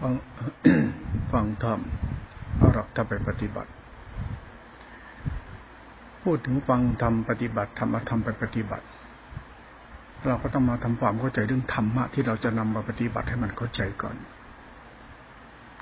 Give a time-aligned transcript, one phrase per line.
[0.00, 0.12] ฟัง
[1.32, 1.80] ฟังธรรม
[2.56, 3.70] เอาหลักธรรมไปปฏิบัติ
[6.22, 8.86] พูดถึงฟังธรรมปฏิบัติธรรมธรรมไปปฏิบัติ
[10.26, 14.16] เราก็ต้องมาทำความเข้าใจเรื่องธรรมะที่เราจะนำมาปฏิบัติให้มันเข้าใจก่อน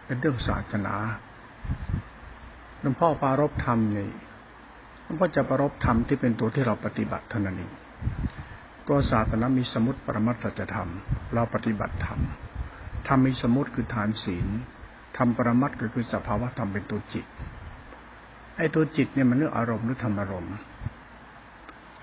[0.05, 0.95] เป็นเรื่องศาสนา
[2.81, 4.11] หลวงพ่อปารบธรรมนี่
[5.05, 7.73] หลวงพ่อจะปารบธรรมที่เป็นตัวที่เราปฏิบัติเท่านั้นเอง
[8.89, 10.91] ตัวศาสนามีสมุติปรมัตถธรรม
[11.35, 12.21] เราปฏิบัติธรรม
[13.07, 14.47] ธรรมมีสมุติคือฐานศีล
[15.17, 17.27] ธรรมปรมัตก็คือสภาวะธรรมเป็นตัวจิต
[18.57, 20.51] ไอ้ตัวจิตเนี่ยมันเรื่องอารมณ์หรือธรรมอารมณ์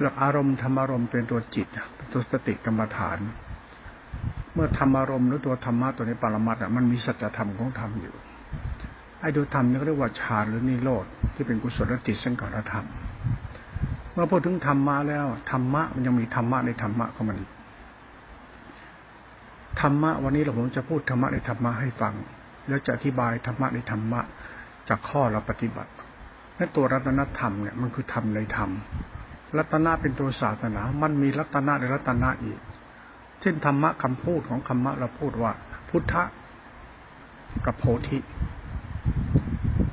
[0.01, 3.19] หลักอารมณ์ธรรมอารมณ์เป็นตัวจิตเป็นตัวสติกรรมฐาน
[4.53, 8.15] เมื่อธรรมอารมณ์หรือตัวธรรมะตัวนี้ปรมัตอะมันมีสัจธรรมของธรรมอยู่
[9.21, 11.05] ไอ้ตัวธรรมนี่เรียกว่าฌานหรือนิโรธ
[11.35, 12.85] ที่เป็นกุศลจิตสังขารธรรม
[14.13, 17.37] เมื่อพูดถึงธรรมะแล้วธรรมะมันยังมีธรรมะในธรรมะของมัน
[19.81, 22.13] ธรรมะวันนี้เราผมจะพูดธรรมะในธรรมะให้ฟัง
[22.67, 24.21] แล้วจะอธิบายธรรมะในธรรมะ
[24.89, 25.91] จากข้อเราปฏิบัติ
[26.57, 28.69] นั่นตัวรัตนธรรมเนี่ยมันคือธรรมในธรรม
[29.57, 32.59] รัตนะเป็นตัวศาสนา มันมีรัตนะในรัตนะอีก
[33.41, 35.51] เช่นธรรมะคำพูดของธรรมะเราพูดว่า
[35.89, 36.23] พุทธะ
[37.65, 38.19] กับโพธิ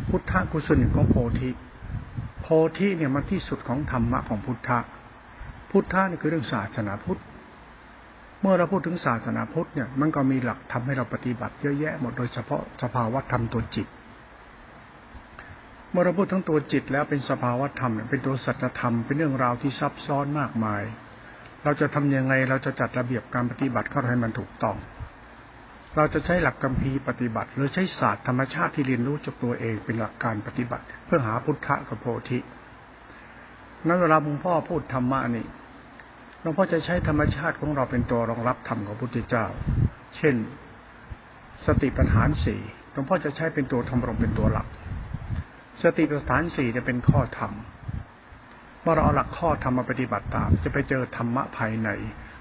[0.09, 1.51] พุทธะกุศลของโพธิ
[2.43, 2.47] โพ
[2.79, 4.79] ธิเนี่ยมันที่สุดของธรรมะของพุทธะ
[5.71, 7.21] พุทธะนี่คือเรื่องศาสนาพุทธ
[8.43, 13.87] เมื่อเราพูดถึงศาสนาพุทธเนี่ย มันก็มีหลักทำให้เราปฏิบัติเยอะแยะหมดโดยเฉพาะสภาวะธรรมตัวจิต
[15.91, 20.83] เมื่อเราพูดทั้งตัวจิตแล้วเป็นสภาวะธรรมเป็นตัวสัจธรรมเป็นเรื่องราวที่ซับซ้อนมากมาย
[21.65, 24.77] เราจะทํำยังไงเราจะจัดระเบียบการปฏิบัติเข้าให้มันถูกต้อง
[25.97, 32.39] เราจะใช้หลักกัมพีปฏิบัติ หรือใช้ศาสตร์ธรรมชาติที่เรียนรู้จากตัวเองเป็นหลักการปฏิบัติ เพื่อหาพุทธะกับโพธิ
[33.87, 35.47] นั้นเวลาหลวงพ่อพูดธรรมะนี่
[36.45, 39.47] หลวงพ่อจะใช้ธรรมชาติของเราเป็นตัวรองรับธรรมของพระพุทธเจ้า
[40.17, 40.35] เช่น
[41.67, 42.61] สติปัฏฐานสี่
[42.93, 44.67] หลวงพ่อจะใช้เป็นตัวธรรมรงเป็นตัวหลัก
[45.83, 47.53] สติปัฏฐานสี่จะเป็นข้อธรรม
[48.83, 51.89] เมื่อเราเอาหลักข้อธรรมมาปฏิบัติตาม จะไปเจอธรรมะภายใน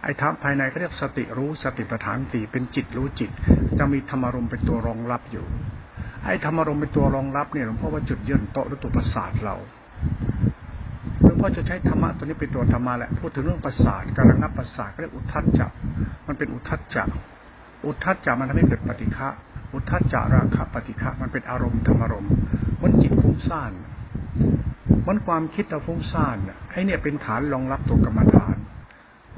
[0.04, 3.32] ไอ้ธรรมภายในก็เรียกสติรู้สติปัฏฐานสี่เป็นจิตรู้จิต
[3.78, 5.46] จะมีธรรมารมเป็นตัวรองรับอยู่
[6.26, 9.56] ไอ้ธรรมารมเป็นตัวรองรับเนี่ยหลวงพ่อว่าจุดยื่นโตหรือตัวประสาทเรา
[11.42, 15.72] พ่อจะใช้ธรรมะตัวนี้เป็นตัวธรรมะแหละพูดถึงเรื่องประสาทการระงับประสาทก็เรียกอุทัศจัก
[16.28, 17.10] มันเป็นอุทัศจัก
[17.86, 19.28] อุทัศจักมันทำให้เกิดปฏิฆะ
[19.74, 22.32] อุทัศจาราคะปฏิฆะมันเป็นอารมณ์ธรรมอารมณ์
[22.82, 23.72] มันจิตฟุ้งซ่าน
[25.08, 26.38] มันความคิดเราฟุ้งซ่าน
[26.72, 28.41] ไอ้เนี่ยเป็นฐานรองรับตัวกรรมฐาน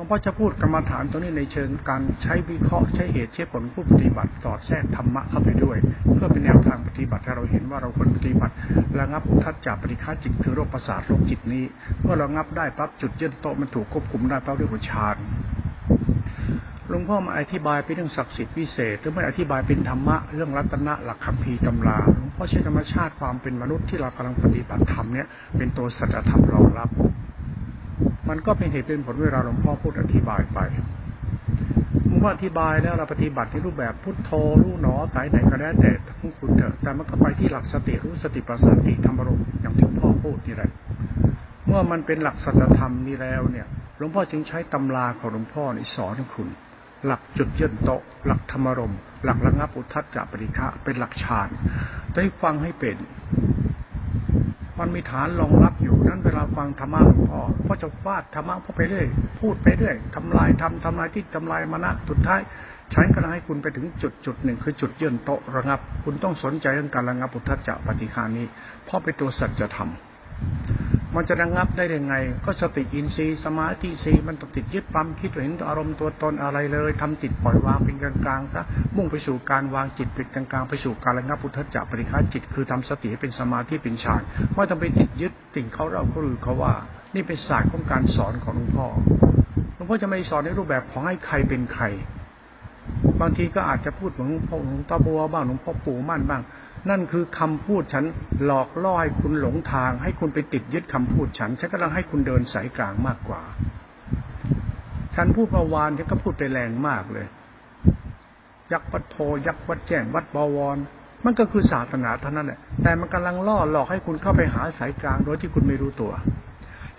[0.04, 5.78] หลวงพ่อจะพูดกรรมฐานตรงนี้ในเชิงการใช้วิเคราะห์ใช้เหตุใช้ผลผู้ปฏิบัติสอดแทรกธรรมะเข้าไปด้วย
[6.14, 8.54] เพื่อเป็นแนวทางปฏิบัติให้เราเห็นว่าเราควรปฏิบัติ
[9.00, 11.64] ระงับทัศจักปริฆาจิตคือโรคประสาทโรคจิตนี้
[12.02, 15.18] เมื่อเรางับได้ปั๊บจุดเย็นโตมันถูกควบคุมได้ปั๊บเรียกว่าฌาน
[16.90, 25.28] หลวงพ่อมาอธิบายเป็นเรื่องศักดิ์สิทธิ์พิเศษหรือไม่อธิบายเป็นธรรมะเรื่องรัตนะหลักคำพีตำราหลวงพ่อใช้ธรรมชาติความเป็นมนุษย์ที่เรากำลังปฏิบัติธรรมเนี่ย
[25.58, 26.92] เป็นตัวสัจธรรมรองรับ
[28.30, 30.60] มันก็เป็นเหตุเป็นผลเวลาหลวงพ่อพูดอธิบายไป
[32.20, 34.32] เมื่ออธิบายแล้วเราปฏิบัติในรูปแบบพุทโธ
[34.62, 40.72] รู้หนอสายไหนก็แล้วแต่ทั้งคุณเถอะแต่มันก็ไปที่หลักสติรู้สติปัสสติธรรมรมอย่างที่พ่อพูดนี่แหละ
[41.66, 43.68] เมื่อมันเป็นหลักสัจธรรมนี้แล้วเนี่ย
[43.98, 46.48] หลวงพ่อจึงใช้ตำราของหลวงพ่อนี่สอนคุณ
[47.06, 47.90] หลักจุดเยืนโต
[48.26, 48.94] หลักธรรมรม
[49.24, 51.50] หลักระงับอุทัศจัปริฆะเป็นหลักฌาน
[52.14, 52.98] ได้ฟังให้เป็น
[54.80, 59.08] มันมีฐานรองรับอยู่นั้นเวลาฟังธรรมะหลวงพ่อพ่อจะฟาดธรรมะพ่อไปเรื่อย
[59.40, 62.42] พูดไปเรื่อยทำลายทำทำลายที่ทำลายมณะสุดท้าย
[62.94, 68.46] ฉันก็ให้คุณไปถึงจุดจุดหนึ่งคือจุดเยื่นโตระงับ คุณต้องสนใจเรื่องการระงับปุถะจักปฏิคานี้
[68.88, 69.90] พ่อไปตัวสัจธรรม
[71.16, 72.16] มันจะระงับได้ยังไง
[72.46, 78.62] ก็สติอินทรีย์สมาธิสีมันต้องติดยึดปั๊มคิดเห็นอารมณ์ตัวตนอะไรเลยทำจิตปล่อยวางเป็นกลางกลางซะ
[78.96, 84.22] มุ่งไปสู่การวางจิตเป็นกลางกลางไปสู่การระงับพุทธจักปริฆาจิตคือทำสติให้เป็นสมาธิเป็นฌาน
[84.54, 86.74] ไม่ต้องไปติดยึดติ่งเขาเราก็รือเขาว่า
[87.16, 88.88] นี่เป็นศาสตร์ของการสอนของหลวงพ่อ
[89.76, 91.86] หลวงพ่อจะไม่สอนในรูปแบบของให้ใครเป็นใคร
[93.22, 96.42] บางทีก็อาจจะพูดเหมือนหลวงพ่อหลวงตาบัวบ้างหลวงพ่อปู่มั่นบ้าง
[96.90, 98.06] นั่นคือคำพูดฉัน
[98.46, 103.42] หลอกล่อให้คุณหลงทาง ให้คุณไปติดยึดคำพูดฉัน ฉันกำลังให้คุณเดินสายกลางมากกว่า
[105.16, 107.28] ฉันพูดเมื่อวานฉันก็พูดไปแรงมากเลย
[108.72, 109.16] ยักษ์วัดโพ
[109.48, 110.78] ยักษ์วัดแจ้งวัดบวร
[111.26, 116.14] มันก็คือศาสนาเท่านั้นแหละ แต่มันกำลังล่อหลอกให้คุณเข้าไปหาสายกลางโดยที่คุณไม่รู้ตัว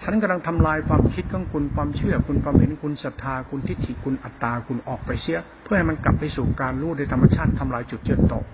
[0.02, 8.44] ฉันกำลังทำลายความคิดของคุณความเชื่อคุณความเห็นคุณศรัทธาคุณทิฏฐิคุณอัตตาคุณออกไปเสีย เพื่อให้มันกลับไปสู่การรู้ในธรรมชาติทำลายจุดเจือนตก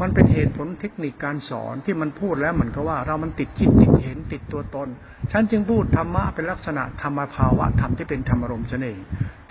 [0.00, 4.88] มันเป็นเหตุผลเทคนิคการสอนที่มันพูดแล้วเหมือนกับว่า เรามันติดคิดติดเห็นติดตัวตน
[5.32, 9.00] ฉันจึงพูดธรรมะเป็นลักษณะธรรมภาวะธรรมที่เป็นธรรมารมณ์เอง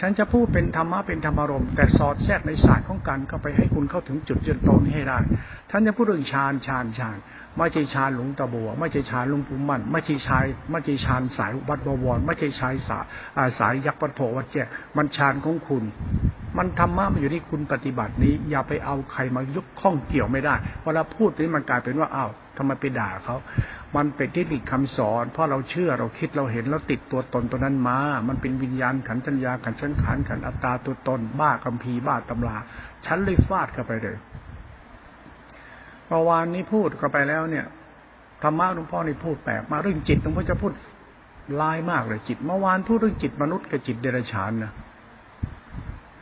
[0.02, 5.20] ฉันจะพูดเป็นธรรมะเป็นธรรมารมณ์แต่สอดแทรกในศาสตร์ของการเข้าไปให้คุณเข้าถึงจุดยืนต้นให้ได้
[5.70, 7.18] ท่านจะพูดเรื่องฌานฌานฌาน
[7.58, 13.04] ไม่ใช่ฌานหลวงตะบัว ไม่ใช่ฌานหลวงปู่มั่นไม่ใช่ฌานไม่ใช่ฌานสายวัดบวรไม่ใช่ฌานสาย
[13.60, 15.84] สายยักษ์ปัทโพวัดแจกมันฌานของคุณ
[16.58, 23.36] มันธรรมะมันอยู่ที่คุณปฏิบัตินี้ อย่าไปเอาใครมายกข้องเกี่ยวไม่ได้เวลาพูดนี้มันกลายเป็นว่าอ้าวทำไมไปด่าเขา
[23.96, 27.98] มันเป็นเทคนิคคำสอน เพราะเราเชื่อเราคิดเราเห็นเราติดตัวตนตัวนั้นมา
[28.28, 32.58] มันเป็นวิญญาณขันธัญญาขันสังขารขันอัตตาตัวตน บ้าคัมภีร์บ้าตำรา
[33.06, 34.18] ฉันเลยฟาดเข้าไปเลย
[36.08, 37.66] เมื่อวานนี้พูดเข้าไปแล้วเนี่ย
[38.44, 40.74] ธรรมะหลวงพ่อนี่พูดแปลกมาเรื่องจิตหลวงพ่อจะพูด
[41.62, 44.72] ลายมากเลยจิต เมื่อวานพูดเรื่องจิตมนุษย์กับจิตเดรัจฉานนะ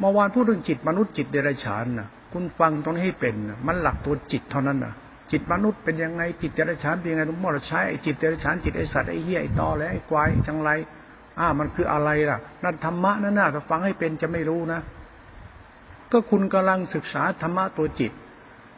[0.01, 4.93] เมื่อวานพูดเรื่องจิตมนุษย์จิตเดรัจฉานนะคุณฟังตรงนี้ให้เป็นนะมันหลักตัวจิตเท่านั้นนะ
[5.31, 10.69] จิตมนุษย์เป็นยังไงจิตเดรัจฉานเป็นยังไงหลวงพ่อเราใช้จิตเดรัจฉานจิตไอสัตว์ไอเหี้ยไอตอแล้วไอควายจังไร
[11.39, 14.79] อ่ามันคืออะไรล่ะนั่นธรรมะนั่นน่ะถ้าฟังให้เป็นจะไม่รู้นะ
[16.11, 18.11] ก็คุณกำลังศึกษาธรรมะตัวจิต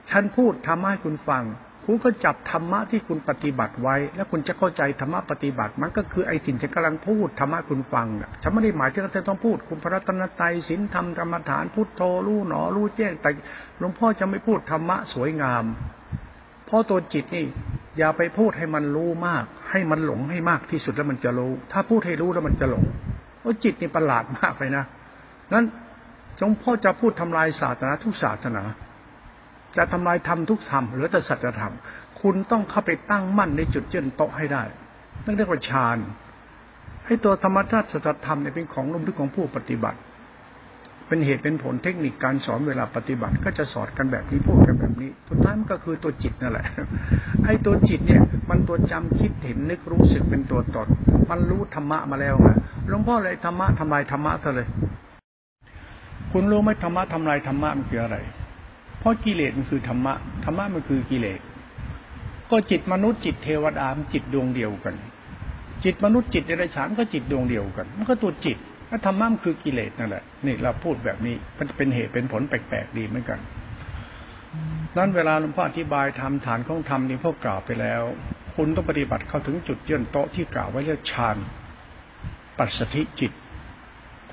[0.10, 1.44] ฉันพูดธรรมะให้คุณฟัง
[1.85, 13.30] คุณก็จับธรรมะที่คุณปฏิบัติไว้ แล้วคุณจะเข้าใจธรรมะปฏิบัติ มันก็คือไอ้สิ่งที่กำลังพูดธรรมะคุณฟังน่ะฉันไม่ได้หมายถึงว่าต้องพูด คุณพระรัตนตรัยศีลธรรมกรรมฐานพุทโธรู้หนอรู้แจ้งแต่
[13.80, 15.65] หลวงพ่อจะไม่พูดธรรมะสวยงาม
[16.65, 17.45] เพราะตัวจิตนี่
[17.97, 22.86] อย่าไปพูดให้มันรู้มาก ให้มันหลงให้มากที่สุดแล้วมันจะรู้ ถ้าพูดให้รู้แล้วมันจะหลง
[23.39, 24.86] เพราะจิตนี่ประหลาดมากไปนะ
[25.53, 25.65] นั้น
[26.38, 28.63] หลวงพ่อจะพูดทำลายศาสนาทุกศาสนา
[29.78, 31.74] จะทำลายธรรมทุกธรรมหรือแต่สัจธรรม
[32.22, 34.64] คุณต้องเข้าไปตั้งมั่นในจุดเยืนโตให้ได้
[35.25, 35.98] นั่นเรียกว่าฌาน
[37.06, 40.00] ให้ตัวธรรมชาติสัจธรรมเนี่ยเป็นของลุ่มลึกของผู้ปฏิบัติ
[41.08, 46.66] เป็นเหตุเป็นผลเทคนิคการสอนเวลาปฏิบัติ ก็จะสอนกันแบบนี้พูดกันแบบนี้สุดท้ายมันก็คือตัวจิตนั่นแหละ
[47.46, 50.88] ไอ้ตัวจิตเนี่ย มันตัวจำคิดเห็นนึกรู้สึกเป็นตัวตน
[51.30, 52.50] มันรู้ธรรมะมาแล้วไง
[52.90, 54.68] หลวงพ่อเลยธรรมะทำลายธรรมะซะเลย
[56.31, 58.18] คุณรู้ไหมธรรมะทำลายธรรมะมันคืออะไร
[59.03, 60.13] เพราะกิเลสมันคือธรรมะ
[60.45, 61.39] ธรรมะมันคือกิเลส
[62.51, 64.95] ก็จิตมนุษย์จิตเทวดามันจิตดวงเดียวกัน
[65.83, 68.57] จิตมนุษย์จิตเดรัจฉานก็จิตดวงเดียวกัน มันก็ตัวจิต
[68.88, 73.39] แล้วธรรมะมันคือกิเลสนั่นแหละ นี่เราพูดแบบนี้ มันเป็นเหตุเป็นผลแปลกๆดีเหมือนกัน
[74.97, 78.01] นั้นเวลาหลวงพ่ออธิบายทำฐานของธรรมนี่พวกกล่าวไปแล้ว
[78.55, 81.38] คุณต้องปฏิบัติเข้าถึงจุดเยื่นโตที่กล่าวไว้เรียกฌาน
[82.57, 83.31] ปัสสธิจิต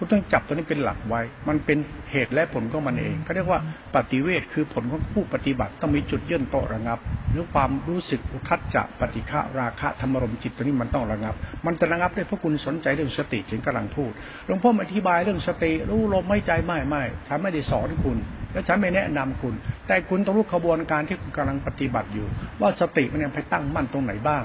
[0.03, 1.79] คุณต้องจับตัวนี้เป็นหลักไว้ มันเป็น
[2.13, 3.61] เหตุและผลของมันเองเขาเรียกว่า
[3.95, 6.99] ปฏิเวทคือผลของผู้ปฏิบัติต้องมีจุดเยื่นโตระงับ
[7.31, 11.35] หรือความรู้สึกอุทัศจะปฏิฆะราคะธรรมรมจิตตัวนี้มันต้องระงับ
[11.67, 14.11] มันจะระงับได้เพราะคุณสนใจเรื่องสติจึงกำลังพูด
[14.47, 18.19] หลวงพ่ออธิบายเรื่องสติรู้ลมไม่ใจไม่ไม่ฉันไม่ได้สอนคุณ
[18.53, 19.55] และฉันไม่แนะนำคุณ
[19.87, 22.27] แต่คุณต้องรู้ขบวนการที่คุณกำลังปฏิบัติอยู่
[22.61, 24.45] ว่าสติมันยังไปตั้งมั่นตรงไหนบ้าง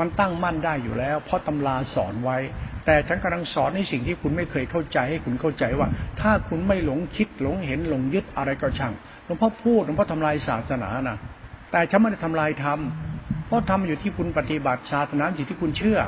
[0.00, 2.38] มันตั้งมั่นได้อยู่แล้ว เพราะตำราสอนไว้
[2.86, 5.88] แต่ฉันกำลังสอนในสิ่งที่คุณไม่เคยเข้าใจให้คุณเข้าใจว่า
[6.20, 8.92] ถ้าคุณไม่หลงคิดหลงเห็นหลงยึดอะไรก็ช่าง
[9.24, 11.18] หลวงพ่อพูดหลวงพ่อทำลายศาสนานะ
[11.72, 12.78] แต่ฉันไม่ได้ทำลายธรรม
[13.46, 15.98] เพราะทำอยู่ที่คุณปฏิบัติศาสนาสิ่งที่คุณเชื่อ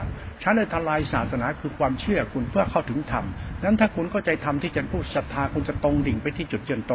[0.43, 3.25] ฉันเลยทำลายศาสนาคือความเชื่อคุณเพื่อเข้าถึงธรรม
[3.65, 6.93] นั้นถ้าคุณเข้าใจธรรมที่ฉันพูดศรัทธาคุณจะตรงดิ่งไปที่จุดเยืนโต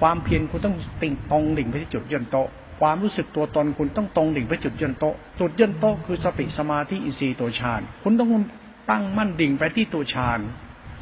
[0.00, 2.36] ความเพียรคุณต้องติ่งตรงดิ่งไปที่จุดเยืนโต
[2.80, 5.04] ความรู้สึกตัวตนคุณต้องตรงดิ่งไปจุดยืนโต
[5.40, 8.28] จุดยืนโตคือสติสมาธิอินทรีย์ตัวฌานคุณต้อง
[8.90, 10.40] ตั้งมั่นดิ่งไปที่ตัวฌาน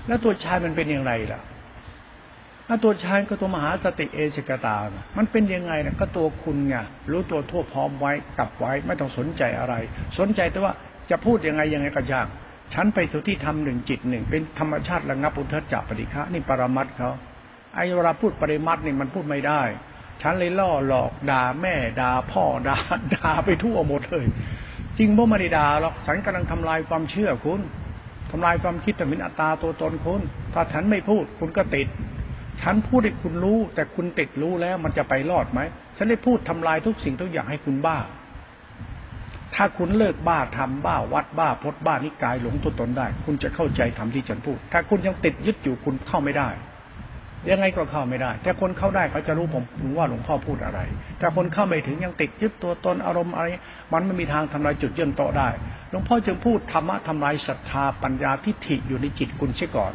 [0.06, 1.40] แล้วตัวฌานมันเป็นอย่างไรล่ะ
[2.68, 4.76] ถ้าตัวฌานก็ตัวมหาสติเอชกตา
[5.16, 6.74] มันเป็นยังไงนะก็ตัวคุณไง
[7.10, 9.74] รู้ตัวทั่วพร้อมไว้กลับไว้ไม่ต้องสนใจอะไร
[10.18, 10.72] สนใจแต่ว่า
[11.10, 12.26] จะพูดยังไงยังไงก็ยาง
[12.74, 17.10] ฉันไปสู่ที่ทำหนึ่งจิตหนึ่งเป็นธรรมชาติระงับอุทธจักปฏิฆะนี่ปรมัตเขา
[17.74, 19.62] ไอ้เวลาพูดปริมัตนี่มันพูดไม่ได้
[20.22, 22.78] ฉันเลยล่อหลอกด่าแม่ด่าพ่อด่า
[23.14, 24.26] ด่าไปทั่วหมดเลย
[24.98, 27.60] จริงพ่ไม่ได้ด่าหรอกฉันกำลังทำลายความเชื่อคุณ
[28.30, 30.20] ทำลายความคิดแต่มินอัตตาตัวตนคุณ
[30.54, 31.88] ถ้าฉันไม่พูดคุณก็ติด
[32.62, 35.60] ฉันพูดให้คุณรู้ แต่คุณติดรู้แล้วมันจะไปรอดไหม
[35.96, 37.98] ฉันได้พูดทำลายทุกสิ่งทุกอย่างให้คุณบ้า
[39.54, 46.48] ถ้าคุณเลิกบ้าทำบ้าวัดบ้าพดบ้านิกายหลงตัวตนได้ คุณจะเข้าใจทำที่ฉันพูด ถ้าคุณยังติดยึดอยู่คุณเข้าไม่ได้
[47.50, 49.64] ยังไงก็เข้าไม่ได้ แต่คนเข้าได้เขาจะรู้ผม
[49.98, 50.80] ว่าหลวงพ่อพูดอะไร
[51.18, 53.46] แต่คนเข้าไม่ถึงยังติดยึดตัวตนอารมณ์อะไร
[53.92, 55.48] มันไม่มีทางทำลายจุดเยื่นโตได้
[55.90, 59.94] หลวงพ่อจึงพูดธรรมะทำลายศรัทธาปัญญาทิฏฐิอยู่ในจิตคุณเสียก่อน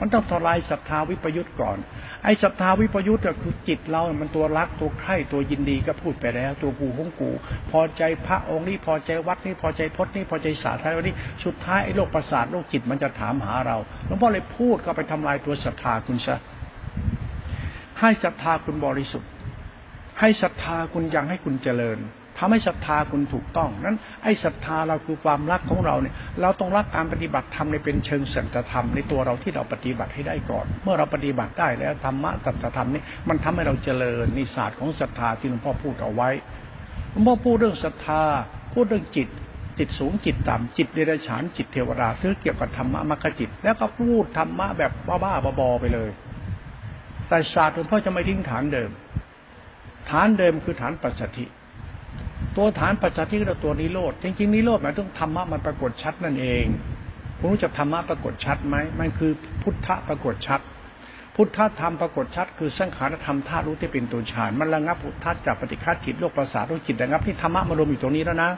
[0.00, 1.78] มันต้องทลายศรัทธาวิปยุทธ์ก่อน
[2.24, 7.30] ไอ้ศรัทธาวิปยุทธ์ก็คือจิตเรา มันตัวรักตัวใคร่ตัวยินดีก็พูดไปแล้ว ตัวกูของกู
[7.70, 16.36] พอใจพระองค์นี้พอใจวัดนี้พอใจพจน์นี้พอใจศาสตร์ไทยวันนี้ สุดท้ายไอ้โลกประสาทโลกจิตมันจะถามหาเรา หลวงพ่อเลยพูดก็ไปทำลายตัวศรัทธาคุณซะ
[18.02, 19.30] ให้ศรัทธาคุณบริสุทธิ์
[20.20, 21.98] ให้ศรัทธาคุณยังให้คุณเจริญ
[22.38, 36.30] ทำให้ศรัทธาคุณถูกต้อง นั้นไอ้ศรัทธาเราคือความรักของเราเนี่ย เราต้องรักการปฏิบัติธรรมในเป็นเชิงสัจธรรมในตัวเราที่เราปฏิบัติให้ได้ก่อน เมื่อเราปฏิบัติได้แล้วธรรมะสัจธรรมนี่มันทำให้เราเจริญนิสาสของศรัทธาที่หลวงพ่อพูดเอาไว้
[37.10, 38.22] หลวงพ่อพูดเรื่องศรัทธา
[38.72, 39.28] พูดเรื่องจิต
[39.78, 44.92] จิตสูงจิตต่ำจิตเดรัจฉานจิตเทวดาซื้อเกี่ยวกับธรรมะมรรคจิต แล้วก็พูดธรรมะแบบ
[45.22, 46.10] บ้าๆบอๆไปเลย
[47.32, 48.90] แต่ศาสตร์หลวงพ่อจะไม่ทิ้งฐานเดิม
[50.10, 51.44] ฐานเดิมคือฐานปัจจทิ
[52.56, 56.64] ตัวฐานปัจจทิคือตัวนิโรธจริงๆนิโรธหมายถึงธรรมะมันปรากฏชัดนั่นเอง
[57.38, 60.60] คุณรู้จักธรรมะปรากฏชัดไหมมันคือพุทธะปรากฏชัด
[61.36, 68.50] พุทธธรรมปรากฏชัด คือสังขารธรรมธาตุรู้ที่เป็นตัวฌานมันระงับพุทธะจากปฏิฆาจิตโลกประสาทโลกจิตระงับที่ธรรมะมารวมอยู่ตรงนี้แล้วนะ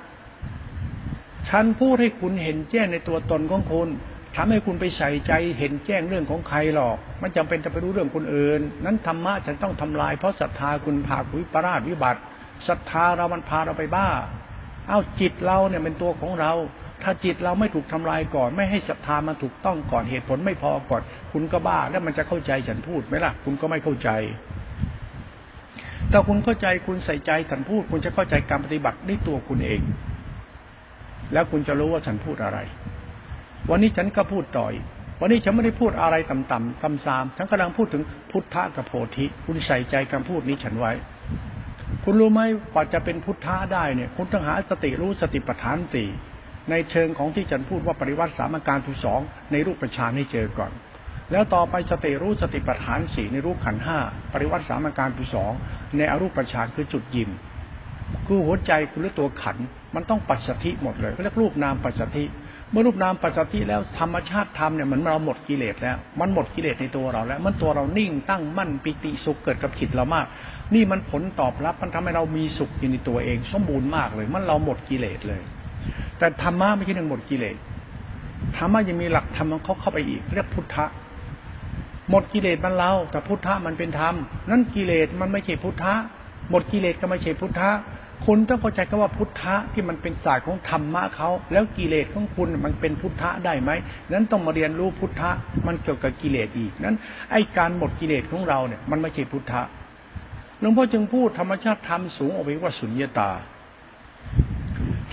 [1.49, 3.88] ฉันพูดให้คุณเห็นแจ้งในตัวตนของคุณ
[4.36, 12.20] ทำให้คุณไปใส่ใจเห็นแจ้งเรื่องของใครหรอก มันจำเป็นจะไปรู้เรื่องคนอื่น นั้นธรรมะจะต้องทำลาย เพราะศรัทธาคุณพาคุยปราดวิบัติ
[12.68, 14.08] ศรัทธาเรามันพาเราไปบ้า
[14.88, 16.52] เอ้าจิตเราเนี่ยเป็นตัวของเรา
[17.02, 24.10] ถ้าจิตเราไม่ถูกทำลายก่อน ไม่ให้ศรัทธามันถูกต้องก่อนเหตุผลไม่พอก่อน คุณก็บ้าแล้วมันจะเข้าใจฉันพูดไหมล่ะ คุณก็ไม่เข้าใจ
[26.12, 29.80] ถ้าคุณเข้าใจคุณใส่ใจฉันพูด คุณจะเข้าใจการปฏิบัติในตัวคุณเอง
[31.32, 32.58] แล้วคุณจะรู้ว่าฉันพูดอะไร
[33.71, 34.75] วันนี้ฉันก็พูดต่อย
[35.21, 40.92] วันนี้ฉันไม่ได้พูดอะไรต่ำๆตำซามฉันกำลังพูดถึงพุทธะกับโพธิ คุณใส่ใจคำพูดนี้ฉันไว้
[42.04, 42.40] คุณรู้ไหม
[42.73, 46.09] กว่าจะเป็นพุทธะได้เนี่ย คุณต้องหาสติรู้สติปัฏฐานสี่
[46.71, 49.21] ในเชิงของที่ฉันพูดว่าปริวัติสามการทุสอง
[49.52, 50.73] ในรูปประชานให้เจอก่อน
[51.33, 53.99] แล้วต่อไปสติรู้สติปัฏฐานสี่ในรูปขันห้า
[54.33, 55.52] ปริวัติสามการทุสอง
[55.97, 57.30] ในอรูปประชานคือจุดยิม
[58.26, 59.56] คือหัวใจคุณหรือตัวขัน
[59.94, 62.25] มันต้องปัจสถิหมดเลยเขาเรียกรูปนามปัจสถิ
[62.71, 70.26] เมื่อรูปนามปัจจุบันแล้วธรรมชาติธรรมเนี่ยเหมือนเราหมดกิเลสแล้ว มันหมดกิเลสในตัวเราแล้ว มันตัวเรานิ่งตั้งมั่นปิติสุขเกิดกับจิตเรามาก
[70.75, 75.42] นี่มันผลตอบรับมันทำให้เรามีสุขอยู่ในตัวเอง สมบูรณ์มากเลย มันเราหมดกิเลสเลย
[76.18, 77.56] แต่ธรรมะไม่ใช่หนึ่งหมดกิเลส
[78.56, 80.87] ธรรมะยังมีหลักธรรมของเขาเข้าไปอีก เรียกพุทธะ
[82.11, 84.14] หมดกิเลสมันเราแต่พุทธะมันเป็นธรรม
[84.50, 85.94] นั้นกิเลสมันไม่ใช่พุทธะ
[86.50, 87.71] หมดกิเลสก็ไม่ใช่พุทธะ
[88.25, 93.71] คุณต้องเข้าใจคำว่าพุทธะที่มันเป็นศาสตร์ของธรรมะเขาแล้วกิเลสของคุณมันเป็นพุทธะได้ไหม
[94.12, 95.30] นั้นต้องมาเรียนรู้พุทธะ
[95.66, 96.97] มันเกี่ยวกับกิเลสอีกนั้น
[97.33, 99.62] ไอ้การหมดกิเลสของเราเนี่ยมันไม่ใช่พุทธะ
[100.61, 103.30] หลวงพ่อจึงพูดธรรมชาติธรรมสูงออกไปว่าสุญญตา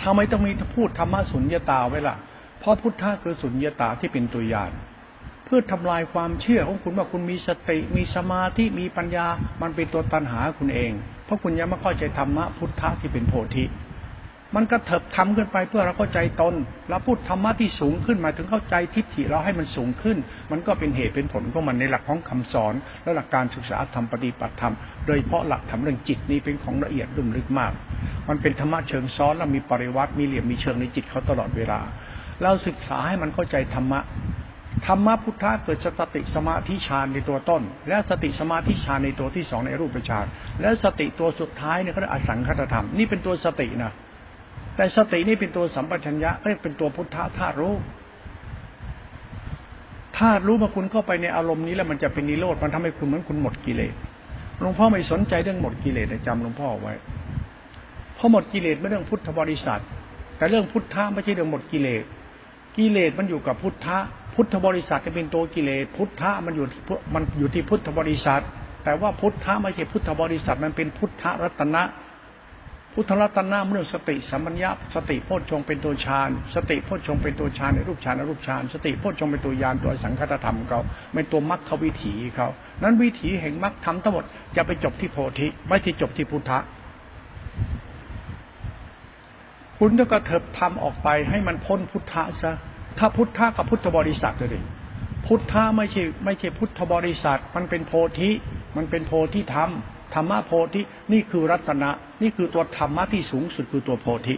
[0.01, 2.15] ทำไมต้องมีพูดธรรมะสุญญตาไว้ล่ะ
[2.59, 4.69] เพราะพุทธะคือสุญญตาที่เป็นตัวอย่าง
[5.53, 9.27] พื่อทำลายความเชื่อของคุณว่าคุณมีสติ มีสมาธิ มีปัญญา
[9.61, 10.91] มันเป็นตัวตันหาคุณเอง
[11.25, 13.65] เพราะคุณยังไม่เข้าใจธรรมะพุทธะที่เป็นโพธิ
[14.55, 16.53] มันก็เถิบทำขึ้นไปเพื่อเราเข้าใจตน
[16.89, 20.17] เราพูดธรรมะที่สูงขึ้นมาถึงเข้าใจทิฏฐิเราให้มันสูงขึ้น
[20.51, 24.73] มันก็เป็นเหตุเป็นผลของมันในหลักของคำสอน และหลักการศึกษาธรรมปฏิบัติธรรม
[25.05, 27.71] โดยเฉพาะหลักธรรมเรื่องจิตนี้เป็นของละเอียดลุ่มลึกมาก
[28.29, 31.79] มันเป็นธรรมะเชิงซ้อนและมีปริวัติมีเหลี่ยมมีเชิงในจิตเขาตลอดเวลา
[32.43, 33.99] เราศึกษาให้มันเข้าใจธรรมะ
[34.85, 40.25] ธรรมะพุทธะเกิดสติสมาธิฌานในตัวต้น และสติสมาธิฌานในตัวที่สองในรูปฌาน
[40.61, 43.91] และสติตัวสุดท้ายเนี่ยเขาเรียกอสังคตธรรมนี่เป็นตัวสตินะ
[44.75, 47.75] แต่สตินี่เป็นตัวสัมปชัญญะเรียกเป็นตัวพุทธะธาตุรู้
[50.17, 53.93] ธาตุรู้มาคุณเข้าไปในอารมณ์นี้แล้วมันจะเป็นนิโรธมันทำให้คุณเหมือนคุณหมดกิเลส
[54.59, 56.93] หลวงพ่อไม่สนใจเรื่องหมดกิเลสจำหลวงพ่อไว้
[58.15, 59.81] เพราะหมดกิเลสไม่เรื่องพุทธบริษัท
[60.37, 62.03] แต่เรื่องพุทธะไม่ใช่เรื่องหมดกิเลส
[62.77, 63.97] กิเลสมันอยู่กับพุทธะ
[64.35, 66.65] พุทธบริษัทจะเป็นตัวกิเลสพุทธะมันอยู่
[67.13, 68.43] มันอยู่ที่พุทธบริษัท
[68.83, 71.83] แต่ว่าพุทธะไม่ใช่พุทธบริษัทมันเป็นพุทธรัตนะ
[72.95, 80.79] พุทธรัตนะเรื่องสติสัมปัญญาสติโพชฌงเป็นตัวฌานสติโพชฌงเป็นตัวฌานในรูปฌานในรูปฌานสติโพชฌงเป็นตัวยานตัวสังคตธรรมเขา
[81.13, 82.47] เป็นตัวมรรควิถีเขา
[82.83, 86.59] นั้นวิถีแห่งมรรคธรรมทั้งหมดจะไปจบที่โพธิไม่ที่จบที่พุทธะ
[89.77, 92.53] คุณต้องกระเถิบทำออกไปให้มันพ้นพุทธะซะ
[92.99, 94.63] ถ้าพุทธะกับพุทธบริษัทเลย
[95.27, 98.29] พุทธะไม่ใช่ไม่ใช่พุทธบริษัท มันเป็นโพธิ
[98.77, 99.69] มันเป็นโพธิธรรม
[100.13, 100.81] ธรรมะโพธิ
[101.11, 101.89] นี่คือรัตนะ
[102.21, 104.35] นี่คือตัวธรรมะที่สูงสุดคือตัวโพธิ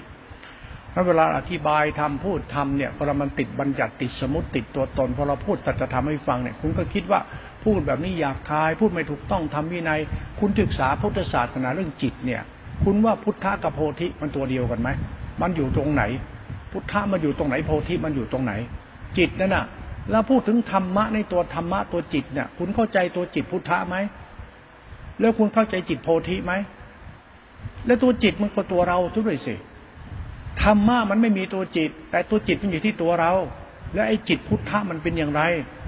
[0.93, 7.19] ถ้าเวลาอธิบายทำพูดทำเนี่ยพอเรามันติดบัญญัติติดสมุติติดตัวตนพอเราพูดตัจธรรมให้ฟังเนี่ยคุณก็คิดว่า
[7.63, 9.99] พูดแบบนี้อยากคาย พูดไม่ถูกต้องทำวินัย
[10.39, 12.41] คุณศึกษาพุทธศาสนาเรื่องจิตเนี่ย
[12.83, 14.89] คุณว่าพุทธะกับโพธิมันตัวเดียวกันไหม
[15.41, 16.03] มันอยู่ตรงไหน
[16.73, 18.53] พุทธะมันอยู่ตรงไหนโพธิมันอยู่ตรงไหน
[19.17, 19.65] จิตนั่นน่ะ
[20.11, 23.95] แล้วพูดถึงธรรมะในตัวธรรมะตัวจิตเนี่ย คุณเข้าใจตัวจิตพุทธะไหม
[25.19, 26.53] แล้วคุณเข้าใจจิตโพธิไหม
[27.85, 29.55] แล้วตัวจิตมันก็ตัวเราทุกเลยสิ
[30.63, 33.31] ธรรมะมันไม่มีตัวจิต แต่ตัวจิตมันอยู่ที่ตัวเรา
[33.93, 35.41] แล้วไอ้จิตพุทธะมันเป็นอย่างไร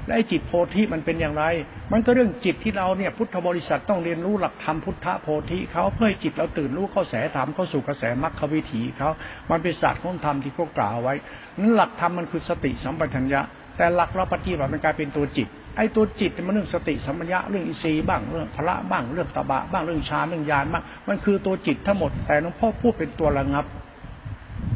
[0.05, 1.43] และไอ้จิตโพธิมันเป็นอย่างไร
[1.91, 9.09] มันก็เรื่องจิตที่เราเนี่ยพุทธบริษัทต้องเรียนรู้หลักธรรมพุทธโพธิเขาเพื่อจิตเราตื่นรู้เข้าแสธรรมเข้าสู่กระแสมรรควิถีเขา
[9.51, 11.13] มันเป็นศาสตร์ของธรรมที่เขากล่าวไว้
[11.59, 13.41] นั้นหลักธรรมมันคือสติสัมปชัญญะ
[13.77, 15.47] แต่หลักเราปฏิบัติมันกลายเป็นตัวจิต
[15.77, 23.65] ไอ้ตัวจิตมันเรื่องสติสัมปชัญญะเรื่องอินทรีย์บ้างเรื่องพละบ้างเรื่องตบะบ้างเรื่องฌานเรื่องญาณบ้างมันคือตัวจิตทั้งหมดแต่หลวงพ่อพูดเป็นตัวระงับ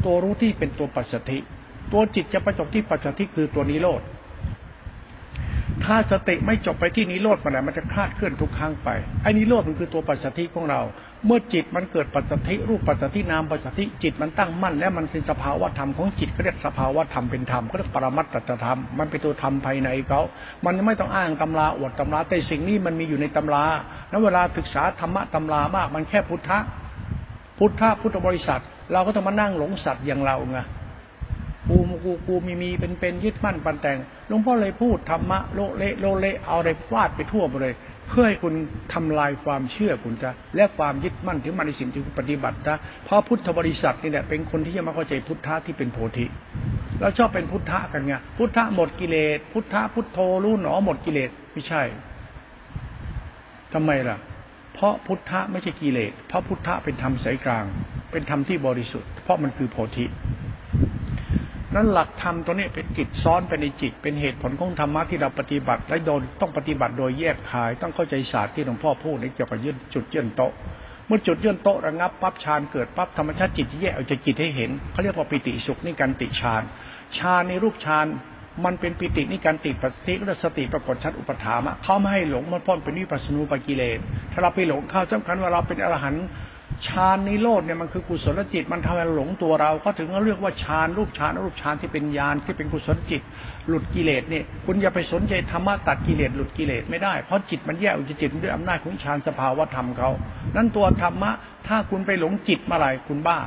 [0.04, 1.38] ตัวรู้ที่เป็นตัวปัจสถิ
[1.92, 4.00] ตัวจิตจะไปจบที่ปัจจัยคือตัวนิโรธ
[5.84, 8.88] ถ้าสติไม่จบไปที่นิโรธมันมันจะคลาดเคลื่อนทุกครั้งไป
[9.22, 10.80] ไอ้นิโรธมันคือตัวปัจจัยของเรา
[11.26, 20.20] เมื่อจิตมันเกิดปัจจัยรูปปัจจัยนามปัจจัยจิตมันตั้งมั่น แล้วมันเป็นสภาวะธรรมของจิตก็เรียกสภาวะธรรมเป็นธรรมก็เรียกปรมัตตธรรมมันเป็นตัวธรรมภายในเขา
[20.64, 23.64] มันไม่ต้องอ้างตำราอวดตำราแต่สิ่งนี้มันมีอยู่ในตำรา
[24.10, 26.58] แล้วเวลาศึกษาธรรมะตำรามาก มันแค่พุทธะ
[27.58, 30.58] พุทธะพุทธบริษัท เราก็ต้องมานั่งหลงสัตว์อย่างเราไง
[31.68, 33.98] กูกูกูมีมีเป็นเป็นยึดมั่นปันแต่ง
[34.28, 37.74] หลวงพ่อเลยพูดธรรมะโลเละโลเละเอาอะไรฟาดไปทั่วไปเลย
[38.08, 38.54] เพื่อให้คุณ
[38.94, 46.26] ทำลายความเชื่อคุณจะและความยึดมั่นถึงมันในสิ่งที่คุณปฏิบัตินะเพราะพุทธบริษัทนี่แหละเป็นคนที่จะมาเข้าใจพุทธะที่เป็นโพธิ
[47.00, 51.82] เราชอบเป็นพุทธะกันไงพุทธะหมดกิเลสพุทธะพุทโธรู้หนอหมดกิเลสไม่ใช่
[53.74, 54.18] ทำไมล่ะ
[54.74, 57.64] เพราะพุทธะไม่ใช่กิเลสเพราะพุทธะเป็นธรรมสายกลาง
[58.12, 60.04] เป็นธรรมที่บริสุทธิ์ เพราะมันคือโพธิ
[61.74, 70.42] นั้นหลักธรรมตัวนี้เป็นจิตซ้อนไปในจิต เป็นเหตุผลของธรรมะที่เราปฏิบัติ และโดนต้องปฏิบัติโดยแยกขาย ต้องเข้าใจศาสตร์ที่หลวงพ่อพูดในเกี่ยวกับยื่นจุดยื่นโต
[71.06, 76.62] เมื่อจุดยื่นโตระงับปั๊บฌานเกิดปั๊บธรรมชาติจิตแยกเอาจากจิตให้เห็นเขาเรียกว่าปิติสุขนี่การติฌาน
[77.18, 78.06] ฌานในรูปฌาน
[78.64, 83.98] มันเป็นปิตินี่การติปัสสิและสติปรากฏชัดอุปถามะเขาไม่ให้หลงมันพ้นเป็นวิปัสสนูปกิเลส
[84.32, 86.26] ถ้าเราไปหลงเข้าสำคัญว่าเราเป็นอรหันต์
[86.86, 93.22] ฌานนิโรธเนี่ยมันคือกุศลจิต มันทำให้หลงตัวเรา ก็ถึงเรียกว่าฌานรูปฌานรูปฌานที่เป็นญาณที่เป็นกุศลจิต
[93.68, 100.10] หลุดกิเลสเนี่ยคุณอย่าไปสนใจธรรมะตัดกิเลสหลุดกิเลสไม่ได้เพราะจิตมันแยกออกจากจิตด้วยอำนาจของฌานสภาวะธรรมเขา
[100.56, 101.30] นั้นตัวธรรมะ
[101.66, 103.38] ถ้าคุณไปหลงจิตเมื่อไหร่คุณบ้า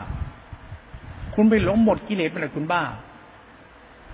[1.35, 2.83] คุณไปหลงหมดกิเลสเมื่อไหร่คุณบ้า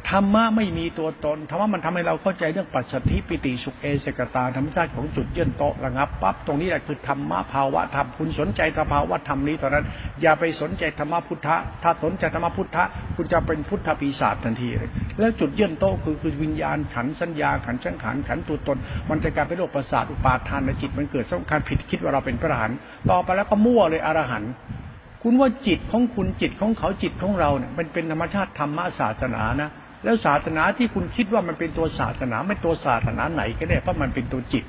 [0.10, 9.86] ธรรมะไม่มีตัวตนธรรมะมันทำให้เราเข้าใจเรื่องปัจจัยปิติสุขเอเสกตาธรรมชาติของจุดเยื่นโตระงับปั๊บตรงนี้แหละคือธรรมะภาวะธรรมคุณสนใจสภาวะธรรมนี้ตอนนั้น
[10.22, 12.84] อย่าไปสนใจธรรมะพุทธะถ้าสนใจธรรมะพุทธะ
[13.16, 18.78] คุณจะเป็นพุทธปีศาจทันทีเลยแล้วจุดเยื่นโตคือคือวิญญาณขันสัญญาขันช่างขันขันตัวตน
[19.10, 22.78] มันจะกลายเป็นโรคประสาทอุปาทานในจิตมันเกิดสำคัญผิดคิดว่าเราเป็นพระอรหันต์
[23.10, 24.52] ต่อไปแล้วก็มั่วเลยอรหันต์
[25.24, 29.72] คุณว่าจิตของคุณจิตของเขาจิตของเราเนี่ยมันเป็นธรรมชาติธรรมะศาสนานะ
[30.04, 34.66] แล้วศาสนาที่คุณคิดว่ามันเป็นตัวศาสนาไม่ตัวศาสนาไหนก็ได้เพราะมันเป็นตัวจิต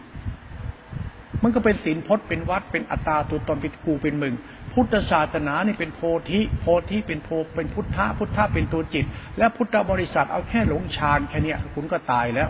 [1.42, 4.34] มันก็เป็นศีลพจน์เป็นวัดเป็นอัตตาตัวตนเป็นกูเป็นมึง
[4.72, 9.04] พุทธศาสนานี่เป็นโพธิโพธิเป็นโพเป็นพุทธะพุทธะเป็นตัวจิต
[9.38, 12.48] และพุทธบริษัทเอาแค่หลงฌานแค่นี้คุณก็ตายแล้ว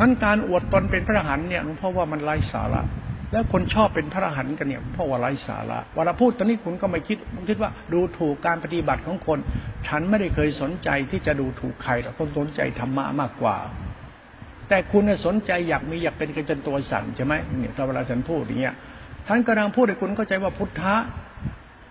[0.00, 2.82] นั้นการอวดตนเป็นพระหันเนี่ยหลวงพ่อว่ามันไร้สาระ
[3.32, 9.38] แล้วคนชอบเป็นพระอรหันต์กันเนี่ยเพราะว่าไร้สาระเวลาพูดตอนนี้คุณก็ไม่คิดคุณคิดว่าดูถูกการปฏิบัติของคน
[9.86, 13.56] ฉันไม่ได้เคยสนใจที่จะดูถูกใครหรอกต้องสนใจธรรมะมากกว่า
[14.68, 18.74] แต่คุณสนใจอยากมีอยากเป็นกันจนตัวสั่นใช่ไหมเนี่ยถ้าเวลาฉันพูดอย่างเงี้ย
[19.26, 20.94] ท่านกำลังพูดให้คุณเข้าใจว่าพุทธะ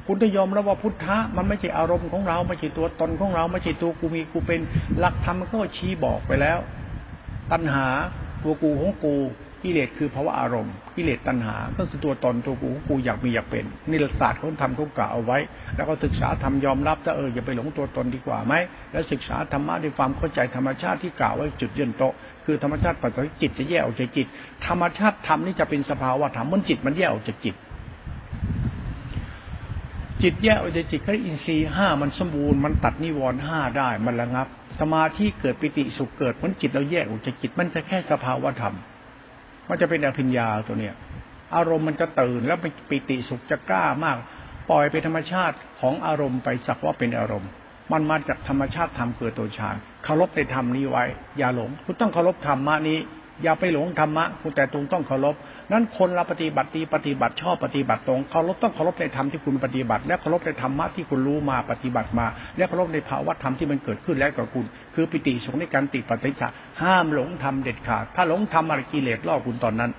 [0.08, 4.62] คุณต้องยอมรับว่าพุทธะมันไม่ใช่อารมณ์ของเราไม่ใช่ตัวตนของเราไม่ใช่ตัวกูมีกูเป็น
[5.00, 6.60] หลักธรรมมันก็ชี้บอกไปแล้ว
[7.52, 7.88] ตัณหา
[8.44, 9.16] ตัวกูของกู
[9.66, 15.38] กิเลสคือภาวะอารมณ์ กิเลสตัณหา ก็คือตัวตนตัวกูกูอยากมีอยากเป็นนี่ศาสตร์เขาทำเขากล่าวเอาไว้
[15.76, 18.54] แล้วก็ศึกษาทำยอมรับถ้าเอออย่าไปหลงตัวตนดีกว่าไหม
[18.92, 22.04] แล้วศึกษาธรรมะด้วยความเข้าใจธรรมชาติที่กล่าวไว้จุดยืนโต
[22.46, 24.28] คือธรรมชาติปัจจัยจิตจะแยกออกจากจิต
[24.68, 27.56] ธรรมชาติธรรมนี่จะเป็นสภาวะธรรมมันจิตมันแยกออกจากจิต
[30.24, 34.48] จิตแยกออกจากจิตก็อินทรีย์ห้ามันสมบูรณ์มันตัดนิวรณ์ห้าได้มันระงับ
[34.80, 38.76] สมาธิเกิดปิติสุขเกิดมันจิตเราแยกออกจากจิตมันจะแค่สภาวะธรรม
[39.70, 40.96] มันจะเป็นอภิญญาตัวเนี้ย
[41.56, 44.18] อารมณ์มันจะตื่นแล้วมันปิติสุขจะกล้ามาก
[44.70, 47.50] ปล่อยไปธรรมชาติของอารมณ์ไปสักว่าเป็นอารมณ์
[47.92, 51.04] มันมาจากธรรมชาติธรรมเกิดตัวฌานเคารพในธรรมนี้ไว้
[51.38, 53.00] อย่าหลง คุณต้องเคารพธรรมะนี้
[53.44, 55.36] อย่าไปหลงธรรมะคุณแต่ตรงต้องเคารพ
[55.72, 66.44] นั้นคนเราปฏิบัติดีปฏิบัติชอบปฏิบัติตรงเคารพต้องเคารพในธรรมที่คุณปฏิบัติ และเคารพในธรรมะที่คุณรู้มาปฏิบัติมา และเคารพในภาวะธรรมที่มันเกิดขึ้นแล้วกับคุณ คือปิติสงในการติปฏิจจ
[66.82, 69.92] ห้ามหลงธรรมเด็ดขาด ถ้าหลงธรรมอะไรกิเลสล่อคุณตอนนั้น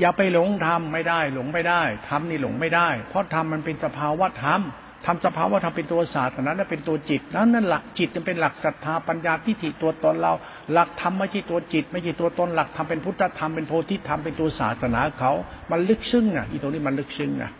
[0.00, 4.60] อย่าไปหลงทำไม่ได้ หลงไม่ได้ทำนี่หลงไม่ได้ เพราะทำมันเป็นสภาวะธรรม
[5.06, 10.32] ทำสภาวะธรรมเป็นตัวศาสตร์นั้นและเป็นตัวจิตนั้นนั่นหลักจิตเป็นหลักศรัทธาปัญญาทิฏฐิตัวตนเรา
[10.72, 15.32] หลักธรรมไม่ใช่ตัวจิต ไม่ใช่ตัวตนหลักธรรมเป็นพุทธธรรมเป็นโพธิธรรมเป็นตัวศาสนาเขา
[15.70, 17.50] มันลึกซึ้งอะอีตรงนี้มันลึกซึ้งอะ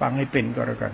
[0.00, 0.92] ฟังให้เป็นก็แล้วกัน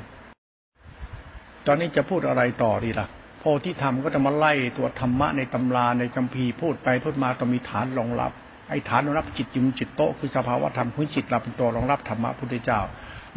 [1.66, 3.06] ตอนนี้จะพูดอะไรต่อดีล่ะ
[3.40, 8.32] โพธิธรรมก็จะมาไล่ตัวธรรมะในตำราในคัมภีพูดไปพูดมาต้องมีฐานรองรับ
[8.70, 12.80] ไอ้ฐานรองรับจิตยุมจิตโตคือสภาวะธรรมของจิตเราเป็นตัวรองรับธรรมะพุทธเจ้า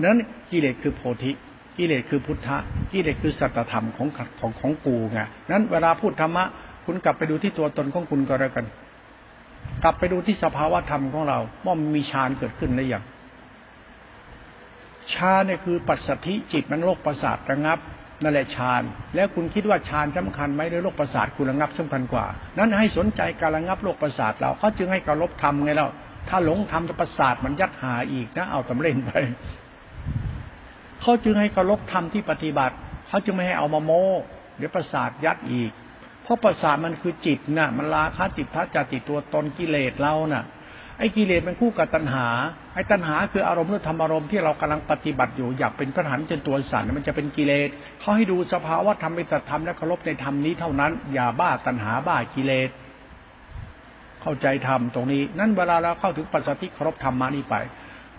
[0.04, 0.18] นั้น
[0.50, 1.32] กิเลสคือโพธิ
[1.78, 2.58] กิเลสคือพุทธะ
[2.92, 4.08] กิเลสคือสัตธรรมของ
[4.40, 5.20] ของของกูไง
[5.52, 6.46] นั้นเวลาพูดธรรมะ
[6.86, 8.66] คุณกลับไปดูที่ตัวตนของคุณก็แล้วกัน
[9.84, 13.04] กลับไปดูที่สภาวะธรรมของเราว่ามันมีฌานเกิดขึ้นหรือยัง
[15.14, 17.80] ฌานเนี่ยคือปัสสธิจิตมันโรคประสาทระงับ
[18.22, 18.84] นั่นแหละฌาน
[19.16, 22.26] แล้วคุณคิดว่าฌานสำคัญไหมหรือโรคประสาทคุณระงับสำคัญกว่า
[22.58, 25.88] นั้นให้สนใจการระงับโรคประสาทเราเขาจึงให้การลบธรรมไงเรา
[26.30, 29.12] ถ้าหลงธรรมจะประสาทมันยัดหาอีกนะ เอาตำเล่นไป
[31.08, 32.76] เขาจึงให้เคารพธรรมที่ปฏิบัติ
[33.08, 34.04] เขาจึงไม่ให้เอามาโม้
[34.58, 35.72] เดี๋ยวประสาทยัดอีก
[36.24, 40.44] เพราะประสาทมันคือจิตนะ่ะ มันราคะจิตทัศจติตัวตนกิเลสเรานะ่ะ
[41.00, 42.28] ไอ้กิเลสมันคู่กับตัณหา
[42.74, 52.70] ไอ้ตัณหาคืออารมณ์หรือธรรมอารมณ์ที่เรากำลังปฏิบัติอยู่อยากเป็นพระหันจนตัวสั่นมันจะเป็นกิเลสเขาให้ดูสภาวะธรรมเป็นสัตธรรมและเคารพในธรรมนี้เท่านั้น อย่าบ้าตัณหาบ้ากิเลส
[54.22, 57.56] เข้าใจธรรมตรงนี้ นั่นเวลาเราเข้าถึงปัจจุบันเคารพธรรมานี้ไป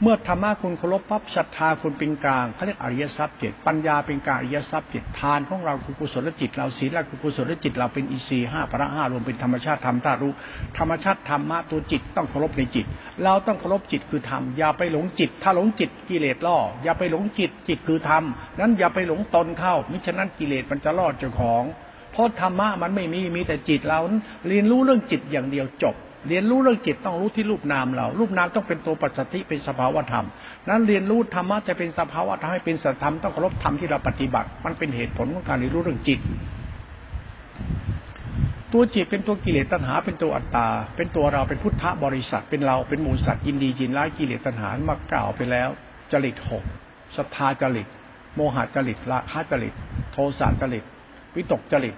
[0.03, 10.33] เมื่อธรรมะคุณเคารพปั๊บศรัทธาคุณเป็นกลางเขาเรียกอริยทรัพย์เจ็ดปัญญาเป็นกลางอริยทรัพย์เจ็ดทานของเราคือกุศลจิต เราศีลเราคือกุศลจิต เราเป็นอีสีห้าพระห้ารวมเป็นธรรมชาติธรรมธาตุรู้
[10.79, 12.87] ธรรมชาติธรรมะตัวจิตต้องเคารพในจิต
[13.25, 18.23] เราต้องเคารพจิตคือธรรมอย่าไปหลงจิต ถ้าหลงจิตกิเลสล่อ อย่าไปหลงจิตจิตคือธรรม
[18.61, 21.63] นั้นอย่าไปหลงตนเข้ามิฉะนั้นกิเลสมันจะล่อเจ้าของ
[22.13, 24.01] เพราะธรรมะมันไม่มีมีแต่จิตเรา
[24.49, 25.97] เรียนรู้เรื่องจิตอย่างเดียวจบ
[26.29, 30.27] เรียนรู้เรื่องจิตต้องรู้ที่รูปนามเรา รูปนามต้องเป็นตัวปัจจติเป็นสภาวธรรม
[30.69, 36.21] นั้นเรียนรู้ธรรมะจะเป็นสภาวธรรมให้เป็นสัจธรรมต้องเคารพธรรมที่เราปฏิบัติ มันเป็นเหตุผลของการเรียนรู้เรื่องจิต
[38.73, 45.69] ตัวจิตเป็นตัวกิเลสตัณหา เป็นตัวอัตตา เป็นตัวเราเป็นพุทธบริษัทเป็นเราเป็นมูลสัตว์ยินดียินร้ายกิเลสตัณหามากล่าวไปแล้ว
[46.13, 46.65] จริตหก
[47.17, 47.87] ศรัทธาจริต
[48.35, 49.75] โมหะจริตราคะจริต
[50.13, 50.85] โทสะจริต
[51.35, 51.95] วิตกจริต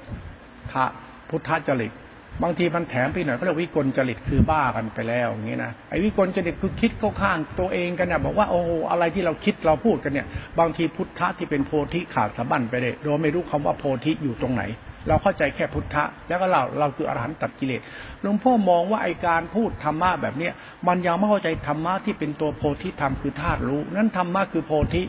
[0.73, 0.85] ทะ
[1.29, 1.93] พุทธจริต
[2.42, 10.27] บางทีมันแถมไปหน่อยเขาเรียกวิกลจริตคือบ้ากันไปแล้วอย่างนี้นะไอ้วิกลจริตคือคิดเข้าข้างตัวเองกันเนี่ยบอกว่าโอ้อะไรที่เราคิดเราพูดกันเนี่ย
[10.59, 14.64] บางทีพุทธะที่เป็นโพธิขาดสะบั้นไปเลยโดยไม่รู้คำว่าโพธิอยู่ตรงไหน
[15.09, 17.81] เราเข้าใจแค่พุทธะแล้วก็เราเราคืออรหันต์ตัดกิเลส
[18.22, 20.53] หลวงพ่อมองว่าไอการพูดธรรมะแบบเนี้ย
[20.88, 25.03] มันยังไม่เข้าใจธรรมะที่เป็นตัวโพธิธรรมคือธาตุรู้นั้นธรรมะคือโพธิ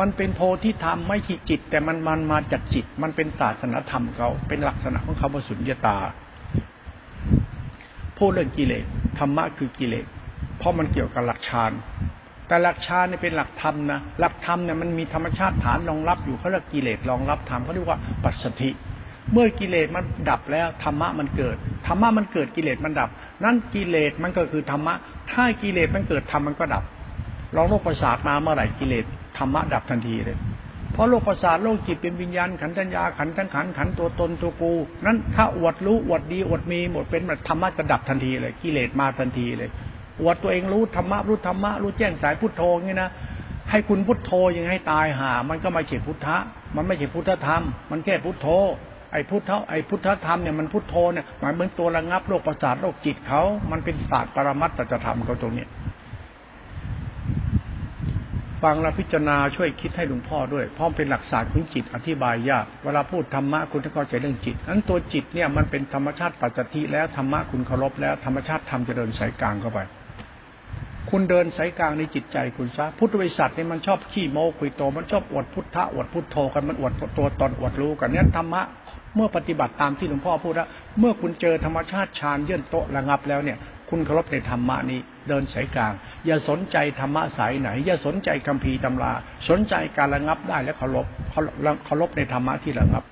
[0.00, 5.98] มันเป็นโพธิธรรมไม่ที่จิต แต่มันมันมาจากจิต มันเป็นศาสนธรรมเขาเป็นลักษณะของเขาว่าสุญญตา
[8.18, 8.84] พูดเรื่องกิเลส
[9.18, 10.06] ธรรมะคือกิเลส
[10.58, 11.72] เพราะมันเกี่ยวกับหลักฌาน
[12.48, 18.70] แต่หลักฌานเนี่ยเป็นหลักธรรมนะหลักธรรมเนี่ยมันมีธรรมชาติฐานรองรับอยู่เขาเรียกกิเลสรองรับธรรมเขาเรียกว่าปัจสถิ
[19.32, 23.10] เมื่อกิเลสมันดับแล้วธรรมะมันเกิดธรรมะมันเกิดกิเลสมันดับ
[23.44, 24.94] นั่นกิเลสมันก็คือธรรมะ
[25.32, 26.84] ถ้ากิเลสมันเกิดธรรมมันก็ดับ
[27.56, 29.04] ลองโลกประสาทมาเมื่อไหร่กิเลส
[29.38, 30.38] ธรรมะดับทันทีเลย
[30.96, 34.72] เพราะโลกประสาทโลกจิตเป็นวิญญาณขันธัญญาขันทั้งขันขันตัวตนตัวกู
[35.06, 39.70] นั้นถ้าอวดรู้อวดดีอวดมีหมดเป็นแบบธรรมะจะดับทันทีเลยกิเลสมาทันทีเลย
[40.20, 43.10] อวดตัวเองรู้ธรรมะรู้ธรรมะรู้แจ้งสายพุทโธงี้นะ
[43.70, 46.36] ให้คุณพุทโธยังให้ตายหา มันก็ไม่ใช่พุทธะ
[46.76, 48.48] มันไม่ใช่พุทธธรรม มันแค่พุทโธ
[49.12, 55.66] ไอ้พุทธไอ้พุทธธรรมเนี่ยมันพุทโธเนี่ยหมายเหมือนตัวระงับโรคประสาทโรคจิตเขา มันเป็นศาสตร์ปรมัตถจะทำเขาตรงนี้
[58.62, 69.80] ฟังและพิจารณาช่วยคิดให้หลวงพ่อด้วย เพราะเป็นหลักศาสตร์ของจิตอธิบายยาก เวลาพูดธรรมะคุณต้องเข้าใจเรื่องจิตนั้นตัวจิตเนี่ยมันเป็นธรรมชาติปัจจติแล้วธรรมะคุณเคารพแล้วธรรมชาติทำจะเดินสายกลางเข้าไป
[71.10, 78.62] คุณเดินสายกลางในจิตใจคุณซะพุทธบริษัทเนี่ยมันชอบขี้โม้คุยโต มันชอบอวดพุทธะอวดพุทโธกันมันอวดตัวตนอวดรู้กันเนี่ยธรรมะ
[79.14, 83.58] เมื่อปฏิบัติตามที่หลวงพ่อพูดแล้วเมื่อคุณเจอธรรมชาติฌานเยื่นโตระงับแล้วเนี่ย
[83.90, 85.92] คุณเคารพในธรรมะนี้ เดินสายกลาง
[86.26, 89.12] อย่าสนใจธรรมะสายไหน อย่าสนใจคัมภีร์ตำรา
[89.48, 93.04] สนใจการระงับได้และเคารพเคารพในธรรมะที่ระงับ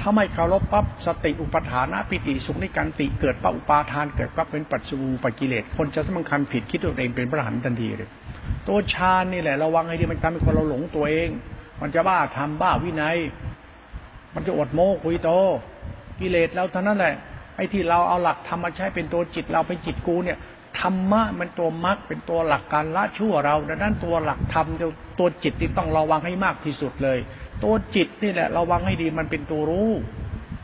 [0.00, 8.08] ถ้าไม่เคารพปั๊บสติอุปทานะปิติสุขนิการติเกิดปั๊บอุปาทานเกิดปั๊บเป็นปัจจุบันปกิเลสคนจะสำคัญผิดคิดตัวเองเป็นพระหันทันทีเลย
[8.68, 11.28] ตัวฌานนี่แหละระวังให้ดีมันทำให้คนเราหลงตัวเอง
[11.80, 13.16] มันจะบ้าทำบ้าวินัย
[14.34, 15.30] มันจะอดโม้คุยโต
[16.20, 17.14] กิเลสเราเท่านั้นแหละ
[17.60, 20.38] อ้ที่เราเอาหลักธรรมมาใช้เป็นตัวจิตเราเป็นจิตกูเนี่ย
[20.80, 24.66] ธรรมะมันตัวมรรคเป็นตัวหลักการละชั่วเราดังนั้นตัวหลักธรรม
[25.18, 27.18] ตัวจิตที่ต้องระวังให้มากที่สุดเลย
[27.64, 29.90] ตัวจิตนี่แหละระวังให้ดีมันเป็นตัวรู้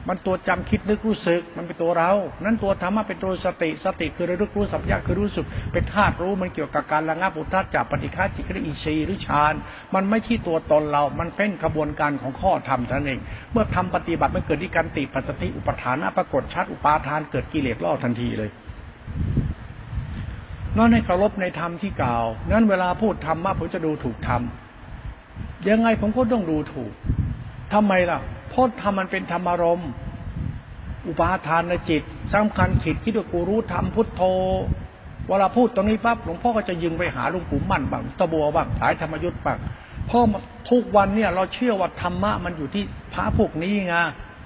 [0.09, 2.13] มันตัวจำคิดนึกรู้สึก มันเป็นตัวเรา
[2.45, 9.55] นั้นตัวธรรมะเป็นตัวสติ สติคือระลึกรู้สัมยาคือรู้สึก เป็นธาตุรู้มันเกี่ยวกับการระงับอุทธจับปฏิฆาจิตกระอินทรีย์หรือฌาน
[9.95, 13.21] มันไม่ใช่ตัวตนเรา มันเป็นกระบวนการของข้อธรรมท่านเอง
[13.53, 18.51] เมื่อทำปฏิบัติมันเกิดที่การติปัจจิอุปทานปรากฏชัดอุปาทานเกิดกิเลสล่อทันทีเลย
[20.77, 24.43] นั่นให้เคารพในธรรมที่กล่าว นั้นเวลาพูดธรรมะผมจะดูถูกธรรม
[25.69, 26.93] ยังไงผมก็ต้องดูถูก
[27.73, 28.19] ทำไมล่ะ
[28.57, 29.91] ราะธรรมมันเป็นธรรมารมณ์
[31.07, 32.03] อุปาทานจิต
[32.35, 34.23] สำคัญขิดคิดว่ากูรู้ธรรมพุทโธ
[35.29, 39.59] เวลาพูดตรงนี้ปั๊บหลวงพ่อก็จะยิงไปหาหลวงปู่มั่นบ้างตะบัวบ้างสายธรรมยุทธ์บ้าง
[40.07, 40.21] เพราะ
[40.71, 43.95] ทุกวันเนี่ยเราเชื่อว่าธรรมะมันอยู่ที่พระพวกนี้ไง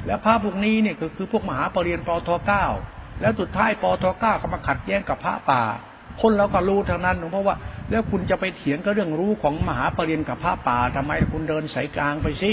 [0.07, 2.67] แล้วพระพวกนี้เนี่ยก็คือพวกมหาปรริญญาปทเก้า
[3.21, 5.63] แล้วสุดท้ายปทเก้าก็มาขัดแย้งกับพระป่า
[6.21, 7.57] คนเราก็รู้ทางนั้นหลวงพ่อว่า
[7.91, 12.53] แล้วคุณจะไปเถียงกับเรื่องรู้ของมหาปรริญญากับพระป่าทำไมคุณเดินสายกลางไปสิ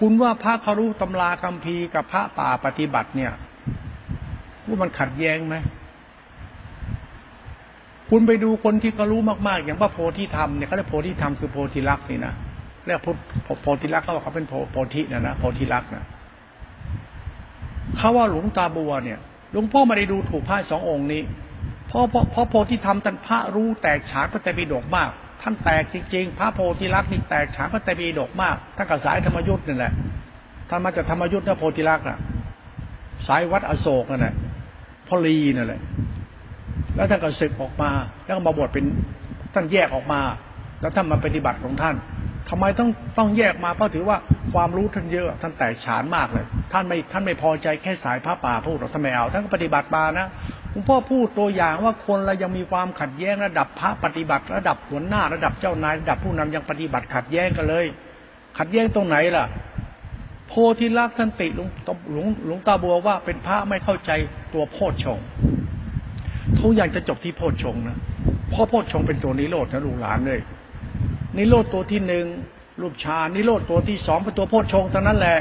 [0.00, 3.32] คุณว่าพระเขารู้ตำราคัมภีร์กับพระป่าปฏิบัติเนี่ย
[4.66, 5.56] ว่ามันขัดแย้งไหม
[8.10, 12.34] คุณไปดูคนที่เขารู้มากๆ อย่างพระโพธิธรรมเนี่ยเขาเรียกโพธิธรรมคือโพธิลักษณ์นี่นะ
[12.86, 13.00] เรียก
[13.62, 16.04] โพธิลักษณ์เขาบอกเขาเป็นโพธินะนะโพธิลักษณ์นะ
[17.98, 19.18] เขาว่าหลวงตาบัวเนี่ย
[19.52, 21.22] หลวงพ่อไม่ได้ดูถูกพระสององค์นี้
[21.88, 25.10] เพราะเพราะโพธิธรรมท่านพระรู้แตกฉานพระแต่ปีดกมาก
[25.42, 29.92] ท่านแตกจริงๆ พระโพธิลักษณ์นี่แตกฉานพระแต่ปีดกมากท่านกับสายธรรมยุทธ์นี่แหละ
[30.68, 32.18] ท่านมาจากธรรมยุทธ์นะโพธิลักษณ์อะ
[33.28, 34.34] สายวัดอโศกนั่นแหละ
[35.08, 35.80] พลีนั่นแหละ
[36.96, 37.90] แล้วท่านก็ศึกออกมา
[38.24, 38.84] แล้วก็มาบวชเป็น
[39.54, 40.20] ท่านแยกออกมา
[40.80, 41.96] แล้วท่านมาปฏิบัติของท่าน
[42.50, 44.18] ทำไมต้องต้องแยกมาเพราะถือว่า
[44.52, 50.26] ความรู้ท่านเยอะท่านแตกฉานมากเลย ท่านไม่ท่านไม่พอใจแค่สายพระป่าพูดหรอกท่านไม่เอาท่านก็ปฏิบัติมานะ
[50.70, 57.86] หลวงพ่อพูดตัวอย่างว่าคนเรายังมีความขัดแย้งระดับพระปฏิบัติ ระดับหัวหน้าระดับเจ้านายระดับผู้นำยังปฏิบัติขัดแย้งกันเลย
[58.58, 59.44] ขัดแย้งตรงไหนล่ะ
[60.48, 61.68] โพธิลักษณ์ท่านติหลวง
[62.12, 64.10] หลวงหลวงตาบัวว่าเป็นพระไม่เข้าใจ
[64.54, 65.18] ตัวโพชฌง
[66.60, 67.98] ทุกอย่างจะจบที่โพชฌงนะ
[68.50, 70.40] เพราะโพชฌงเป็นตัวนิโรธนะลูกหลานเลย
[71.36, 72.26] นิโรธตัวที่หนึ่ง
[72.80, 75.38] รูปฌานนิโรธตัวที่สองเป็นตัวโพชฌงเท่านั้นแหละ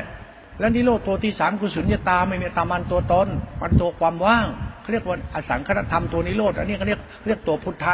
[0.59, 3.27] และนิโรธตัวที่สามคือสุญญตาไม่มีตามันตัวตน
[3.61, 4.47] มันตัวความว่าง
[4.81, 7.93] เขาเรียกว่าอสังคตธรรมตัวนิโรธอันนี้เขาเรียกเรียกตัวพุทธะ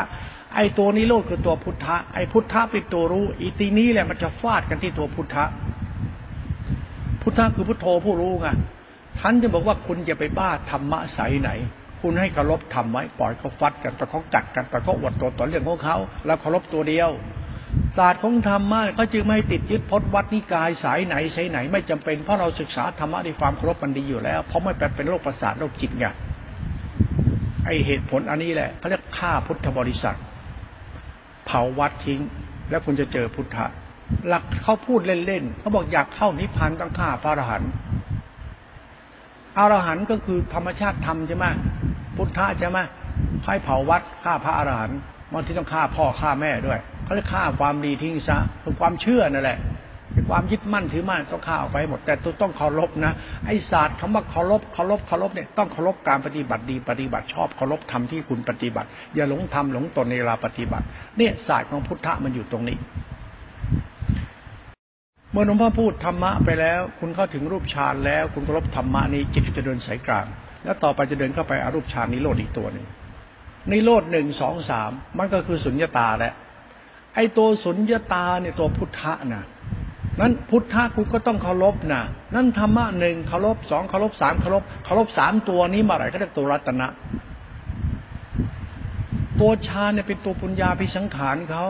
[0.56, 5.46] ไอ้ตัวนิโรธคือตัวพุทธะไอ้พุทธะเป็นตัวรู้อีตีนี้แหละมันจะฟาดกันที่ตัวพุทธะ
[7.22, 8.48] พุทธะคือพุทโธผู้รู้ไง
[9.20, 11.50] ท่านจะบอกว่าคุณจะไปบ้าธรรมะใสไหน
[12.02, 17.10] คุณให้เคารพทำไว้ปล่อยเขาฟัดกันแต่เขาจัดกันแต่เขาอวดตัวต่อเรื่องของเขา แล้วเคารพตัวเดียว
[17.98, 26.06] ศาสตร์ของธรรมะก็จึงไม่ติดยึดพจนวัดนิกายสายไหนสายไหนไม่จำเป็นเพราะเราศึกษาธรรมะในความเคารพมันดีอยู่แล้ว เพราะไม่เป็นโรคประสาทโรคจิตไง
[27.66, 30.18] ไอเหตุผลอันนี้แหละเขาเรียกฆ่าพุทธบริษัท
[31.46, 32.22] เผาวัดทิ้ง
[32.70, 33.66] แล้วคุณจะเจอพุทธะ
[34.28, 37.70] หลักเขาพูดเล่นๆเขาบอกอยากเข้านิพพานต้องฆ่าพระอรหันต์
[39.58, 41.46] อรหันต์ก็คือธรรมชาติธรรมใช่ไหม
[42.16, 42.80] พุทธะใช่ไหม
[43.44, 45.00] ให้เผาวัดฆ่าพระอรหันต์
[45.34, 49.60] บางทีต้องฆ่าพ่อฆ่าแม่ด้วยเขาเรียฆ่าความดีทิ้งซะเป็นความเชื่อนั่นแหละ
[50.14, 53.14] เป็นความยึดมั่นถือมั่นต้องฆ่าออกไปหมด แต่ต้องเคารพนะ
[53.46, 60.86] ไอศาสตร์คำว่าเคารพเคารพเคารพเนี่ยต้องเคารพการปฏิบัติดีปฏิบัติชอบเคารพธรรมที่คุณปฏิบัติ อย่าหลงทำหลงตนในเวลาปฏิบัติ
[61.18, 62.78] เนี่ยศาสตร์ของพุทธะมันอยู่ตรงนี้
[65.32, 70.26] เมื่อหลวงพ่อพูดธรรมะไปแล้ว คุณเข้าถึงรูปฌานแล้ว คุณเคารพธรรมะนี้จิตจะเดินสายกลาง
[70.64, 72.86] แล้วต่อไปจะเดินเข้าไปอารูปฌานนิโรธอีกตัวหนึ่ง
[73.72, 76.34] นิโรธหนึ่งสองสามมันก็คือสุญญตาแหละ
[77.16, 79.44] ไอตัวสุญญตาเนี่ยตัวพุทธะนะ
[80.20, 82.02] นั้นพุทธะคุณก็ต้องเคารพนะ
[82.36, 86.88] นั่นธรรมะหนึ่งเคารพสองเคารพสามเคารพเคารพสามตัวนี้มาอะไรก็เรียกตัวรัตนะ
[89.40, 91.66] ตัวฌานเนี่ยเป็นตัวปุญญาพิสังขารเขา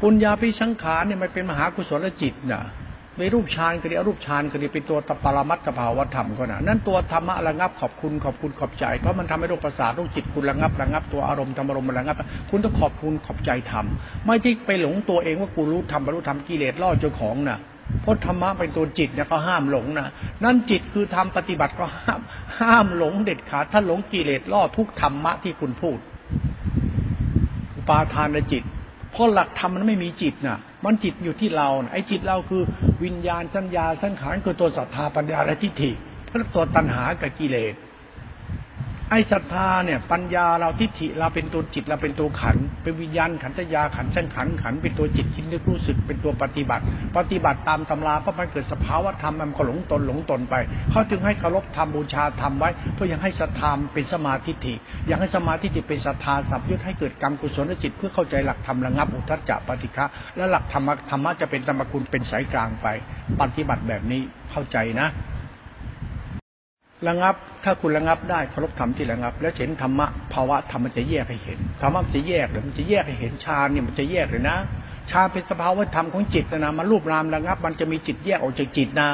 [0.00, 12.16] ปุญญาพิสังขารเนี่ยมันเป็นมหากุศลจิตนะในรูปฌานก็ดีอรูปฌานก็ดีเป็นตัวตปรมัตถภาวธรรมก็นะนั่นตัวธรรมะระงับขอบคุณขอบคุณขอบใจ เพราะมันทำให้โรคประสาทโรคจิตคุณระงับระงับตัวอารมณ์ธรรมอารมณ์ระงับ
[12.50, 17.58] คุณต้องขอบคุณขอบใจทำไม่ใช่ไปหลงตัวเองว่ากูรู้ทำบรรลุธรรมกิเลสล่อเจ้าของนะ่ะ
[18.02, 20.08] เพราะธรรมะเป็นตัวจิตเนี่ยเขาห้ามหลงนะ
[20.44, 22.20] นั่นจิตคือทำปฏิบัติก็ห้าม
[22.60, 25.98] ห้ามหลงเด็ดขาดถ้าหลงกิเลสล่อทุกธรรมะที่คุณพูด
[27.76, 28.62] อุปาทานจิต
[29.12, 32.62] เพราะหลักธรรมมันไม่มีจิตน่ะ มันจิตอยู่ที่เราไอ้จิตเราคือ
[33.04, 35.90] วิญญาณสัญญาสังขารคือตัวศรัทธาปัญญาและทิฏฐิ
[36.26, 37.74] เพราะตัวตัณหากับกิเลส
[39.10, 46.84] ไอ้ศรัทธาเนี่ยปัญญาเราทิฏฐิเราเป็นตัวจิตเราเป็นตัวขันเป็นวิญญาณขันธยาขันสังขันขันเป็นตัวจิตคิดนึกรู้สึกเป็นตัวปฏิบัติ
[47.16, 50.54] ปฏิบัติตามตำราเพราะมันเกิดสภาวะธรรมมันก็หลงตนหลงตนไป
[50.90, 54.74] เขาจึงให้เคารพธรรมบูชาธรรมไว้เพื่อยังให้ศรัทธาเป็นสมาธิฐิ
[55.10, 62.86] ยังให้สมาธิฐิเป็นศรัทธาสัพยุทธให้เกิดกรรมกุศลจิต เพื่อเข้าใจหลักธรรมระงับอุทจจะปฏิฆะและหลักธรรมธรรมะจะเป็นธรรมคุณเป็นสายกลางไป
[63.40, 65.08] ปฏิบัติแบบนี้เข้าใจนะ
[67.08, 74.56] ระงับ ถ้าคุณระงับได้เคารพธรรมที่ระงับ แล้วเห็นธรรมะภาวะธรรมมันจะแยกให้เห็นธรรมะมันจะแยกเลยมันจะแยกให้เห็นฌานเนี่ยมันจะแยกเลยนะ
[75.10, 79.10] ฌานเป็นสภาวะธรรมของจิตนะมันรูปรามระงับ มันจะมีจิตแยกออกจากจิตนะ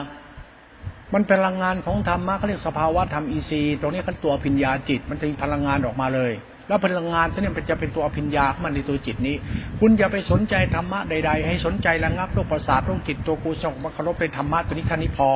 [1.14, 6.32] มันเป็นพลังงานของธรรมะเขาเรียกสภาวะธรรมอีซีตรงนี้ขั้นตัวพิญญาจิต มันจะมีพลังงานออกมาเลย
[6.68, 9.36] แล้วพลังงานตัวนี้มันจะเป็นตัวอภิญญามันในตัวจิตนี้
[9.80, 15.28] คุณอย่าไปสนใจธรรมะใด ๆ ให้สนใจระงับโรคประสาทโรคจิตตัวกูสงมาเคารพในธรรมะตัวนี้ท่นี้พอ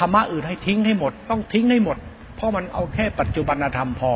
[0.00, 1.96] ธรรมะอื่นให้ทิ้งให้หมด ต้องทิ้งให้หมด
[2.36, 4.12] เพราะมันเอาแค่ปัจจุบันธรรมพอ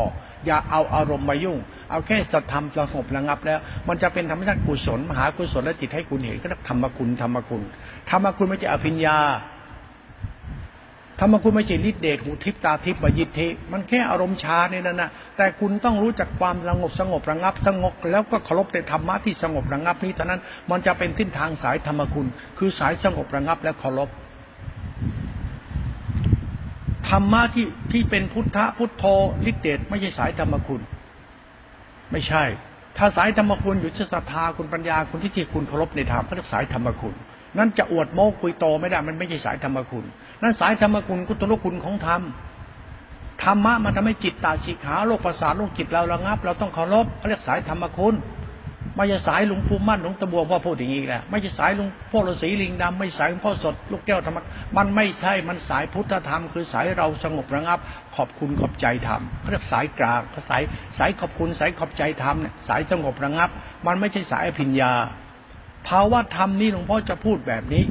[0.47, 1.59] อย่าเอาอารมณ์มายุ่ง
[1.91, 7.63] เอาแค่สัตธรรมสงบระงับแล้ว มันจะเป็นธรรมชาติกุศลมหากุศลและจิตให้คุณเห็นก็ธรรมคุณธรรมคุณ
[8.11, 9.19] ธรรมคุณไม่ใช่อภิญญา
[11.21, 22.27] ธรรมคุณไม่ใช่ฤทธิเดชหูทิพตาทิพมายิทธิมันแค่อารมณ์ชาเนี่ยนั่นนะแต่คุณต้องรู้จักความสงบสงบระงับสงบแล้วก็เคารพในธรรมะที่สงบระงับนี้เท่านั้นมันจะเป็นสิ้นทางสายธรรมคุณ
[22.59, 24.09] คือสายสงบระงับและเคารพ
[27.09, 29.05] ธรรมะที่ที่เป็นพุทธะพุทโธ
[29.51, 30.81] ฤทธิเดชไม่ใช่สายธรรมคุณ
[32.13, 32.45] ไม่ใช่
[32.99, 37.15] ถ้าสายธรรมคุณอยู่ที่ศรัทธาคุณปัญญาคุณที่ที่คุณเคารพในธรรมก็เรียกสายธรรมคุณ
[37.59, 40.05] นั่นจะอวดโม้คุยโตไม่ได้ มันไม่ใช่สายธรรมคุณ
[40.43, 42.23] นั่นสายธรรมคุณกุตลคุณของธรรม
[43.43, 48.15] ธรรมะมันทำให้จิตตาสีขาโลกประสาทโลกจิตเราระงับ เราต้องเคารพเขาเรียกสายธรรมคุณ
[48.97, 54.39] ไม่ใช่สายหลวงปู่มั่นหลวงตะบัวพ่อพูดอย่างนี้แหละไม่ใช่สายหลวงพ่อฤาษีลิงดำไม่สายหลวงพ่อสดลูกแก้วธรรม
[54.77, 57.79] มันไม่ใช่มันสายพุทธธรรม คือสายเราสงบระงับ
[58.17, 60.21] ขอบคุณขอบใจธรรมเขาเรียกสายกลาง
[60.51, 60.63] สาย
[60.99, 63.51] สายขอบคุณสายขอบใจธรรมเนี่ยสายสงบระงับ
[63.87, 64.93] มันไม่ใช่สายอภิญญา
[65.89, 67.85] ภาวะธรรมนี้หลวงพ่อจะพูดแบบนี้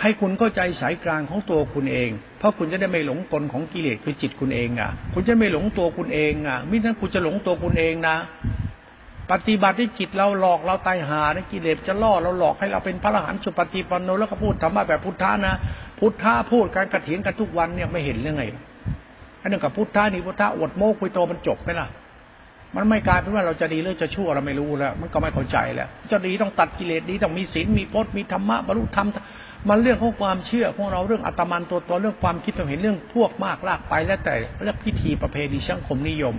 [0.00, 8.16] ให้คุณเข้าใจสายกลางของตัวคุณเอง เพราะคุณจะได้ไม่หลงกลของกิเลสคือจิตคุณเองอะ คุณจะไม่หลงตัวคุณเองอะมินั้นคุณจะหลงตัวคุณเองนะ
[9.30, 15.54] ปฏิบัติที่จิตเราหลอกเราตายหาในกิเลสจะล่อเราหลอกให้เราเป็นพระอรหันต์สุปฏิปันโนแล้วก็พูดธรรมะแบบพุทธานะ
[15.98, 18.44] พุทธาพูดการกระเถียงกันทุกวันเนี่ยไม่เห็นเรื่องไง
[19.42, 21.88] อันนึงกับพุทธานี่พุทธาอดโม้คุยโตมันจบไหมล่ะ
[22.76, 29.08] มันไม่กลายเป็นว่าเราจะดีหรือจะชั่วเราไม่รู้แล้ว มันก็ไม่เข้าใจแล้วจะดีต้องตัดกิเลสดีต้องมีศีลมีพจน์มีธรรมะบรรลุธรรม
[29.68, 36.34] มันเรื่องของความเชื่อของเราเรื่องอัตมันตัวตนเรื่องความคิดเรามเห็นเรื่องพวกมากลากไป แล้วแต่เรื่องพิธีประเพณีสังคมนิยม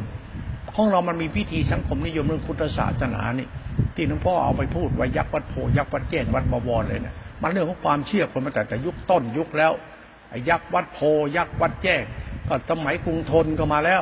[0.75, 3.47] ของเรามันมีพิธีสังคมนิยมเรื่องพุทธศาสนานี่
[3.95, 9.71] ที่หลวงพ่อเอาไปพูดไว้ยักษ์วัดโพยักษ์วัดแจ้งวัดบวรเลยเนี่ยมันเรื่องของความเชื่อคนมาแต่แต่ยุคต้นยุคแล้ว
[10.29, 10.99] ไอ้ยักษ์วัดโพ
[11.37, 12.01] ยักษ์วัดแจ้ง
[12.47, 14.01] ก็สมัยกรุงทนก็มาแล้ว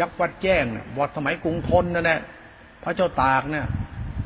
[0.00, 2.20] ยักษ์วัดแจ้งเนี่ยวัดสมัยกรุงทนนั่นแหละ
[2.82, 3.66] พระเจ้าตากเนี่ย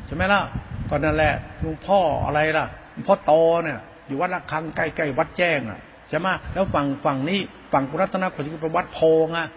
[0.05, 0.41] ใช่ไหมล่ะ
[0.89, 2.65] ก็นั่นแหละหลวงพ่ออะไรล่ะ
[3.07, 7.39] พ่อโตเนี่ยอยู่วัดละคังใกล้ๆวัดแจ้งอะใช่ไหมแล้วฝั่งฝั่งนี้
[7.73, 9.47] ฝั่งกุรัตนโกสิเป็นวัดโพงอะ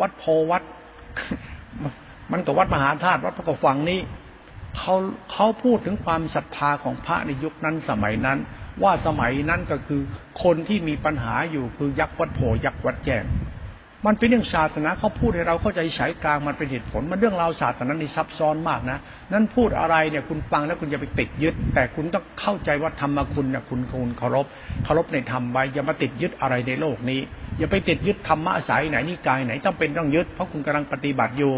[0.00, 0.62] วัดโพวัด
[2.32, 4.00] มันกับวัดมหาธาตุวัดพระกฝังนี้
[4.78, 4.94] เขา
[5.32, 8.38] เขาพูดถึงความศรัทธาของพระในยุคนั้นสมัยนั้น
[8.82, 10.00] ว่าสมัยนั้นก็คือ
[10.42, 13.24] คนที่มีปัญหาอยู่คือยักษ์วัดโพยักษ์วัดแจ้ง
[14.06, 18.98] มันเป็นเรื่องศาสนาเขาพูดให้เราเข้าใจสายกลางมันเป็นเหตุผล มันเรื่องราวศาสนาในซับซ้อนมากนะ
[19.32, 24.46] นั้นพูดอะไรเนี่ยคุณฟังแล้วคุณจะไปติดยึด แต่คุณต้องเข้าใจว่าธรรมคุณเนี่ยคุณคุณเคารพ
[24.84, 27.20] เคารพในธรรมไว้อย่ามาติดยึดอะไรในโลกนี้
[27.58, 31.54] อย่าไปติดยึดธรรมะสายไหนนิกายไหนต้องเป็นต้องยึดเพราะคุณกำลังปฏิบัติอยู่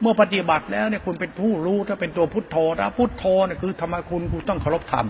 [0.00, 5.06] เมื่อปฏิบัติแล้วเนี่ยคุณเป็นผู้รู้ถ้าเป็นตัวพุทโธนะพุทโธเนี่ยคือธรรมคุณคุณต้องเคารพธรรม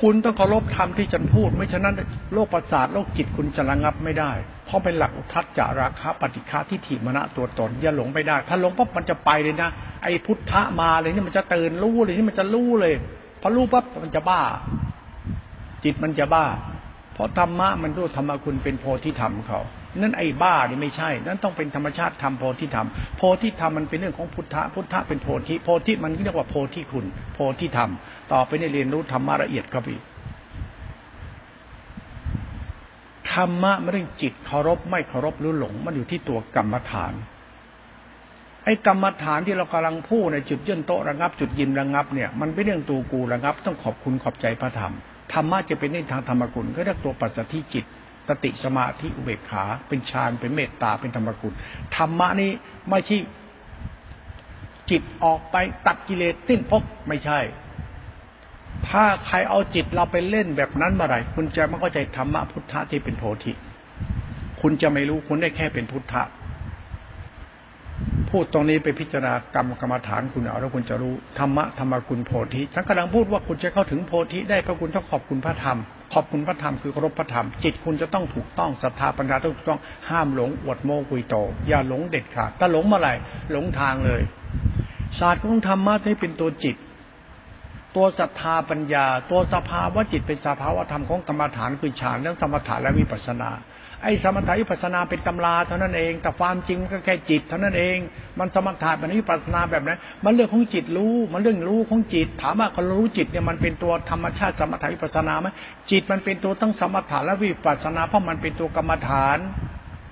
[0.00, 1.94] คุณต้องเคารพธรรมที่ฉันพูด ไม่ฉะนั้น
[2.34, 4.32] โลกประสาทโลกจิตคุณจะระงับไม่ได้
[4.66, 9.70] เพราะเป็นหลักอุทัศจาราคะปฏิฆาทิฏฐิมณะตัวตนอย่าหลงไปได้ ถ้าหลงปั๊บมันจะไปเลยนะ
[10.02, 12.92] ไอ้พุทธะมาเลยนี่มันจะตื่นรู้เลยนี่มันจะรู้เลย
[13.40, 14.40] พอรู้ปั๊บมันจะบ้า
[15.84, 16.46] จิตมันจะบ้า
[17.14, 19.60] เพราะธรรมะมันรู้ธรรมคุณเป็นโพธิธรรมเขา
[19.98, 27.90] นั่นไอ้บ้านี่ไม่ใช่ นั่นต้องเป็นธรรมชาติธรรมโพธิธรรม โพธิธรรมมันเป็นเรื่องของพุทธะ พุทธะเป็นโพธิ โพธิมันเรียกว่าโพธิคุณ โพธิธรรม
[28.32, 30.00] ต่อไปในเรียนรู้ธรรมะละเอียดครับพี่
[33.32, 37.12] ธรรมะไม่ได้จิตเคารพไม่เคารพรือหลง มันอยู่ที่ตัวกรรมฐาน
[38.64, 44.94] ไอ้กรรมฐานที่เรากำลังพูดในจุดยื่นโต๊ะระงับ จุดยินระงับเนี่ยมันเป็นเรื่องตูกูระงับ ต้องขอบคุณขอบใจพระธรรม
[45.32, 47.84] ธรรมะจะเป็นในทางธรรมกุลก็เรียกตัวปัจจัยจิต
[48.30, 51.52] สติสมาธิอุเบกขา เป็นฌานเป็นเมตตาเป็นธรรมกุล
[51.96, 52.50] ธรรมะนี้
[52.90, 53.18] ไม่ใช่
[54.90, 57.40] จิตออกไปตัดกิเลสสิ้นพบไม่ใช่
[58.88, 63.52] ถ้าใครเอาจิตเราไปเล่นแบบนั้นเมื่อไหร่คุณจะไม่เข้าใจธรรมะพุทธะที่เป็นโพธิ
[64.60, 66.22] คุณจะไม่รู้คุณได้แค่เป็นพุทธะ
[68.30, 75.78] พูดตรงนี้ไปพิจารณากรรมกรรมฐานคุณเอาแล้วคุณจะรู้ธรรมะธรรมคุณโพธิฉันกำลังพูดว่าคุณจะเข้าถึงโพธิได้เพราะคุณต้องขอบคุณพระธรรม
[76.14, 81.34] ขอบคุณพระธรรมคือเคารพพระธรรม จิตคุณจะต้องถูกต้องศรัทธาปัญญาต้องถูกต้องห้ามหลงอวดโมกุยโต
[81.68, 83.14] อย่าหลงเด็ดขาดถ้าหลงเมื่อไหร่
[83.52, 84.22] หลงทางเลย
[85.18, 86.76] ศาสตร์ของธรรมะให้เป็นตัวจิต
[87.96, 93.50] ตัวศรัทธาปัญญา ตัวสภาวะจิตเป็นสภาวะธรรมของกรรมฐานคือฌานเรื่องสมถะและวิปัสนา
[94.02, 97.96] ไอ้สมถะวิปัสนาเป็นตำราเท่านั้นเอง แต่ความจริงก็แค่จิตเท่านั้นเอง
[98.38, 99.90] มันสมถะเป็นวิปัสนาแบบไหน
[100.24, 105.48] มันเรื่องของจิตรู้ มันเรื่องรู้ของจิต ถามว่าเขารู้จิตเนี่ยมันเป็นตัวธรรมชาติสมถะวิปัสนาไหม
[105.90, 109.38] จิตมันเป็นตัวตั้งสมถะและวิปัสนาเพราะมันเป็นตัวกรรมฐาน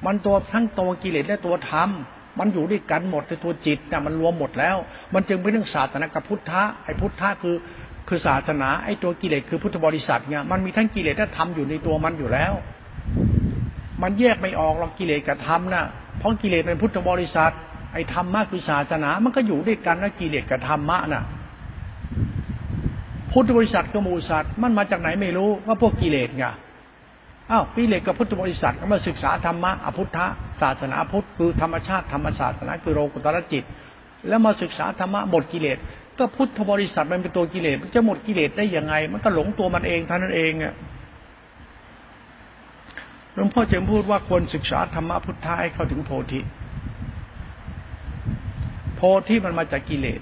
[0.07, 1.91] มันตัวทั้งตัวกิเลสและตัวธรรม
[2.39, 4.77] มันอยู่ด้วยกันหมดในตัวจิตเนี่ยมันรวมหมดแล้ว
[5.15, 7.57] มันจึงเป็นเรื่องศาสนากับพุทธะไอ้พุทธะคือ
[8.09, 12.53] คือศาสนาไอ้ตัวกิเลสคือพุทธบริษัทเนี่ยมันมีทั้งกิเลสและธรรมอยู่ในตัวมันอยู่แล้ว
[14.03, 15.85] มันแยกไม่ออกหรอกกิเลสกับธรรมนะ
[16.19, 17.53] เพราะกิเลสเป็นพุทธบริษัท
[17.93, 21.23] ไอ้ธรรมะคือศาสนา มันก็อยู่ด้วยกันนะกิเลสกับธรรมะนะ
[23.33, 26.45] พุทธบริษัทกับมูสัตว์มันมาจากไหนไม่รู้ว่าพวกกิเลสไง
[27.51, 30.27] อ้าวกิเลสกับพุทธบริษัทก็มาศึกษาธรรมะอพุทธะ
[30.63, 33.65] ศาสนาพุทธคือธรรมชาติธรรมศาสนาคือโลกุตรจิต
[34.29, 35.79] แล้วมาศึกษาธรรมะหมดกิเลส
[36.19, 40.75] ก็พุทธบริษัทมันเป็นตัวกิเลสมันจะหมดกิเลสได้ยังไง มันก็หลงตัวมันเองเท่านั้นเองอะ
[43.39, 46.41] ลวงพ่อจะพูดว่าควรศึกษาธรรมะพุทธะให้เข้าถึงโพธิ
[48.97, 50.21] โพธิมันมาจากกิเลส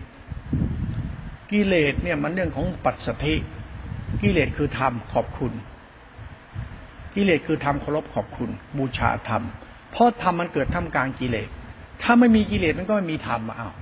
[1.53, 3.35] กิเลสเนี่ยมันเรื่องของปัจสถิ
[4.23, 5.53] กิเลสคือธรรมขอบคุณ
[7.15, 9.43] กิเลสคือธรรมเคารพขอบคุณ บูชาธรรม
[9.93, 11.49] เพราะธรรมมันเกิดท่ามกลางกิเลส
[12.03, 13.73] ถ้าไม่มีกิเลสมันก็ไม่มีธรรมอ้าว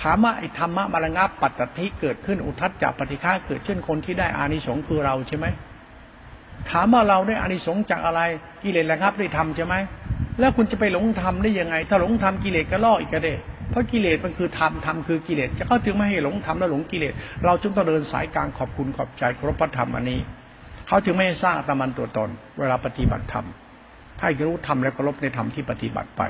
[0.00, 5.46] ถามว่าไอ้ธรรมะมรงับปัจจัทิเกิดขึ้นอุทัศจักปฏิฆาเกิดเช่นคนที่ได้อานิสงส์คือเราใช่ไหม
[6.70, 8.20] ถามว่าเราได้อานิสงส์จากอะไร
[8.62, 9.74] กิเลสระงับได้ทำใช่ไหม
[10.40, 13.28] แล้วคุณจะไปหลงธรรมได้ยังไง ถ้าหลงธรรมกิเลสก็ล่ออีกกระเด
[13.70, 17.12] เพราะกิเลสมันคือธรรมธรรมคือกิเลสจะเข้าถึงไม่ให้หลงธรรมและหลงกิเลส
[17.44, 20.20] เราจึงต้องเดินสายกลางขอบคุณขอบใจครบพระธรรมอันนี้
[20.88, 23.46] เขาจึงไม่สร้างตมันตัวตน เวลาปฏิบัติธรรม
[24.20, 26.22] ถ้ารู้ธรรมแล้วเคารพในธรรมที่ปฏิบัติไป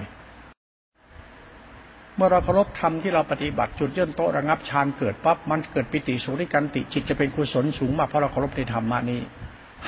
[2.17, 9.21] เมื่อเราเคารพธรรมที่เราปฏิบัติจุดเยื่นโตระงับฌานเกิดปั๊บมันเกิดปิติสุริกันติจิตจะเป็นกุศลสูงมากเพราะเราเคารพในธรรมานี้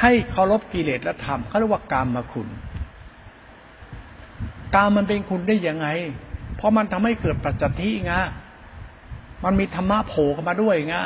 [0.00, 2.48] ให้เคารพกิเลสและธรรมเขาเรียกว่ากามมาคุณ
[4.74, 5.88] กามมันเป็นคุณได้ยังไง
[6.56, 8.12] เพราะมันทำให้เกิดปัจจัติไง
[9.44, 10.96] มันมีธรรมะโผล่เข้ามาด้วยไง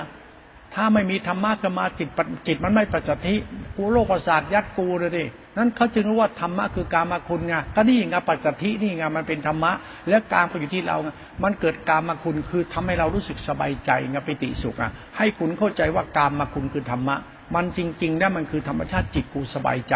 [0.75, 2.09] ถ้าไม่มีธรรมะเข้ามาจิต
[2.47, 3.35] จิตมันไม่ปัจจัติ
[3.77, 5.25] กูโลกประสาทยัดกูเลยดิ
[5.57, 9.73] นั้นเขาจึงรู้ว่าธรรมะคือการมาคุณไงก็นี่ไงปัจจัตินี่ไงมันเป็นธรรมะ
[10.09, 10.97] และการไปอยู่ที่เรา
[11.43, 17.17] มันเกิดการมาคุณคือทำให้เรารู้สึกสบายใจไงปิติสุขอะให้คุณเข้าใจว่าการมาคุณคือธรรมะ
[17.55, 19.95] มันจริงๆนะมันคือธรรมชาติจิตกูสบายใจ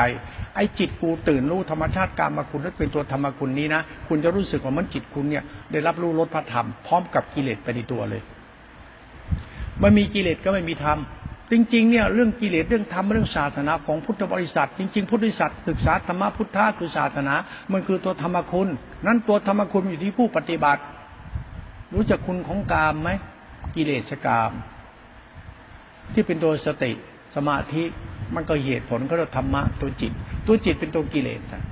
[0.55, 8.23] ไอ้จิตกูตื่นรู้ธรรมชาติการมาคุณนั่นเป็นตัวธรรมคุณนี้นะ คุณจะรู้สึกว่ามันจิตคุณเนี่ย ได้รับรู้รสพระธรรมพร้อมกับกิเลสไปในตัวเลย
[9.83, 10.99] มันมีกิเลสก็ไม่มีธรรม
[11.51, 17.35] จริงๆเนี่ยเรื่องกิเลสเรื่องธรรมเรื่องศาสนาของพุทธบริษัท จริงๆพุทธบริษัทศึกษาธรรมพุทธะคือศาสนา
[17.73, 18.69] มันคือตัวธรรมคุณ
[19.07, 20.83] นั้นตัวธรรมคุณอยู่ที่ผู้ปฏิบัติ
[21.95, 23.11] รู้จักคุณของกามไหม
[23.77, 24.53] กิเลสกาม
[26.13, 26.93] ที่เป็นตัวสติ
[27.37, 27.83] สมาธิ
[28.35, 30.13] มันก็เหตุผลก็เราธรรมะตัวจิต
[30.47, 31.63] ตัวจิตเป็นตัวกิเลสนะ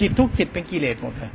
[0.00, 1.32] จิตทุกจิตเป็นกิเลสหมดเลย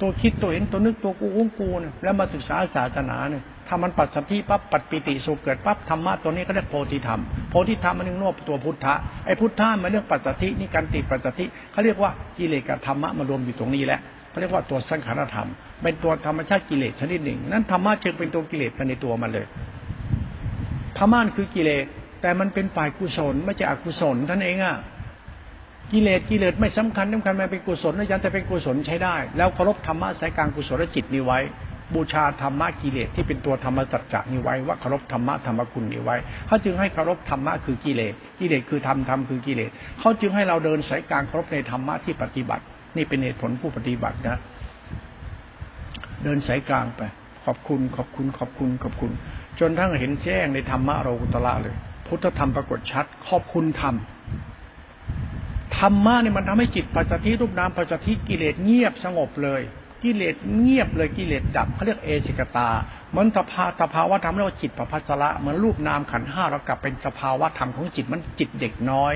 [0.00, 8.94] ตัวคิดตัวเห็นตัวนึกตัวกูวงกูเนี่ยแล้วมาศึกษาศาสนาเนี่ยถ้ามันปัจสัทิปั๊บปัจปิติสุขเกิดปั๊บธรรมะตัวนี้ก็เรียกโพธิธรรมโพธิธรรมมันนึงนวบตัวพุทธะ
[9.26, 15.48] ไอ้พุทธะมันเรื่องปัจสัทินี่การติดปัจสัทิเขาเรียกว่ากิเลสกับธรรมะมารวมอยู่ตรงนี้แหละเขาเรียกว่าตัวสังขารธรรม
[15.82, 19.46] เป็นตัวธรรมชาติกิเลสชนิดหนึ่ง นั้นธรรมะจึงเป็นตัวกิเลสภายในตัวมันเลย
[20.98, 21.84] ธรรมะคือกิเลส
[22.24, 24.76] แต่มันเป็นฝ่ายกุศลไม่ใช่อกุศลท่านเองอะ
[25.92, 31.38] กิเลสกิเลสไม่สำคัญสำคัญมันเป็นกุศลนะยันแต่เป็นกุศลใช้ได้ แล้วเคารพธรรมะสายกลางกุศลจิตนี้ไว้
[31.94, 36.16] บูชาธรรมะกิเลสที่เป็นตัวธรรมสัจจะนี้ไว้ว่าเคารพธรรมะธรรมคุณนี้ไว้
[36.46, 39.70] เขาจึงให้เคารพธรรมะคือกิเลสกิเลสคือธรรมธรรมคือกิเลส
[40.00, 42.64] เขาจึงให้เราเดินสายกลางเคารพในธรรมะที่ปฏิบัติ
[42.96, 44.36] นี่เป็นเหตุผลผู้ปฏิบัตินะ
[46.24, 47.02] เดินสายกลางไป
[47.44, 49.12] ขอบคุณขอบคุณขอบคุณขอบคุณ
[49.60, 51.76] จนทั้งเห็นแจ้งในธรรมะเราอุตละเลย
[52.06, 53.94] พุทธธรรมปรากฏชัด ขอบคุณธรรม
[55.78, 59.62] ธรรมะเนี่ยมันทำให้จิตปัจจิรูปนามปัจจิกิเลสเงียบสงบเลย
[60.02, 62.68] กิเลสเงียบเลยกิเลสดับเขาเรียกเอสิกตา
[63.10, 69.14] เหมือนสภาสภาวะธรรมเรียกว่าจิตประพัสระเหมือนรูปนามขันห้าเรากลับเป็นสภาวะธรรมของจิตมันจิตเด็กน้อย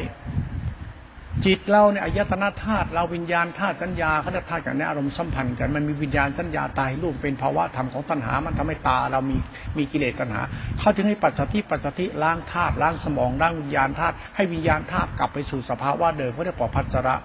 [1.47, 9.36] จิตเราเนี่ยอายตนะธาตุเราวิญญาณธาตุสัญญาเขาเรียกธาตุกันในอารมณ์สัมพันธ์กันมันมีวิญญาณสัญญาตายรูปเป็นภาวะธรรมของตัณหา มันทำให้ตาเรามี
[9.78, 10.43] มีกิเลสตัณหา
[10.80, 17.16] เขาจึงให้ปัจจัติปัจจัติล้างธาตุล้างสมองล้างวิญญาณธาตุให้วิญญาณธาตุกลับไปสู่สภาวะเดิมเขาเรียกปพัสระ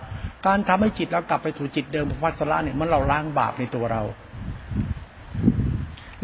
[0.45, 4.03] การทำให้จิตเรากลับไปสู่จิตเดิมปพัสระเนี่ยมันเราล้างบาปในตัวเรา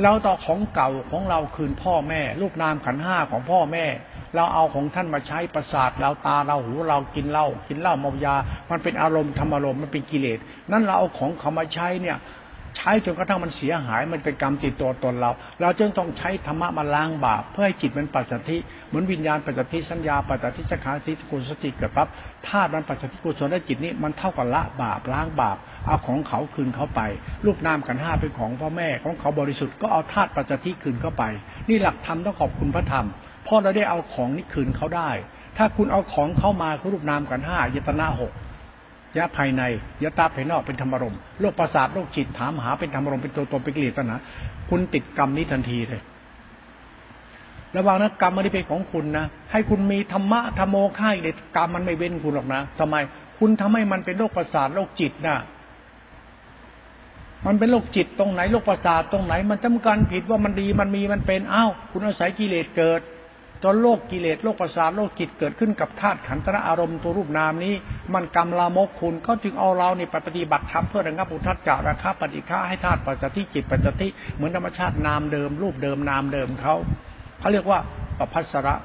[0.04, 3.86] เราต่อของเก่าของเราคืนพ่อแม่ รูปนามขันห้าของพ่อแม่
[4.36, 8.36] เราเอาของท่านมาใช้ประสาทเราตาเราหูเรากินเหล้ากินเหล้าเมายา
[8.72, 10.40] มันเป็นอารมณ์ธรรมอารมณ์มันเป็นกิเลส
[10.72, 12.20] นั่นเราเอาของเขามาใช้เนี่ย
[12.78, 18.58] ใช้จนกระทั่งมันเสียหายมันเป็นกรรมติดตัวตนเรา เราจึงต้องใช้ธรรมะมาล้างบาปเพื่อให้จิตมันปัจจัติ
[18.88, 22.08] เหมือนวิญญาณปัจจัติสัญญาปัจจัติสังขารสิกุลสติเกิดปั๊บ
[22.48, 27.02] ธาตุมันปัจจัติกุศลและจิตนี้มันเท่ากับละบาปล้างบาปเอาของเขาคืนเขาไป
[27.46, 31.24] รูปนามกันห้าเป็นของพ่อแม่ของเขาบริสุทธิ์ก็เอาธาตุปัจจัติคืนเข้าไป
[31.70, 33.08] นี่หลักธรรมต้องขอบคุณพระธรรม
[33.50, 35.10] ราะเราได้เอาของนี้คืนเขาได้
[35.58, 38.32] ถ้าคุณเอาของเข้ามาคือรูปนามกันห้ายตนาหก
[39.18, 39.62] ยะภายใน
[40.04, 44.18] ยะตาภายนอกเป็นธรรมรมโรคประสาทโรคจิตถามหาเป็นธรรมรมเป็นตัวตนเป็นกิเลสตัณหา
[44.70, 46.02] คุณติดกรรมนี้ทันทีเลย
[47.76, 52.96] ระวังนะกรรมไม่ได้เป็นของคุณนะให้คุณมีธรรมะธรรมโมค่ายเด็ดกรรมมันไม่เว้นคุณหรอกนะทำไม
[53.40, 55.36] คุณทำให้มันเป็นโรคประสาทโรคจิตนะ
[57.46, 63.02] มันเป็นโรคจิตตรงไหนโรคประสาทตรงไหน มันจำกันผิดว่ามันดีมันมีมันเป็นอ้าวคุณอาศัยกิเลสเกิด
[63.64, 67.74] จนโลกกิเลสโลกประสาทโลกจิตเกิดขึ้นกับธาตุขันธ์อารมณ์ตัวรูปนามนี้
[68.14, 76.76] มันกรรมลามกคุณก็จึงเอาเราเนี่ปฏิบัติธรรมเพื่อระงับอุทัศจาราคาปฏิฆาให้ธาตุปัจจิจิตปัจจิเหมือนธรรมชาตินามเดิม รูปเดิมนามเดิมเขา
[77.40, 77.80] เขาเรียกว่า
[78.20, 78.76] ปภัสระ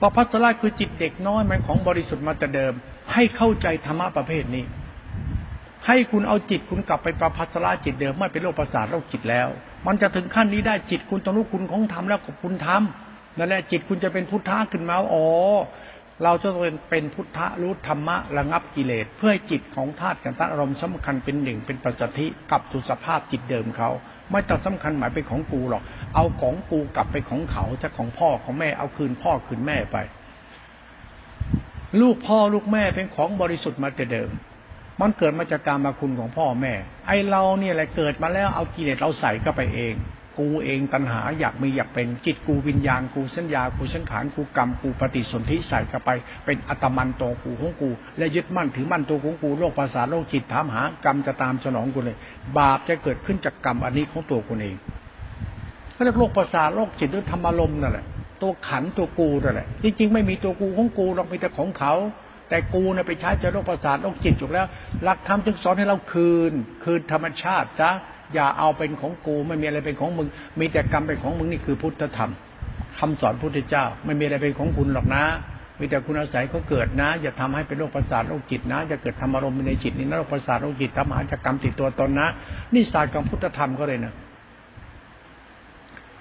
[0.00, 2.72] ปภัสระคือจิตเด็กน้อยมันของบริสุทธิ์มาแต่เดิม
[3.12, 4.64] ให้เข้าใจธรรมะประเภทนี้
[5.86, 9.48] ให้คุณเอาจิตคุณกลับไปประพัสราจิตเดิมไม่เป็นโรคประสาทโรคจิตแล้ว
[9.86, 12.82] มันจะถึงขั้นนี้ได้จิตคุณต้องรู้คุณของธรรมแล้วกับคุณธรรม
[13.36, 15.26] นั่นแหละจิตคุณจะเป็นพุทธะขึ้นมาอ๋อ
[16.22, 23.90] เราจะเป็นเป็นพุทธะรู้ธรรมะระงับกิเลส เพื่อให้จิตของธาตุกันตอารมณ์สำคัญเป็นหนึ่งเป็นปัจจัติกลับสู่สภาพจิตเดิมเขา
[24.32, 25.82] ไม่ต้องสำคัญหมายเป็นของกูหรอก
[26.14, 29.96] เอาของกูกลับไปของเขาจะของพ่อของแม่เอาคืนพ่อคืนแม่ไป
[32.00, 34.30] ลูกพ่อลูกแม่เป็นของบริสุทธิ์มาแต่เดิม
[35.00, 36.72] มันเกิดมาจากการมาคุณของพ่อแม่
[37.06, 39.94] ไอเราเนี่ยแหละเกิดมาแล้วเอากิเลสเราใส่เข้าไปเอง
[40.38, 46.10] กูเองตัณหาอยากมีอยากเป็นจิตกูวิญญาณกูสัญญากูสังขารกูกรรมกูปฏิสนธิใส่เข้าไป
[46.44, 52.16] เป็นอัตมันโตกูของกู และยึดมั่นถือมั่นตัวของกูโลกภาษาโลกจิตถามหากรรมจะตามสนองกูเลย
[52.58, 54.76] บาปจะเกิดขึ้นจากกรรมอันนี้ของตัวกูเอง
[55.92, 58.04] เขาเรียกโลกภาษาโลกจิตด้วยธรรมารมนั่นแหละ
[58.42, 61.94] ตัวขันตัวกูนั่นแหละจริงๆไม่มีตัวกูของกูเรามีแต่ของเขา
[62.48, 64.66] แต่กูเนี่ยไปใช้จะโรคประสาทโรคจิตอยู่แล้ว
[65.02, 66.52] หลักธรรมจึงสอนให้เราคืน
[66.84, 67.90] คืนธรรมชาติจ้ะ
[68.34, 70.28] อย่าเอาเป็นของกูไม่มีอะไรเป็นของมึง
[70.60, 72.30] มีแต่กรรมเป็นของมึงนี่คือพุทธธรรม
[72.98, 75.24] คำสอนพุทธเจ้า ไม่มีอะไรเป็นของคุณหรอกนะ
[75.78, 82.28] มีแต่คุณอาศัยเขาเกิดนะ อย่าทำให้เป็นโรคประสาทโรคจิตนะจะเกิดธรรมารมณ์ในจิตนี่นะโรคประสาทโรคจิตทำหาจากกรรมติดตัวตนนะ
[82.74, 84.12] นี่ศาสตร์ของพุทธธรรมก็เลยนะ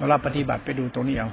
[0.09, 1.29] เราปฏิบัติไปดูตรงนี้เอา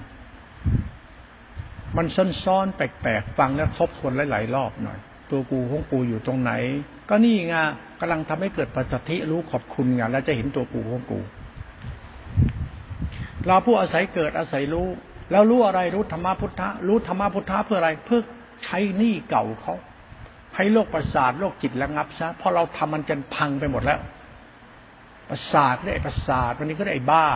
[1.97, 2.07] มัน
[2.45, 4.99] ซ้อนๆแปลกๆฟังแล้วทบทวนหลายๆรอบหน่อย
[5.31, 6.53] ตัวกูของกูอยู่ตรงไหน
[7.09, 7.55] ก็นี่ไง
[8.01, 11.19] กำลังทำให้เกิดปัจจทิรู้ขอบคุณไงแล้วจะเห็นตัวกูของกู
[13.47, 14.89] เราผู้อาศัยเกิดอาศัยรู้
[15.31, 18.21] แล้วรู้อะไรรู้ธรรมพุทธะรู้ธรรมพุทธะเพื่ออะไรเพื่อ
[18.65, 19.75] ใช้หนี้เก่าเขา
[20.57, 24.01] ให้โรคประสาทโรคจิตระงับซะพราะเราทำมันจนพังไปหมดแล้ว
[25.29, 27.27] ประสาทได้ประสาทวันนี้ก็ได้บ้า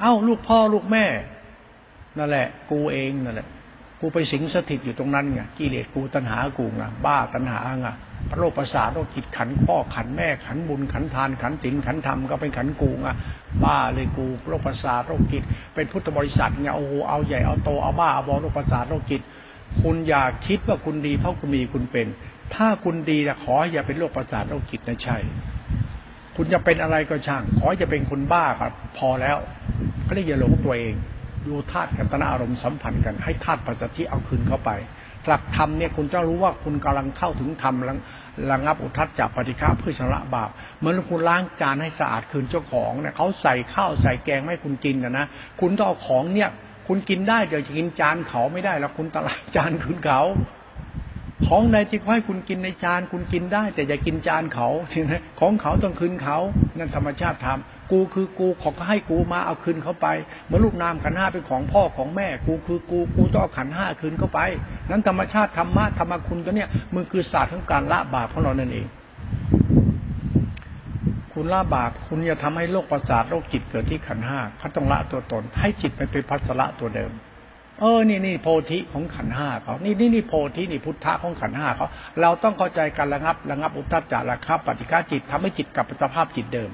[0.00, 1.06] เอ้า ลูกพ่อลูกแม่
[2.18, 3.48] นั่นแหละ กูเองนั่นแหละ
[4.06, 7.88] กูไปสิงสถิตอยู่ตรงนั้นไงกิเลสกูตัณหากูไงบ้าตัณหาไง
[8.36, 13.08] โรคประสาทโรคจิตขันพ่อขันแม่ขันบุญขันทานขันศีลขันธรรมก็เป็นขันกูไง
[13.64, 15.42] บ้าเลยกูโรคประสาทโรคจิต
[15.74, 19.22] เป็นพุทธบริษัทไงโอ้โหเอาใหญ่เอาโตเอาบ้าเอาบอโรคประสาทโรคจิต
[19.82, 22.06] คุณอย่าคิดว่าคุณดีเพราะคุณมีคุณเป็น
[22.54, 25.16] ถ้าคุณดีนะขออย่าเป็นโรคประสาทโรคจิตนะใช่
[26.36, 29.36] คุณจะเป็นอะไรก็ช่าง ขอจะเป็นคนบ้าครับพอแล้ว
[30.02, 30.94] เขาเรียกอย่าหลงตัวเอง
[31.46, 34.70] ดูธาตุกัตนาอารมณ์สัมพันธ์กัน ให้ธาตุปัจจัยเอาคืนเข้าไป
[35.26, 37.74] หลักธรรมเนี่ยคุณจะรู้ว่าคุณกำลังเข้าถึงธรรม
[38.50, 45.26] ระงับอุทัศจากปฏิฆาเพื่อชำระบาปเหมือนคุณล้างจานให้สะอาดคืนเจ้าของเนี่ยเขาใส่ข้าวใส่แกงไม่คุณกินนะนะ
[45.60, 46.50] คุณต้องเอาของเนี่ย
[46.88, 50.20] คุณกินได้เดี๋ยวจะกินจานเขาไม่ได้แล้วคุณตลาดจานคืนเขา
[51.46, 56.38] ของในที่เขาให้คุณกินในจานคุณกินได้ แต่อย่ากินจานเขาใช่ไหมของเขาต้องคืนเขา
[56.78, 60.06] นั่นธรรมชาติทำ กูคือกูขอก็ให้กูมาเอาคืนเขาไป
[60.46, 64.40] เมื่อลูกนามขันห้าเป็นของพ่อของแม่ กูคือกูกูต้องเอาขันห้าคืนเข้าไป
[64.90, 68.86] นั้นธรรมชาติธรรมะธรรมคุณตัวเนี้ยมือคือศาสตร์ของการละบาปของเรานั่นเอง
[71.32, 77.12] คุณละบาปคุณจะทำให้โรคประสาทโรคจิตเกิดที่ขันห้าเขาต้องละตัวตน ให้จิตไปเป็นพัสละตัวเดิม
[77.80, 81.86] เออ นี่นี่โพธิของขันห้าเขานี่นี่นี่โพธินี่พุทธะของขันห้าเขา
[82.20, 86.70] เราต้องเข้าใจการระงับ ระงับอุตตจาระครับปฏิฆาจิตทำให้จิตกลับสภาพจิตเดิม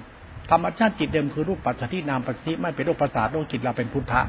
[0.51, 4.23] ธรรมชาติจิตเดิมคือรูปปัจจัยนามปัจจัยไม่เป็นโรูประสาทโลกจิตเราเป็นพุทธะ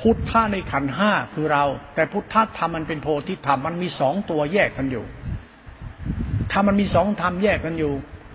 [0.00, 1.64] พุทธะในขันห้าคือเรา
[1.94, 5.04] แต่พุทธะธรรมมันเป็นโพธิธรรมมันมีสองตัวแยกกันอยู่
[6.52, 7.92] ธรรมมันมีสองธรรมแยกกันอยู่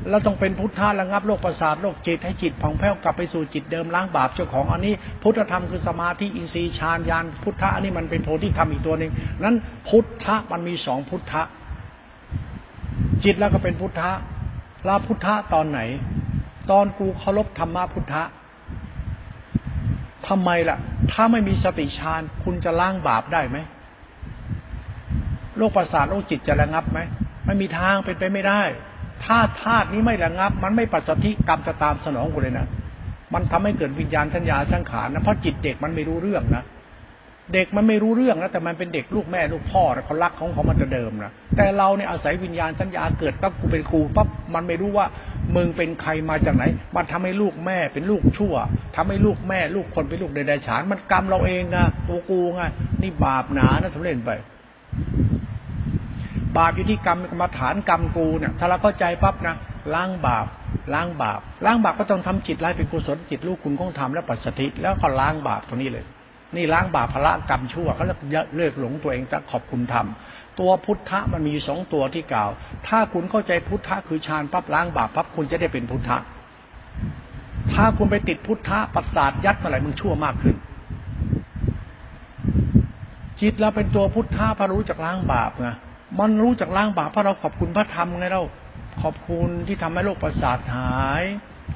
[0.09, 9.11] เราต้องเป็นพุทธะระงับโลกประสาทโลกจิตให้จิตผ่องแผ้วกลับไปสู่จิตเดิมล้างบาปเจ้าของอันนี้ พุทธธรรมคือสมาธิอินทรีย์ฌานญาณพุทธะอันนี้มันเป็นโพธิธรรมอีกตัวหนึ่ง
[9.43, 9.55] นั้น
[9.89, 11.41] พุทธะมันมีสองพุทธะ
[13.23, 14.11] จิตแล้วก็เป็นพุทธะ
[14.87, 15.79] ลาพุทธะตอนไหน
[16.71, 18.23] ตอนกูเคารพธรรมะพุทธะ
[20.27, 20.77] ทำไมล่ะ
[21.11, 23.57] ถ้าไม่มีสติฌานคุณจะล้างบาปได้ไหม
[25.57, 26.99] โลกประสาทโลกจิตจะระงับไหม
[27.45, 28.61] ไม่มีทางเป็นไปไม่ได้
[29.25, 32.67] ถ้าธาตุนี้ไม่ระงับ มันไม่ปัจจัยกรรมจะตามสนองกูเลยนะ
[33.33, 36.63] มันทำให้เกิดวิญญาณทัญญาสังขารนะเพราะจิตเด็กมันไม่รู้เรื่องนะ
[37.53, 45.05] เด็กมันไม่รู้เรื่องนะแต่มันเป็นเด็กลูกแม่ลูกพ่อนะเขารักของเขามันจะเดิมนะแต่เราเนี่ยอาศัยวิญญาณสัญญาเกิดปั๊บกูเป็นครูปั๊บมันไม่รู้ว่า
[45.55, 46.63] มึงเป็นใครมาจากไหน
[46.95, 48.53] มันทำให้ลูกแม่เป็นลูกชั่ว
[48.95, 52.61] ทำให้ลูกแม่ ลูกคนเป็นลูกเดรัจฉาน มันกรรมเราเองนะตัวกูไง
[53.01, 54.31] นี่บาปหนานะทุเรศไป
[56.57, 59.55] บาปอยู่ที่กรรมกรรมฐานกรรมกูเนี่ยถ้าเราเข้าใจปั๊บนะ
[59.93, 60.45] ล้างบาป
[60.93, 66.05] ล้างบาปล้างบาปก็ต้องทำจิตร้ายเป็นกุศลจิตลูกคุณคงทำแล้วปัสสติแล้วก็ล้างบาปตรงนี้เลย
[66.55, 68.05] นี่ล้างบาปพละกรรมชั่วเขา
[68.55, 72.49] เลิกหลงตัวเองจะขอบคุณทำตัวพุทธะมันมีสองตัวที่กล่าว
[72.87, 76.17] ถ้าคุณเข้าใจพุทธะคือฌานปั๊บล้างบาปปั๊บคุณจะได้เป็นพุทธะ
[77.73, 80.55] ถ้าคุณไปติดพุทธะปัสสาทยัดมื่อไหร่มึงชั่วมากขึ้น
[83.41, 85.67] จิตเราเป็นตัวพุทธะพระรู้จักล้างบาปไง
[86.19, 88.43] มันรู้จักล้างบาปเพราะเราขอบคุณพระธรรมไงเรา
[89.01, 91.23] ขอบคุณที่ทำให้โรคประสาทหาย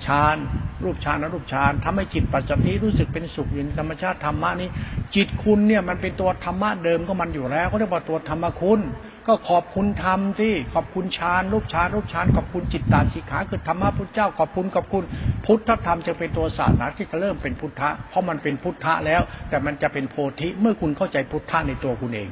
[0.05, 0.38] ฌาน
[0.83, 4.69] รูปฌานรูปฌานทำให้จิตปัจจุบันรู้สึกเป็นสุขอยู่ในธรรมชาติธรรมะนี้
[5.15, 8.81] จิตคุณเนี่ยมันเป็นตัวธรรมะเดิมก็มันอยู่แล้วก็เรียกว่าตัวธรรมคุณ
[9.27, 15.03] ก็ขอบคุณธรรมที่ขอบคุณฌานรูปฌานรูปฌานขอบคุณจิตตาสิขาคือธรรมะพุทธเจ้าขอบคุณขอบคุณ
[15.45, 22.29] พุทธธรรมจะเป็นตัวศาสนาที่จะเริ่มเป็นพุทธะเพราะมันเป็นพุทธะแล้ว แต่มันจะเป็นโพธิเมื่อคุณเข้าใจพุทธะในตัวคุณเอง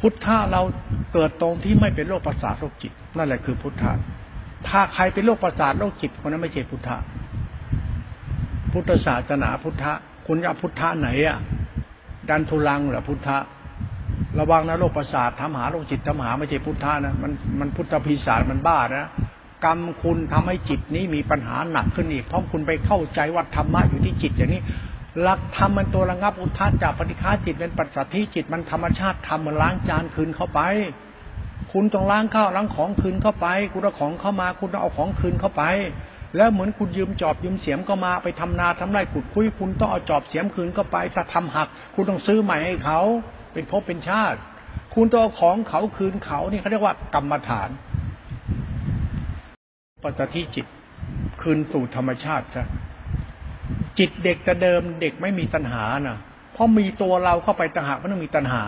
[0.00, 0.62] พุทธะเรา
[1.12, 3.92] เกิดตรงที่ไม่เป็นโรคประสาทโรคจิตนั่นแหละคือพุทธะ
[4.66, 6.96] ถ้าใครเป็นโรคประสาทโรคจิตคนนั้นไม่ใช่พุทธะ
[8.72, 9.92] พุทธศาสนาพุทธะ
[10.26, 11.38] คุณจะพุทธะไหนอะ
[12.28, 13.38] ดันทุลังเหรอพุทธะ
[14.38, 19.08] ระวังนะโรคประสาททำหาโรคจิตทำหาไม่ใช่พุทธะนะ มันมันพุทธพิสารมันบ้านะ
[19.64, 24.62] กรรมคุณทำให้จิตนี้มีปัญหาหนักขึ้นอีก เพราะคุณไปเข้าใจว่าธรรมะอยู่ที่จิตอย่างนี้
[25.20, 30.60] หลักธรรมมันตัวระงับอุทธาจากปฏิฆาจิตเป็นปัจสัทธิจิตมันธรรมชาติทำมันล้างจานคืนเข้าไป
[31.72, 35.62] คุณต้องล้างข้าวล้างของคืนเข้าไป คุณเอาของเข้ามา คุณต้องเอาของคืนเข้าไป
[36.36, 43.00] แล้วเหมือนคุณยืมจอบยืมเสียมก็มาไปทำนาทำไร่ขุดคุย คุณต้องเอาจอบเสียมคืนเข้าไป ถ้าทำหัก คุณต้องซื้อใหม่ให้เขา
[43.52, 44.38] เป็นภพเป็นชาติ
[44.94, 47.68] คุณต้องเอาของเขาคืนเขานี่เขาเรียกว่ากรรมฐาน
[50.02, 50.66] ปัจจทิจิต
[51.42, 52.64] คืนสู่ธรรมชาติจ้ะ
[53.98, 56.18] จิตเด็กแต่เดิมเด็กไม่มีตัณหานะ
[56.52, 58.64] เพราะมีตัวเราเข้าไปต่างหากมันต้องมีตัณหา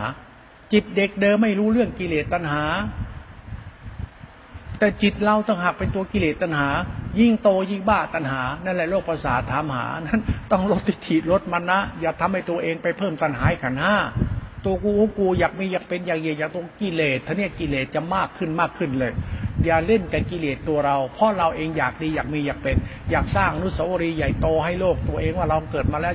[0.73, 2.65] จิตเด็กเดิมไม่รู้เรื่องกิเลสตัณหา
[4.79, 6.69] แต่จิตเราต้องหักเป็นตัวกิเลสตัณหา
[7.21, 10.21] ยิ่งโตยิ่งบ้าตัณหา นั่นแหละโรคประสาทถามหา นั้น
[10.53, 13.97] ต้องลดทิฏฐิลดมันนะ อย่าทำให้ตัวเองไปเพิ่มตัณหาขันห้า
[14.65, 19.13] ตัวกูกูอยากมีอยากเป็นอยากเยียอยากตรงกิเลสท่านี้กิเลสจะมากขึ้นมากขึ้นเลย
[19.65, 22.77] อย่าเล่นแต่กิเลสตัวเรา เพราะเราเองอยากดีอยากมีอยากเป็น
[23.11, 26.15] อยากสร้างนุสาวรีย์ใหญ่โตให้โลกตัวเองว่าเราเกิดมาแล้ว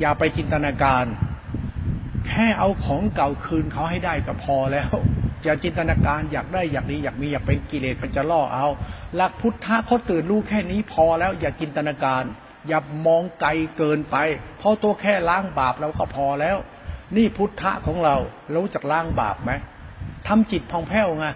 [0.00, 1.04] อย่าไปจินตนาการ
[2.28, 4.90] แค่เอาของเก่าคืนเขาให้ได้ก็พอแล้ว
[5.44, 8.66] อย่าจินตนาการอยากได้อยากดีอยากมีอยากเป็นกิเลสมันจะล่อเอา
[9.14, 12.22] หลักพุทธะเขาตื่นรู้แค่นี้พอแล้ว อย่าจินตนาการ
[12.68, 14.16] อย่ามองไกลเกินไป
[14.58, 16.56] เพราะตัวแค่ล้างบาปเราก็พอแล้ว
[17.16, 18.16] นี่พุทธะของเรา
[18.54, 19.52] รู้จักล้างบาปไหม
[20.26, 21.26] ทำจิตพองแผ้วไง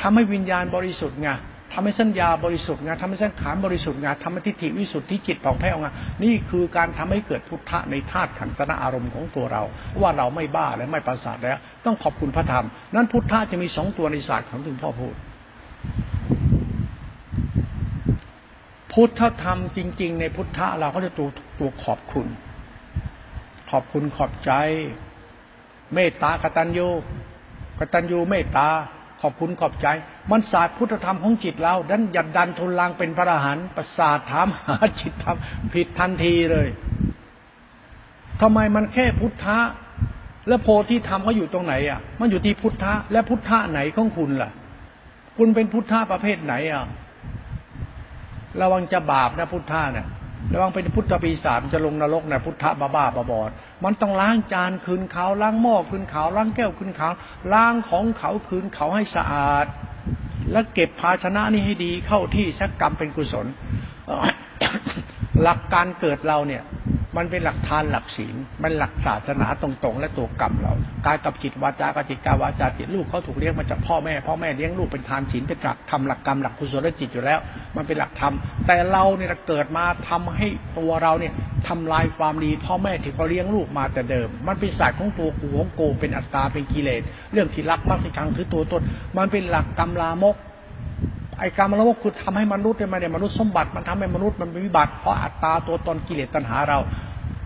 [0.00, 1.28] ทำให้วิญญาณบริสุทธิ์ไง
[1.80, 9.62] ทำให้สัญญาบริสุทธิ์งานทำให้สังขารบริสุทธิ์งานทำให้ทิฏฐิวิสุทธิจิตผ่องแผ้วงานนี่คือการทำให้เกิดพุทธะในธาตุขันธนะอารมณ์ของตัวเรา
[10.00, 15.14] ว่าเราไม่บ้าและไม่ประสาทแล้ว ต้องขอบคุณพระธรรม นั้นพุทธะจะมีสองตัวในศาสตร์ของถึงพ่อพูด
[18.92, 22.26] พุทธธรรมจริง ๆ ในพุทธะเราก็จะตัวตัวขอบคุณ
[23.70, 24.52] ขอบคุณขอบใจ
[25.94, 26.88] เมตตากตัญญู
[27.78, 28.68] กตัญญูเมตตา
[29.22, 29.86] ขอบคุณขอบใจ
[30.30, 36.68] มันศาสตร์พุทธธรรมของจิตเราดันยัดดันทุนลังเป็นพระอรหันต์ประสาทถามหาจิตทำผิดทันทีเลย
[38.40, 39.58] ทำไมมันแค่พุทธะ
[40.48, 44.50] แล้วโพธิธรรมเขาอยู่ตรงไหนอะ มันอยู่ที่พุทธะ และพุทธะไหนของคุณล่ะ
[45.38, 46.86] คุณเป็นพุทธะประเภทไหนอะ
[48.60, 50.06] ระวังจะบาปนะพุทธะเนี่ย
[50.54, 53.50] ระวังเป็นพุทธปีศาจจะลงนรกนะพุทธะบ้าบ้าบอด
[53.84, 57.08] มันต้องล้างจานคืนเขาล้างหม้อคืนเขาล้างแก้วคืนเขา
[57.52, 59.66] ล้างของเขาคืนเขาให้สะอาด
[60.52, 63.46] แล้วเก็บภาชนะนี้ให้ดีเข้าที่สักกรรมเป็นกุศล
[65.42, 66.62] หลักการเกิดเราเนี่ย
[67.16, 70.72] มันเป็นหลักทานหลักศีลมันหลักศาสนาตรงๆ และตัวกรรมเรา
[71.06, 77.38] กายกับจิตวาจากจิตกาวาจาจิตลูกเขาถูกเลี้ยงมาจากพ่อแม่พ่อแม่เลี้ยงลูกเป็นทานศีลเป็นหลักทำหลักกรรมหลักกุศลจิตอยู่แล้ว
[77.76, 78.34] มันเป็นหลักธรรม
[78.66, 80.46] แต่เราเนี่ยเกิดมาทำให้
[80.78, 81.32] ตัวเราเนี่ย
[81.68, 87.02] ทำลายความดีพ่อแม่ที่เขาเลี้ยงลูกมาแต่เดิม มันเป็นศาสตร์ของตัวกูของโกเป็นอัตตาเป็นกิเลส
[87.32, 88.82] เรื่องที่รักมากที่ชังคือตัวตน
[89.16, 90.36] มันเป็นหลักกรรมลามก
[91.38, 96.80] ไอ้กรรมลามกคือทำให้มนุษย์เนี่ยมันเนี่ยมนุษย์สมบัติมันทำให้มนุษย์มันมีวิบัติเพราะอัตตาตัวตนกิเลสตัณหาเรา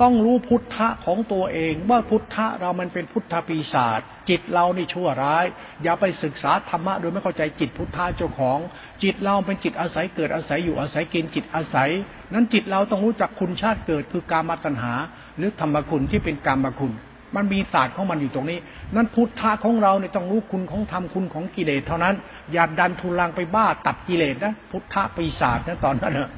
[0.02, 5.44] ต้องรู้พุทธะของตัวเองว่าพุทธะเรามันเป็นพุทธปีศาจจิตเรานี่ชั่วร้าย
[5.82, 8.58] อย่าไปศึกษาธรรมะโดยไม่เข้าใจจิตพุทธะเจ้าของ
[9.02, 11.90] จิตเราเป็นจิตอาศัยเกิดอาศัยอยู่อาศัยกินจิตอาศัย
[12.32, 14.94] นั้นจิตเราต้องรู้จักคุณชาติเกิดคือการมาตัญหา
[15.36, 16.92] หรือธรรมคุณที่เป็นกรรมคุณ
[17.36, 18.58] มันมีศาสตร์ของมันอยู่ตรงนี้
[18.94, 22.14] นั้นพุทธะของเราเนี่ยต้องรู้คุณของธรรมคุณของกิเลสเท่านั้น
[22.52, 26.30] อย่าดันทุลังไปบ้าตัดกิเลสนะพุทธะปีศาจนะตอนนั้นเนอะ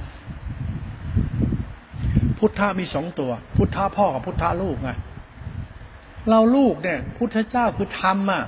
[2.39, 4.91] พุทธะมีสองตัว พุทธะพ่อกับพุทธะลูกไง
[6.31, 8.45] เราลูกเนี่ย พุทธเจ้าคือธรรมอะ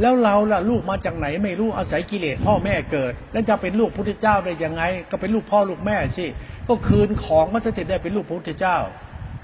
[0.00, 6.26] แล้วเราล่ะลูกมาจากไหนไม่รู้อาศัยกิเลสพ่อแม่เกิด แล้วจะเป็นลูกพุทธเจ้าได้ยังไง ก็เป็นลูกพ่อลูกแม่สิ
[6.68, 8.78] ก็คืนของก็จะติดได้เป็นลูกพุทธเจ้า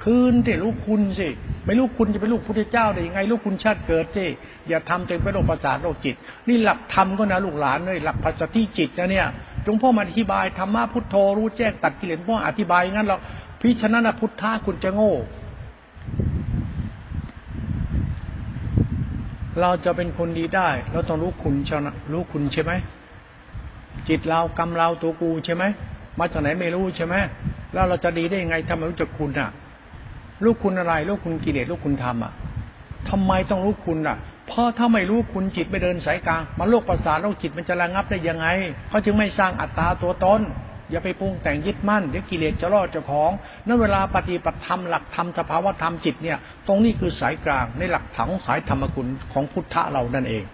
[0.08, 1.28] คืนที่ลูกคุณสิ
[1.64, 4.26] ไม่ลูกคุณจะเป็นลูกพุทธเจ้าได้ยังไง ลูกคุณชาติเกิดสิ
[4.68, 6.14] อย่าทำจนเป็นโรคประสาทโรคจิต
[6.48, 9.26] นี่หลักธรรมก็นะลูกหลานเลยหลักปัจจิจิตนะเนี่ย
[9.66, 13.16] จงพ่อมาอธิบายธรรมะพุทโธรู้แจ้งตัดกิเลสพ่ออธิบายงั้นเรา
[13.60, 15.14] พิฉะนั้นพุทธะคุณจะโง่
[19.60, 22.72] เราจะเป็นคนดีได้ เราต้องรู้คุณชนะรู้คุณใช่ไหม
[24.08, 25.64] จิตเรากรรมเราตัวกูใช่ไหม
[26.18, 27.14] มาจากไหนไม่รู้ใช่ไหม
[27.72, 29.50] แล้วเราจะดีได้ยังไงถ้าไม่รู้จักคุณอะ
[30.42, 32.32] รู้คุณอะไรรู้คุณกิเลสรู้คุณธรรมอะ
[33.08, 34.16] ทำไมต้องรู้คุณอะ
[34.48, 38.46] เพราะถ้าไม่รู้คุณจิตไม่เดินสายกลางมันโลกประสาทโลกจิตมันจะระงับได้ยังไง
[38.88, 40.40] เขาจึงไม่สร้างอัตตาตัวตน
[40.90, 43.30] อย่าไปปรุงแต่งยึดมั่นเดี๋ยวกิเลสจะรอดเจ้าของ
[43.66, 50.44] นั่นเวลาปฏิบัติธรรมหลักธรรมสภาวธรรมจิตเนี่ย ตรงนี้คือสายกลางในหลักถังสายธรรมคุณของพุทธะเรานั่นเอง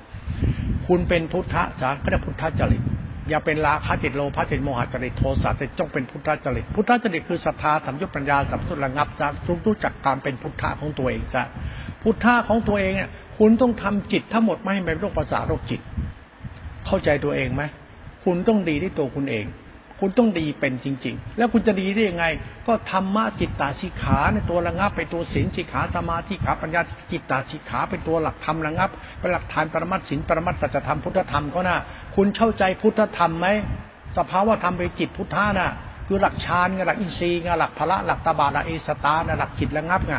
[0.87, 2.83] คุณเป็นพุทธะสาก็ได้พุทธจริต
[3.29, 9.27] อย่าเป็นราคะติดโลภะติดโมหะจริตโทสะแต่จงเป็นพุทธจริตพุทธจริตคือศรัทธาสัมยุตปัญญาสัมสุระงับจะ
[9.66, 11.43] รู้จักการเป็นพุทธะของตัวเองจะ
[12.03, 15.81] พุทธะของตัวเองเนี่ยคุณต้องทำจิตทั้งหมดไม่ให้เป็นโรคประสาโรคจิต
[16.87, 17.62] เข้าใจตัวเองไหม
[18.25, 19.45] คุณต้องดีที่ตัวคุณเอง
[20.05, 22.27] คุณต้องดีเป็นจริง ๆ แล้วคุณจะดีได้ยังไง
[22.67, 26.81] ก็ธรรมะจิตตาสิขาในตัวระงับไปตัวศีลสิขาสมาธิขาปัญญา
[27.13, 28.91] จิตตาสิขาเป็นตัวหลักธรรมระงับ
[29.21, 31.77] เป็นหลักฐานปรมัตศีลปรมัตสัจธรรมพุทธธรรมก็น่ะ
[32.17, 33.47] คุณเข้าใจพุทธธรรมไหม
[34.17, 35.71] สภาวะธรรมเป็นจิตพุทธาน่ะ
[36.07, 40.15] คือหลักฌานไงหลักอินทรีย์ไงหลักพละหลักตาบาหลักเอสตานะหลักจิตระงับไง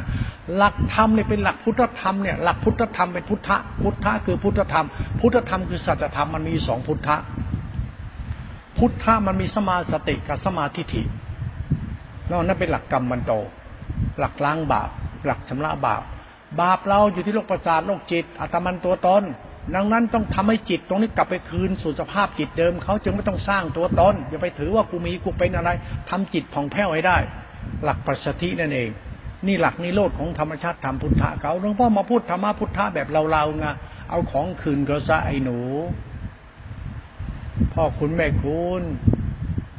[0.58, 4.86] หลักธรรมเนี่ยเป็นหลักพุทธธรรมเนี่ยหลักพุทธธรรมเป็นพุทธะพุทธะคือพุทธธรรม
[5.20, 7.18] พุทธธรรมคือสัจธรรมมันมีสองพุทธะ
[8.78, 11.03] พุทธะมันมีสมาสติกับสมาธิฐิ
[12.32, 13.32] นอกนั้นเป็นหลักกรรมมันโต
[14.19, 14.89] หลักล้างบาป
[15.26, 16.03] หลักชำระบาป
[16.61, 19.24] บาปเราอยู่ที่โลกประสาทโลกจิตอัตมันตัวตน
[19.76, 25.69] ดังนั้นต้องทำให้จิตตรงนี้กลับไปคืนสู่สภาพจิตเดิมเขาจึงไม่ต้องสร้างตัวตนอย่าไปถือว่ากูมีกูเป็นอะไร
[26.09, 27.17] ทำจิตผ่องแผ้วให้ได้
[27.84, 28.89] หลักปัสสตินั่นเอง
[29.47, 33.65] นี่หลักนิโรธของธรรมชาติธรรมพุทธะเขาหลวงพ่อมาพูดธรรมะพุทธะแบบเราๆไง
[34.09, 35.59] เอาของคืนก็ซะไอ้หนู
[37.74, 38.82] พ่อคุณแม่คุณ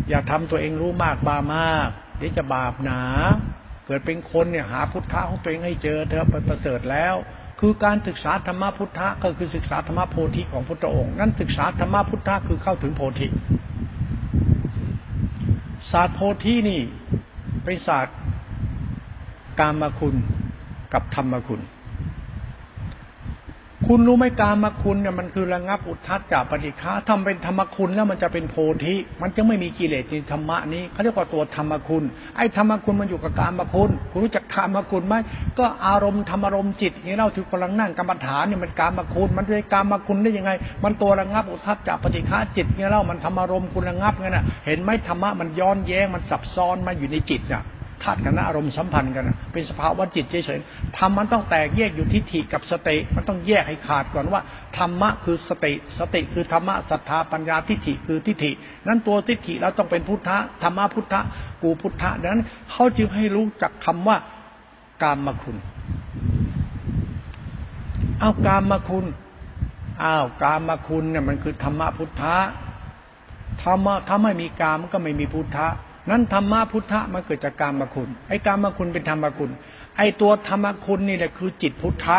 [0.09, 3.03] อย่าทำตัวเองรู้มากบามากเดี๋ยวจะบาปหนา
[3.87, 7.15] เกิดเป็นคนเนี่ยหาพุทธะของตัวเองให้เจอเธอประเสริฐแล้ว
[7.61, 13.29] คือการศึกษาธรรมะพุทธะก็คือศึกษาธรรมะโพธิของพุทธองค์นั้นศึกษาธรรมะพุทธะคือเข้าถึงโพธิ
[15.91, 16.81] ศาสตร์โพธินี่
[17.65, 18.17] เป็นศาสตร์
[19.61, 20.15] กามคุณ
[20.93, 21.61] กับธรรมคุณ
[23.89, 28.55] คุณรู้ไหมการมาคุณเนี่ยมันคือระงับอุทัศจากปฏิฆาทำเป็นธรรมคุณแล้วมันจะเป็นโพ
[28.85, 32.05] ธิ มันจะไม่มีกิเลสในธรรมะนี้เขาเรียกว่าตัวธรรมคุณ
[32.37, 35.15] ไอ้ธรรมคุณมันอยู่กับการมาคุณ คุณรู้จักธรรมคุณไหม
[35.59, 40.51] ก็อารมณ์ธรรมอารมณ์จิตนี่เราถือกำลังนั่งกรรมฐานเนี่ยมันการมาคุณ มันเป็นการมาคุณได้ยังไง
[40.85, 47.65] มันตัวระงับอุทัศจากปฏิฆาจิตเนี่ยเรามันธรรมอารมณ์คุณระงับไงน่ะเห็นไหมธรรมะมันย้อนแย้งมันซับซ้อนมาอยู่ในจิตน่ะ
[48.05, 54.41] ธาตุกันนะอารมณ์สัมพันธ์กันเป็นสภาวะจิตเฉยๆธรรมมันต้องแตกแยกอยู่ทิฏฐิกับสติมันต้องแยกให้ขาดก่อนว่า
[54.79, 58.51] ธรรมะคือสติ สติคือธรรมะศรัทธาปัญญาทิฏฐิคือทิฏฐิ
[58.87, 61.21] นั้นตัวทิฏฐิเราต้องเป็นพุทธะธรรมะพุทธะ
[61.63, 64.17] กูพุทธะดังนั้นเขาจึงให้รู้จักคำว่า
[65.03, 65.57] กามคุณ
[68.21, 69.07] เอากามคุณ
[70.03, 72.37] อ้าวกามคุณเนี่ยมันคือธรรมะพุทธะ
[73.63, 75.69] ธรรมะถ้าไม่มีกามมันก็ไม่มีพุทธะ
[76.11, 79.51] นั้นธรรมะพุทธะมันเกิดจากการมคุณ ไอ้การมคุณเป็นธรรมคุณ
[79.97, 82.19] ไอ้ตัวธรรมคุณนี่แหละคือจิตพุทธะ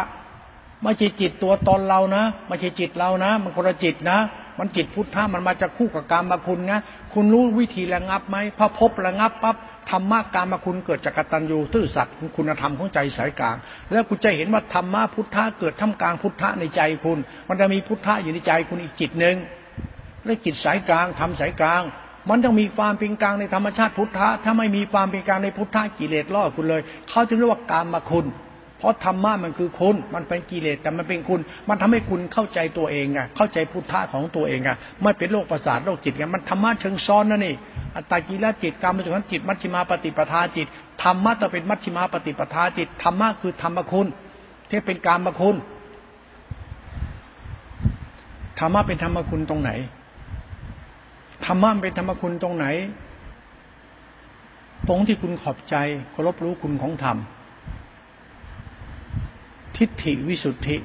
[0.83, 4.17] ไม่ใช่จิตตัวตนเรานะไม่ใช่จิตเรานะ มันคนละจิตนะ
[4.59, 6.79] มันจิตพุทธะมันมาจากคู่กับการมคุณนะ
[7.13, 9.55] คุณรู้วิธีระงับไหมพอพบระงับปั๊บ
[9.89, 13.55] ธรรมะการมคุณเกิดจากกตัญญูซื่อสัตย์คุณธรรมของใจสายกลาง
[13.91, 19.35] แล้วคุณจะเห็นว่าธรรมะพุทธะเกิดท่ามกลางพุทธะในใจคุณ มันจะมีพุทธะอยู่ในใจคุณอีกจิตหนึ่ง
[20.25, 21.81] และจิตสายกลางทำสายกลาง
[22.29, 28.25] มันต้องมีความเป็นกลางในธรรมชาติพุทธะ ถ้าไม่มีความเป็นกลางในพุทธะกิเลสล่อคุณเลย เขาจึงเรียกว่ากามมาคุณ
[28.79, 34.69] เพราะธรรมะมันคือคุณ มันเป็นกิเลสแต่มันเป็นคุณ มันทำให้คุณเข้าใจตัวเองไงเข้าใจพุทธะของตัวเองไง
[35.01, 37.55] ไม่เป็นโรคประสาทโรคจิตไงมันธรรมะเชิงซ้อนนะนี่
[37.95, 40.67] อัตตากิลจิตกรรมเป็นส่วนจิต มัชฌิมาปฏิปทาจิต
[41.03, 44.07] ธรรมะจะเป็นมัชฌิมาปฏิปทาจิตธรรมะคือธรรมคุณ
[44.69, 45.55] ที่เป็นการมคุณ
[48.59, 49.71] ธรรมะเป็นธรรมคุณตรงไหน
[51.45, 52.65] ธรรมะเป็นธรรมคุณตรงไหน
[54.87, 55.75] ตรงที่คุณขอบใจ
[56.11, 57.17] เคารพรู้คุณของธรรม
[59.77, 60.75] ทิฏฐิวิสุทธิ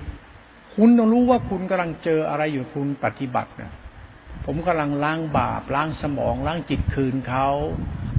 [0.74, 3.72] คุณต้องรู้ว่าคุณกำลังเจออะไรอยู่คุณปฏิบัตินะ
[4.46, 7.48] ผมกำลังล้างบาปล้างสมองล้างจิตคืนเขา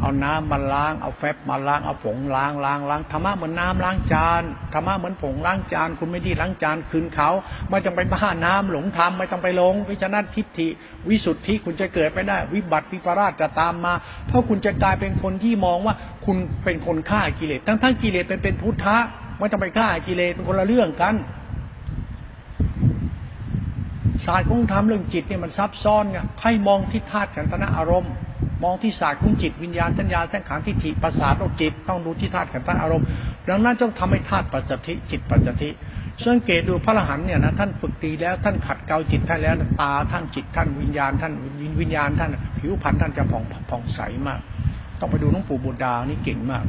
[0.01, 4.43] เอาน้ำมาล้างเอาแฟบมาล้างเอาผงล้างล้างล้างธรรมะเหมือนน้าล้างจาน
[4.73, 7.29] ธรรมะเหมือนผงล้างจาน คุณไม่ดีล้างจานคืนเขา
[7.69, 10.67] ไม่ต้องไปบ้าน้ำหลงทำไม่ต้องไปหลงวิจารณ์ทิฏฐิ
[11.09, 13.93] วิสุทธิคุณจะเกิดไม่ได้ วิบัติวิปราชจะตามมา
[14.27, 15.95] เพราะคุณจะกลายเป็นคนที่มองว่า
[16.25, 18.97] คุณเป็นคนฆ่ากิเลสทั้งทั้งกิเลสเป็นเป็นพุทธะ
[19.39, 21.15] ไม่ต้องไปฆ่ากิเลสเป็นคนละเรื่องกัน
[24.25, 28.11] ศาสตร์ของธรรมเรื่องจิตเนี่ยมันซับซ้อนไงให้มองที่ธาตุขันธนะอารมณ์
[28.63, 33.05] มองที่ศาสตร์ของจิตวิญญาณสัญญาสังขารทิฏฐิประสาทโอจิตต้องดูที่ธาตุขันธนะอารมณ์
[33.49, 35.69] ดังนั้นต้องทำให้ธาตุปัจจทิจิตปัจจทิ
[36.25, 41.33] สังเกตดูพระอรหันต์เนี่ยนะท่านฝึกตีแล้วท่านขัดเกลาจิตท่านแล้วตาท่านจิตท่านวิญญาณท่าน
[41.81, 44.39] วิญญาณท่านผิวพรรณท่านจะผ่องผ่องใสมาก
[44.99, 46.63] ต้องไปดูหลวงปู่บุตรดานี่เก่งมาก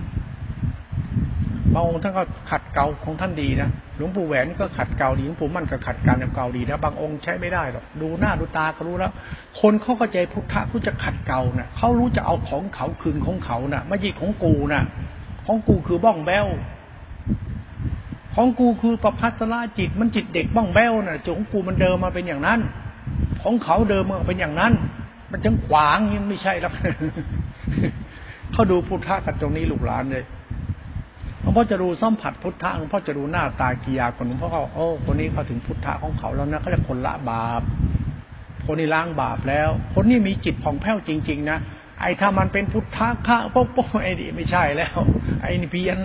[1.75, 9.12] บางองค์ท่านก็ขัดเกลาของท่านดีนะหลวงปู่แหวนก็ขัดเกลาดีหลวงปู่มั่นก็ขัดการเกลาดีนะบางองค์ใช้ไม่ได้หรอกดูหน้าดูตาก็รู้แล้ว
[9.61, 14.83] คนเขาก็ใจพุทธะเขาจะขัดเกลานะเขารู้จะเอาของเขาคืนของเขานะ่ะไม่ใช่ของกูนะ่ะ
[15.47, 16.47] ของกูคือบ้องแบ้ว
[18.35, 22.61] ของกูคือประพัสราจิตมันจิตเด็กบ้องแบ้วนะ่ะจของกูมันเดิมมาเป็นอย่างนั้น
[23.43, 24.73] ของเขาเดิมมาเป็นอย่างนั้น
[25.31, 26.73] มันจังขวางยังไม่ใช่แล้ว
[28.53, 30.25] เขาดูพุทธะกันตรงนี้ลูกหลานเลย
[31.43, 37.62] หลวงพ่อจะรู้สัมผัสพุทธะหลวงพ่อจะรู้หน้าตากิยาคนหลวงพ่อเขาโอ้คนนี้เขาถึงพุทธะของเขาแล้วนะเขาจะคนละบาป
[38.66, 41.59] คนนี้ล้างบาปแล้ว คนนี้มีจิตผ่องแผ้วจริง ๆ นะ
[42.01, 44.97] ไอ้ถ้ามันเป็นพุทธะข้าโป๊ะโป๊ะไอ้นี่ไม่ใช่แล้ว
[45.40, 45.99] ไอ้นี่เพี้ยน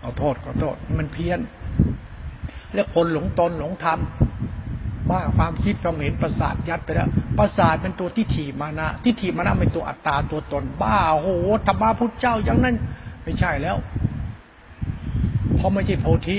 [0.00, 1.40] ขอโทษขอโทษมันเพี้ยน
[2.74, 3.98] แล้วคนหลงตนหลงธรรม
[5.10, 11.28] บ้าความคิดความเห็นประสาทยัดไปแล้วประสาทเป็นตัวที่ถีมานะที่ถีมานะเป็นตัวอัตตาตัวตน บ้าโห
[11.66, 12.76] ธรรมะพุทธเจ้าอย่างนั้น
[13.22, 13.76] ไม่ใช่แล้ว
[15.56, 16.36] เพราะไม่ใช่โพธิ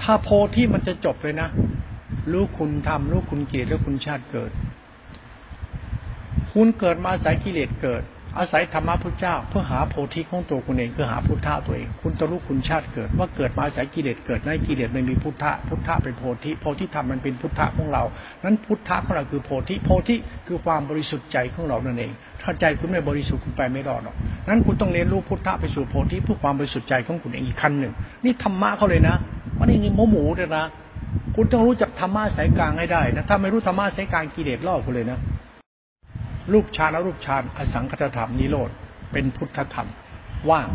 [0.00, 1.48] ถ้าโพธิมันจะจบเลยนะ
[2.32, 4.50] รู้คุณทำรู้คุณเกียรติแล้คุณชาติเกิด
[6.52, 8.02] คุณเกิดมาสายกิเลสเกิด
[8.38, 18.02] อาศัยธรรมะพุทธเจ้า เพื่อหาโพธิของตัวคุณเองคือหาพุทธะตัวเอง คุณต้องรู้คุณชาติเกิด ว่าเกิดมาอาศัยกิเลสเกิดในกิเลสไม่มีพุทธะพุทธะเป็นโพธิโพธิธรรมมันเป็นพุทธะของเรา
[18.44, 20.16] นั้นพุทธะของเราคือโพธิโพธิ
[20.46, 22.12] คือความบริสุทธิ์ใจของเรานั่นเอง
[22.42, 24.16] ถ้าใจคุณไม่บริสุทธิ์คุณไปไม่รอดหรอก
[24.48, 27.92] นั้นคุณต้องเรียนรู้พุทธะไปสู่โพธิเพื่อความบริสุทธิ์ใจของคุณเองอีกขั้นหนึ่ง
[28.24, 29.16] นี่ธรรมะเขาเลยนะ
[29.58, 30.64] มันนี่งี้โมหมูเลยนะ
[31.36, 35.18] คุณต้องรู้จักธรรมะสายกลางให้ได้นะถ้าไม่รู้ธรรมะสายกลางกิเลสล่อคุณเลยนะ
[36.52, 38.70] รูปฌานและรูปฌานอสังคตธรรมนิโรธ
[39.12, 39.88] เป็นพุทธธรรม
[40.50, 40.68] ว่าง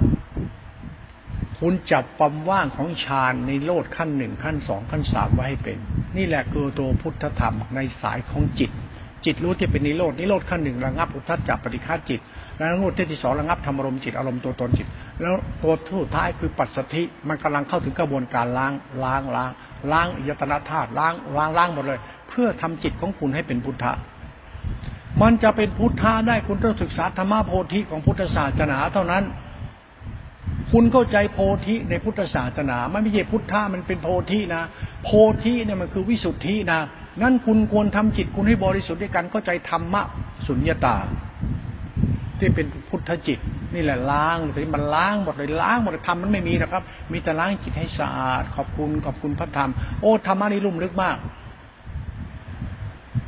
[1.59, 5.78] คุณจับความว่างของฌานในโลดขั้นหนึ่งขั้นสองขั้นสามไว้ให้เป็น
[6.17, 8.71] นี่แหละคือตัวพุทธธรรมในสายของจิต
[9.26, 12.19] จิตรู้ที่เป็นนิโรดนิโรดขั้นหนึ่งระงับอุทธัจจับปฏิฆาจิต
[12.57, 14.88] แล้วนิโรดที่สองระงับธรรมอารมณ์จิตอารมณ์ตัวตนจิต
[15.21, 19.51] แล้วตัวสุดท้ายคือปัสสธิมันกำลังเข้าถึงกระบวนการล้างล้างล้าง
[19.91, 21.99] ล้างยตนาธาตุล้างล้างล้างหมดเลย
[22.30, 23.91] เพื่อทำจิตของคุณให้เป็นพุทธะ
[25.22, 29.24] มันจะเป็นพุทธะได้คุณต้องศึกษาธรรมะโพธิของพุทธศาสนาเท่านั้น
[30.72, 34.64] คุณเข้าใจโพธิในพุทธศาสนาไม่ใช่พุทธะมันเป็นโพธินะ
[35.03, 35.09] โพ
[35.43, 36.80] ธิเนี่ยมันคือวิสุทธินะ
[37.22, 40.01] นั่นคุณควรทำจิตคุณให้บริสุทธิ์ด้วยกันเข้าใจธรรมะ
[40.47, 40.97] สุญญตา
[42.39, 43.39] ที่เป็นพุทธจิต
[43.74, 51.18] นี่แหละล้างแต่มันล้างหมดเลยล้างหมดเลยธรรมมันไม่มีนะครับ มีแต่ล้างจิตให้สะอาด ขอบคุณขอบคุณพระธรรม โอ้ธรรมะนี่ลุ่มลึกมาก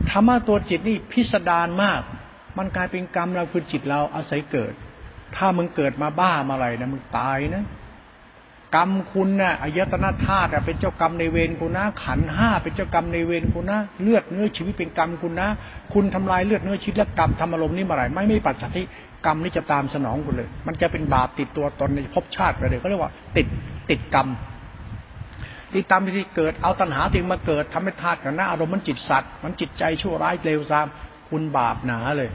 [0.10, 2.02] ธรรมะตัวจิตนี่พิสดารมาก
[2.58, 4.74] มันกลายเป็นกรรมเราคือจิตเราอาศัยเกิด
[5.36, 7.64] ถ้ามึงเกิดมาบ้ามาอะไรนะมึงตายนะ
[8.76, 15.48] กรรมคุณนะ่ะอายตนะธาตุเป็นเจ้ากรรมในเวรคุณนะขันห้าเป็นเจ้ากรรมในเวรคุณนะเลือดเนื้อชีวิตเป็นกรรมคุณนะ
[15.94, 18.86] คุณทำลายเลือดเนื้อชีวิตและกรรมทำอารมณ์นี่มาไรไม่ไม่ปัจจัย
[19.26, 23.48] กรรมนี่จะตามสนองคุณเลย มันจะเป็นบาปติดตัวตนในภพชาติไปเลยเขาเรียกว่า ติด
[23.90, 24.28] ติดกรรม
[25.76, 30.88] ที่ตามที่เกิดเอาตัณหาถึงมาเกิดทำให้ธาตุกับหน้าอารมณ์มันจิตสัตว์มันจิตใจชั่วร้ายเลวทราม
[31.30, 32.30] คุณบาปหนาเลย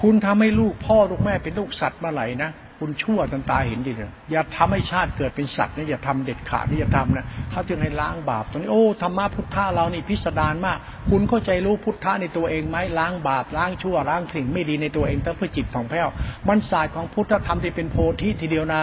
[0.00, 10.78] คุณทำให้ลูกพ่อลูกแม่เป็นลูกสัตว์มาไหลนะคุณชั่วจนตาเห็นดิเลยอย่าทำให้ชาติเกิดเป็นสัตว์นะอย่าทำเด็ดขาดนี่อย่าทำนะเขาจึงให้ล้างบาปตรงนี้โอ้ธรรมะพุทธะเรานี่พิสดารมาก
[11.10, 16.08] คุณเข้าใจรู้พุทธะในตัวเองไหมล้างบาปล้างชั่วล้างสิ่งไม่ดีในตัวเองแต่เพื่อจิตของแผ้ว
[16.48, 18.82] มันศาสตร์ของพุทธธรรมที่เป็นโพธิทีเดียวนะ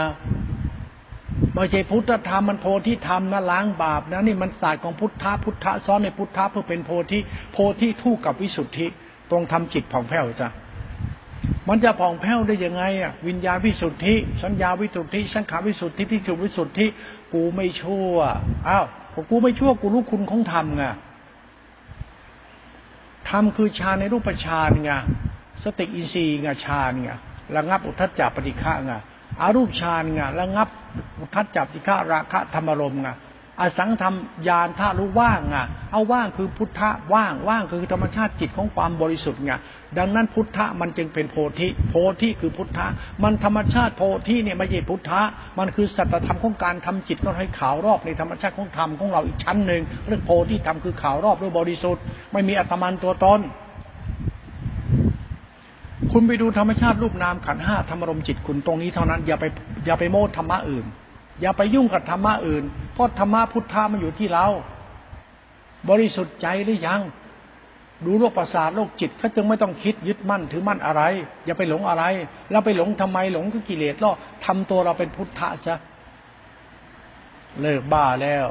[1.55, 7.19] ไม่ใช่พุทธธรรมมันโพธิธรรมนะล้างบาปนะนี่มันศาสตร์ของพุทธะพุทธะซ้อนในพุทธะเพื่อเป็นโพธิ
[7.51, 8.87] โพธิทู่กับวิสุทธิ
[9.29, 10.49] ตรงทำจิตผ่องแผ้วจ้ะ
[11.67, 16.85] มันจะผ่องแผ้วได้ยังไงอะวิญญาณวิสุทธิ สัญญาวิสุทธิ สังขารวิสุทธิพิจุวิสุทธิ
[17.33, 18.15] กูไม่ชั่ว
[18.67, 18.85] อ้าว
[19.29, 20.83] กูไม่ชั่วกูรู้คุณของธรรมไง
[23.29, 24.91] ธรรมคือฌานในรูปฌานไง
[25.63, 27.09] สติอินทรีย์ไงฌานไง
[27.55, 28.93] ระงับอุทธจจปฏิฆะไง
[29.41, 30.67] อารูปฌานไงระงับ
[31.19, 33.09] อุทัศจับติฆะราคะธรรมรมไง
[33.61, 34.15] อสังธรรม
[34.47, 35.57] ญาณธารู้ว่างไง
[35.91, 39.53] เอาว่างคือพุทธะว่างว่างคือธรรมชาติจิตของความบริสุทธิ์ไง
[39.97, 42.87] ดังนั้นพุทธะมันจึงเป็นโพธิ โพธิคือพุทธะ
[43.23, 45.21] มันธรรมชาติโพธิเนี่ยไม่ใช่พุทธะ
[45.59, 53.39] มันคือสัจธรรมของการทำจิตก็ให้ขาวรอบในธรรมชาติของธรรมของเราอีกชั้นหนึ่งเรื่องโพธิธรรมคือขาวรอบด้วยบริสุทธิ์ ไม่มีอัตมันตัวตน
[56.11, 59.45] คุณไปดูธรรมชาติรูปนามขันห้าธรรมรมจิตคุณตรงนี้เท่านั้น อย่าไป
[59.85, 60.85] อย่าไปโมดธรรมะอื่น
[61.41, 64.47] อย่าไปยุ่งกับธรรมะอื่น เพราะธรรมะพุทธะมันอยู่ที่เรา
[65.89, 67.01] บริสุทธิ์ใจหรือยัง
[68.05, 71.01] ดูโรคประสาทโรคจิตเขาจึงไม่ต้องคิดยึดมั่นถือมั่นอะไร
[71.45, 72.03] อย่าไปหลงอะไร
[72.51, 74.11] แล้วไปหลงทำไมหลงก็กิเลสล่อ
[74.45, 75.79] ทำตัวเราเป็นพุทธะซะ
[77.61, 78.47] เลิกบ้าแล้ว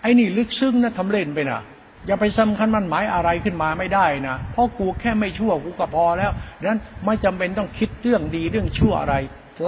[0.00, 1.60] ไอ้นี่ลึกซึ้งนะทำเล่นไปนะ
[2.08, 6.30] อย่าไปสำคัญมันหมายอะไรขึ้นมาไม่ได้นะเพราะกูแค่ไม่ชั่วกูก็พอแล้ว
[6.60, 9.14] ดังนั้นไม่จำเป็นต้องคิดเรื่องดีเรื่องชั่วอะไร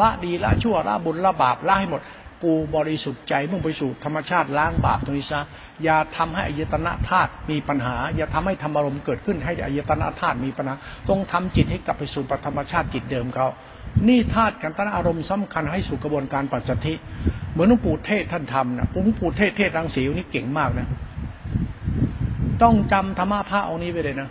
[0.00, 2.00] ละดีละชั่วละบุญละบาปละให้หมด
[2.42, 5.40] กูบริสุทธิ์ใจมุ่งไปสู่ธรรมชาติล้างบาปตรงนี้ซะ
[5.84, 10.74] อย่าทำให้อายตนะธาตุมีปัญหา อย่าทำให้ธรรมารมณ์เกิดขึ้นให้อายตนะธาตุมีปัญหา
[11.08, 13.48] ต้องทำจิตให้กลับไปสู่ปธรรมชาติจิตเดิมเขา
[14.08, 16.94] นี่ธาตุกันตนะอารมณ์สำคัญให้สู่กระบวนการปัจจัติ
[17.52, 20.88] เหมือนหลวงปู่เทศท่านทำนะหลวงปู่เทศเทศรังสีนี่เก่งมากนะ
[22.62, 24.28] ต้องจำธรรมะพระองค์นี้ไปเลยนะ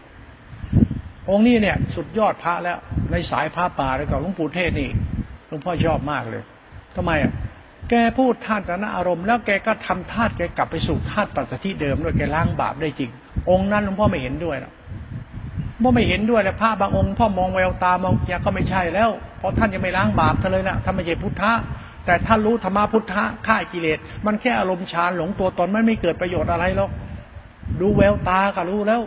[1.30, 2.78] องค์นี้เนี่ย สุดยอดพระแล้ว
[3.12, 4.90] ในสายพระป่าแล้วก็หลวงปู่เทศนี่
[5.48, 6.44] หลวงพ่อชอบมากเลย
[6.96, 7.34] ทำไมอะ
[7.90, 13.12] แกพูดธานตนะอารมณ์แล้วแกก็ทำธาตุแกกลับไปสู่ธาตุปัจจุบันเดิมด้วยแกล้างบาปได้จริง
[13.50, 14.74] องค์นั้นหลวงพ่อไม่เห็นด้วยหรอก
[15.84, 19.10] พ่อไม่เห็นด้วยแล้วพระบางองค์พ่อมองแววตามองเนี่ยก็ไม่ใช่แล้ว
[19.40, 21.52] เพราะท่านยังไม่ล้างบาปเธอเลยนะท่านไม่ใช่พุทธะ
[22.06, 26.92] แต่ท่านรู้ธรรมะพุทธะฆ่ากิเลสมันแค่อารมณ์ฌานหลงตัวตนไม่ไม่เกิดประโยชน์อะไรหรอก
[27.80, 29.02] ดูแววตาก็รู้แล้ว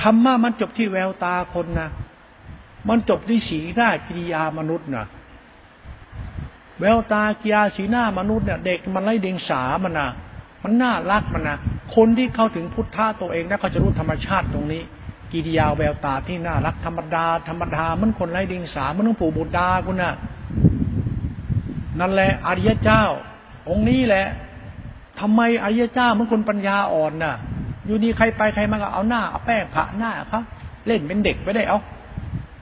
[0.00, 1.88] ธรรมะมันจบที่แววตาคนนะ
[2.88, 5.06] มันจบที่สีหน้ากิริยามนุษย์นะ
[6.80, 10.08] แววตากิริยาสีหน้ามนุษย์เนี่ย เด็กมันไล่เดียงสามันนะ
[10.62, 11.56] มันน่ารักมันนะ
[11.94, 14.82] คนที่เข้าถึงพุทธะตัวเองแล้วก็จะรู้ธรรมชาติตรงนี้
[15.32, 20.14] กิริยาแววตาที่น่ารักธรรมดา ธรรมดามันคนไล่เดียงสามันต้องปู่บุตรดาคุณนะ่ะ
[22.00, 23.04] นั่นแหละอริยเจ้า
[23.68, 24.26] องค์นี้แหละ
[25.20, 27.34] ทำไมอริยเจ้ามันคนปัญญาอ่อนน่ะ
[27.86, 30.42] อยู่ดีใครไปใครมาก็เอาหน้าเอาแป้งผ่าหน้าครับ
[30.86, 31.78] เล่นเป็นเด็กไปได้เอา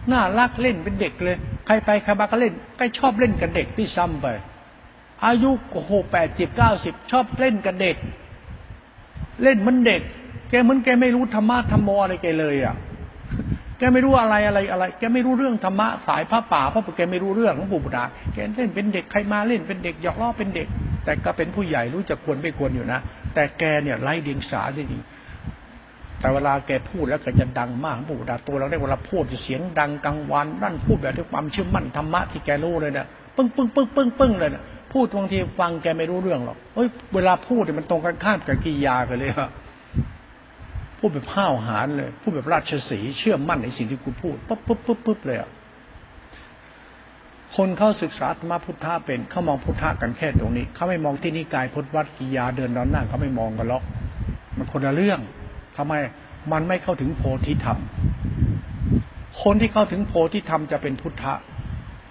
[0.08, 1.36] หน้ารักเล่นเป็นเด็กเลย
[1.66, 4.26] ใครไปใครมาก็เล่นก็ชอบเล่นกับเด็กที่ซ้ำไป
[5.24, 7.96] อายุโอ้โหแปดสิบเก้าสิบชอบเล่นกับเด็ก
[9.42, 10.02] เล่นมันเด็ก
[10.50, 12.74] แกเหมือนแกไม่รู้ธรรมะธรรมโมอะไรแกเลยอะ
[13.78, 18.00] แกไม่รู้อะไรอะไรอะไร แกไม่รู้เรื่องธรรมะสายพระป่าเพราะแกไม่รู้เรื่องของปู่บุตร
[18.32, 20.68] แกเล่นเป็นเด็กใครมาเล่นเป็นเด็กหยอกล้อเป็นเด็ก
[21.10, 23.00] แต่ก็เป็นผู้ใหญ่รู้จักควรไม่ควรอยู่นะ
[23.34, 24.98] แต่แกเนี่ยไล่เดียงสาได้ดี
[26.20, 33.06] แต่เวลาแกพูดแล้วก็จะดังมากปู่ดาตัวเราได้เวลาพูดจะเสียงดังกลางวันนั่นพูดแบบด้วยความเชื่อมั่นธรรมะที่แกรู้เลยเนี่ย
[33.36, 39.50] ปึ้งปึ้งปึ้งปึ้งปึ้งเลยเนี่ยพูดบางทีฟังแกไม่รู้เรื่องหรอกเฮ้ยเวลาพูดเนี่ยมันตรงกันข้ามกับกิยากันเลยฮะ
[40.98, 45.50] พูดแบบห้าวหาญเลย พูดแบบราชสีเชื่อมั่นในสิ่งที่กูพูดปุ๊บปุ๊บปุ๊บปุ๊บเลยอะ
[47.56, 53.82] คนเข้าศึกษาธรรมพุทธะเป็นเขามองพุทธะกันแค่ตรงนี้เขาไม่มองที่นิกายพุทธวัดกิยาเดินดอนหน้าเขาไม่มองกันหรอก
[54.56, 55.20] มันคนละเรื่อง
[55.76, 55.92] ทำไม
[56.52, 57.78] มันไม่เข้าถึงโพธิธรรม
[59.42, 61.34] คนที่เข้าถึงโพธิธรรมจะเป็นพุทธะ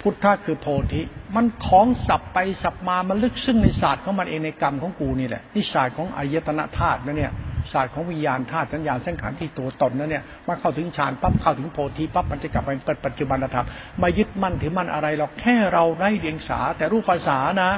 [0.01, 1.01] พุทธะคือโพธิ
[1.35, 7.33] มันของสับไปสับมามันลึกซึ้งในศาสตร์ของมันเองในกรรมของกูนี่แหละนี่ศาสตร์ของอายตนะธาตุนะเนี่ย
[7.73, 13.65] ศาสตร์ของวิญญาณธาตุสัญญาเส้นขานที่ตัวตนนั่นเนี่ยมาเข้าถึงฌานปั๊บเข้าถึงโพธิปั๊บมันจะกลับไปเป็นปัจจุบันธรรม
[14.01, 17.71] มายึดมั่นถือมั่นอะไรหรอกแค่เราไร้เดียงสาแต่รูปภาษานะ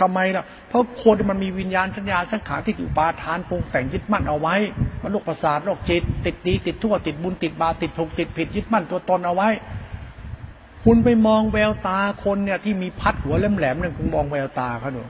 [0.00, 4.54] ทำไมล่ะ เพราะคนมันมีวิญญาณสัญญาสังขารที่อุปาทานปรุงแต่งยึดมั่นเอาไว้
[5.02, 9.48] มันโรคประสาทโรคจิต ติดดีติดทั่วติดบุญติดบาติดถูกติดผิดยึดมั่นตัวตนเอาไว้
[10.84, 15.02] คุณไปมองแววตาคนเนี่ยที่มีพัดหัวแหลมๆนี่ยคุณมองแววตาเขาดู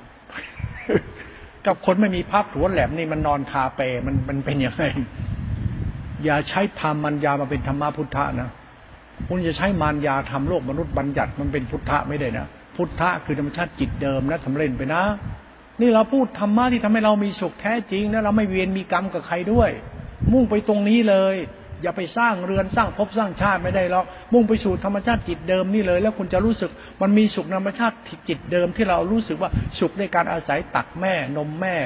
[1.66, 4.84] กับคนไม่มีภาพหัวแหลมนี่มันนอนคาเปมันมันเป็นยังไง
[6.24, 8.50] อย่าใช้ธรรมมัญญามาเป็นธรรมพุทธะนะ
[9.28, 12.46] คุณจะใช้มารยาทำโลกมนุษย์บัญญัติมันเป็นพุทธะไม่ได้นะ
[12.76, 15.02] พุทธะคือธรรมชาติจิตเดิมนะทำเล่นไปนะ
[15.80, 19.70] นี่เราพูดธรรมะที่ทำให้เรามีสุขแท้จริงแล้วเราไม่เวียนมีกรรมกับใครด้วย
[20.32, 21.36] มุ่งไปตรงนี้เลย
[21.82, 26.70] อย่าไปสร้างเรือนสร้างภพสร้างชาติไม่ได้หรอกมุ่งไปสู่ธรรมชาติจิตเดิมนี่เลย แล้วคุณจะรู้สึก
[27.02, 27.96] มันมีสุขธรรมชาติ
[28.28, 31.76] จิตเดิมที่เรารู้สึกว่าสุขในการอาศัยตักแม่นมแม่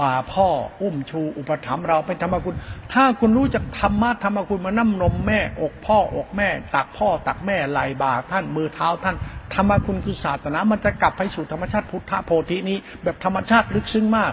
[0.00, 0.48] บ่าพ่อ
[0.82, 2.56] อุ้มชู อุปถัมภ์เราเป็นธรรมคุณ
[2.92, 9.16] ถ้าคุณรู้จักธรรมะธรรมคุณมานั่มนมแม่ อกพ่ออกแม่ ตักพ่อ ตักแม่ไหลบ่าท่านมือเท้าท่าน
[9.54, 14.32] ธรรมคุณคือศาสนา มันจะกลับไปสู่ธรรมชาติพุทธโพธินี้ แบบธรรมชาติลึกซึ้งมาก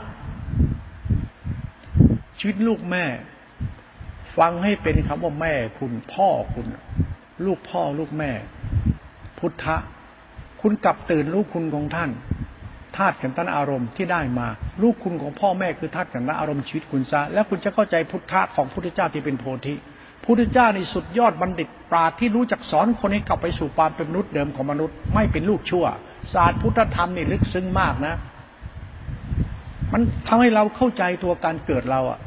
[2.40, 3.06] ชีวิตลูกแม่
[4.38, 6.68] ฟังให้เป็นคำว่าแม่คุณพ่อคุณ
[7.46, 8.32] ลูกพ่อลูกแม่
[9.40, 9.78] พุทธะ
[10.62, 12.10] คุณกลับตื่นลูกคุณของท่าน
[12.98, 14.48] ธาตุขันธ์อารมณ์ที่ได้มา
[14.82, 19.76] ลูกคุณของพ่อแม่คือธาตุขันธ์อารมณ์ชีวิตคุณซะ แล้วคุณจะเข้าใจพุทธะของพุทธเจ้าที่เป็นโพธิ
[20.24, 25.86] พุทธเจ้าในสุดยอดบัณฑิตปราที่รู้จักสอนคนให้กลับไปสู่ความเป็นมนุษย์เดิมของมนุษย์ ไม่เป็นลูกชั่ว
[26.34, 28.16] ศาสตร์พุทธธรรมนี่ลึกซึ้งมากนะ
[29.94, 32.20] มันทำให้เราเข้าใจตัวการเกิดเราอะ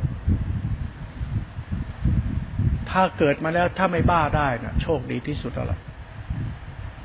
[2.90, 5.80] ถ้าเกิดมาแล้วถ้าไม่บ้าได้นะโชคดีที่สุดแล้ว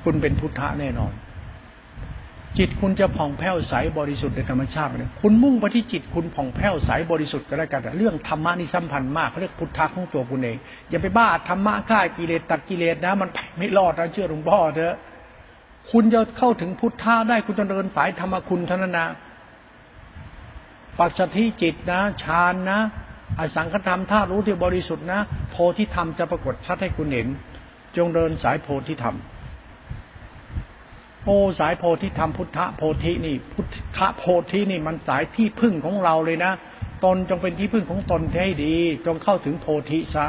[0.04, 1.14] คุณเป็นพุทธะแน่นอน
[2.58, 10.58] จิตคุณจะผ่องแผ้วใสบริสุทธิ์ในธรรมชาติเนี่ยคุณมุ่งไปที่จิตคุณผ่องแผ้วใสบริสุทธิ์ก็แล้วกันเรื่องธรรมะนี่สัมพันธ์มากเขาเรียกพุทธะของตัวคุณเอง
[10.90, 14.96] อย่าไปบ้าธรรมะฆ่ากิเลสตัดกิเลสนะ มันไม่รอดนะเชื่อหลวงพ่อเถอะ
[15.92, 19.08] คุณจะเข้าถึงพุทธะได้คุณจะเดินสายธรรมคุณเท่านั้นนะ
[21.00, 22.80] ปัจจทิจิตนะฌานนะ
[23.40, 25.20] อสังขธรรมธาตุรู้ที่บริสุทธิ์นะ
[25.52, 27.28] โพธิธรรมจะปรากฏชัดให้คุณเห็น
[27.98, 29.16] จงเดินสายโพธิธรรม
[31.26, 33.66] โอ้สายโพธิธรรมพุทธโพธินี่ พุท
[33.98, 36.52] ธโพธินี่มันสายที่พึ่งของเราเลยนะ
[37.04, 38.76] ตนจงเป็นที่พึ่งของตนให้ดี
[39.06, 40.26] จงเข้าถึงโพธิซะ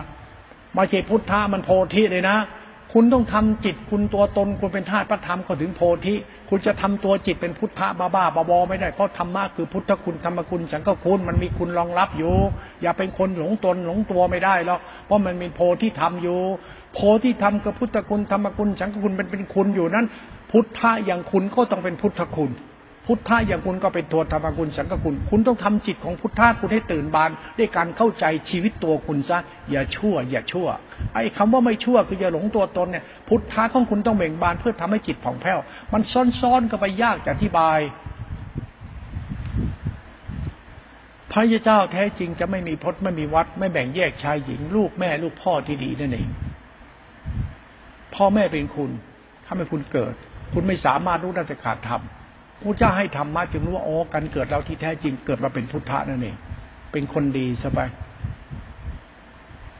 [0.77, 2.37] มาเจพุทธะมันโพธิเลยนะ
[2.99, 6.15] คุณต้องทำจิตคุณตัวตนคุณเป็นธาตุพระธรรมก็ถึงโพธิ
[6.49, 12.35] คุณจะทำตัวจิตเป็นพุทธะบ้าบ้าบอไม่ได้เพราะธรรมะคือพุทธคุณธรรมคุณสังฆคุณมันมีคุณรองรับอยู่
[12.83, 16.41] อย่าเป็นคนหลงตนหลงตัวไม่ได้หรอกเพราะมันมีโพธิธรรมอยู่
[16.95, 20.07] โพธิธรรมกับพุทธคุณธรรมคุณสังฆคุณเป็นเป็นคุณอยู่นั้น
[20.51, 22.51] พุทธะอย่างคุณก็ต้องเป็นพุทธคุณ
[23.07, 29.39] พุทธะอย่างคุณก็เป็นตัวธรรมคุณสังฆคุณ คุณต้องทำจิตของพุทธะคุณให้ตื่นบาน ด้วยการเข้าใจชีวิตตัวคุณซะ
[29.71, 30.69] อย่าชั่ว อย่าชั่ว
[31.15, 35.59] ไอ้คาว่าไม่ชั่วคืออย่าหลงตัวตนเนี่ย พุทธะของคุณต้องเบ่งบานเพื่อทำให้จิตผ่องแผ้ว
[35.93, 36.03] มัน
[36.41, 37.79] ซ้อนๆก็ไปยากจะอธิบาย
[41.33, 46.29] พระยาเจ้าแท้จริงจะไม่มีพจน์ไม่มีวัด ไม่แบ่งแยกชายหญิง ลูกแม่ลูกพ่อที่ดีนั่นเอง
[48.15, 48.91] พ่อแม่เป็นคุณ
[49.47, 50.15] ถ้าไม่คุณเกิด
[50.53, 52.03] คุณไม่สามารถรู้ได้จะขาดธรรม
[52.63, 56.37] พระเจ้าให้ธรรมะจึงรู้ว่าอ๋อการเกิดเราที่แท้จริงเกิดมาเป็นพุทธะนั่นเอง
[56.93, 57.89] เป็นคนดีสบาย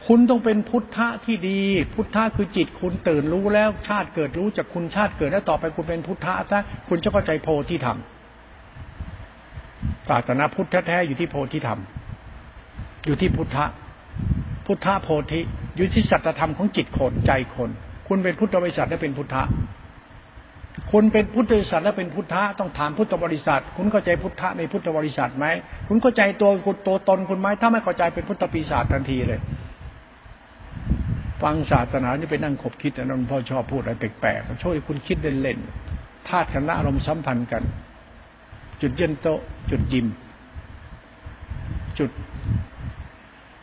[0.07, 1.59] คุณต้องเป็นพุทธะที่ดี
[1.93, 6.59] พุทธะคือจิตคุณตื่นรู้แล้วชาติเกิดรู้จากคุณชาติเกิดแล้วต่อไปคุณเป็นพุทธะซะ
[6.89, 7.97] คุณจะเข้าใจโพธิธรรม
[10.09, 11.79] ศาสนาพุทธแท้อยู่ที่โพธิธรรม
[13.05, 13.65] อยู่ที่พุทธะ
[14.65, 15.39] พุทธะโพธิ
[15.75, 17.69] อยู่ที่สัจธรรมของจิตคนใจคน
[18.07, 19.43] คุณเป็นพุทธบริษัทและเป็นพุทธะ
[20.91, 25.45] คุณเป็นพุทธบริษัทและเป็นพุทธะต้องถามพุทธบริษัท คุณเข้าใจพุทธะในพุทธบริษัทไหม
[25.87, 29.39] คุณเข้าใจตัวคุณตัวตนคุณไหมถ้าไม่เข้าใจเป็นพุทธปีศาจทันทีเลย
[31.41, 37.63] ฟังศาสนานี่ไปนั่งขบคิดนะนพ่อชอบพูดอะไรแปลกๆช่วยคุณคิดเล่นๆธาตุคณะอารมณ์สัมพันธ์กัน
[38.81, 39.27] จุดเย็นโต
[39.71, 40.07] จุดยิม
[41.99, 42.11] จุด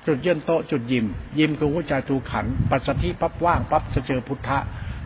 [0.06, 1.06] จุดเย็นโตจุดยิม
[1.38, 4.58] ยิมคือหัวใจตูขัน ปัสสธิปั๊บว่างปั๊บจะเจอพุทธะ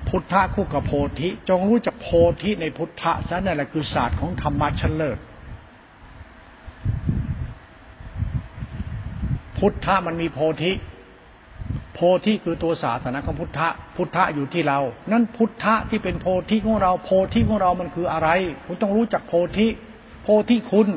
[0.09, 2.09] พุทธะคู่กับโพธิ จงรู้จักโพ
[2.43, 5.19] ธิในพุทธะซะนั่นแหละคือศาสตร์ของธรรมะชั้นเลิศ
[9.59, 10.73] พุทธะมันมีโพธิ
[11.95, 14.81] โพธิคือตัวศาสนาของพุทธะ พุทธะอยู่ที่เรา
[15.13, 18.29] นั่นพุทธะที่เป็นโพธิของเรา โพธิของเรามันคืออะไร
[18.65, 19.67] คุณต้องรู้จักโพธิ
[20.23, 20.89] โพธิคุณ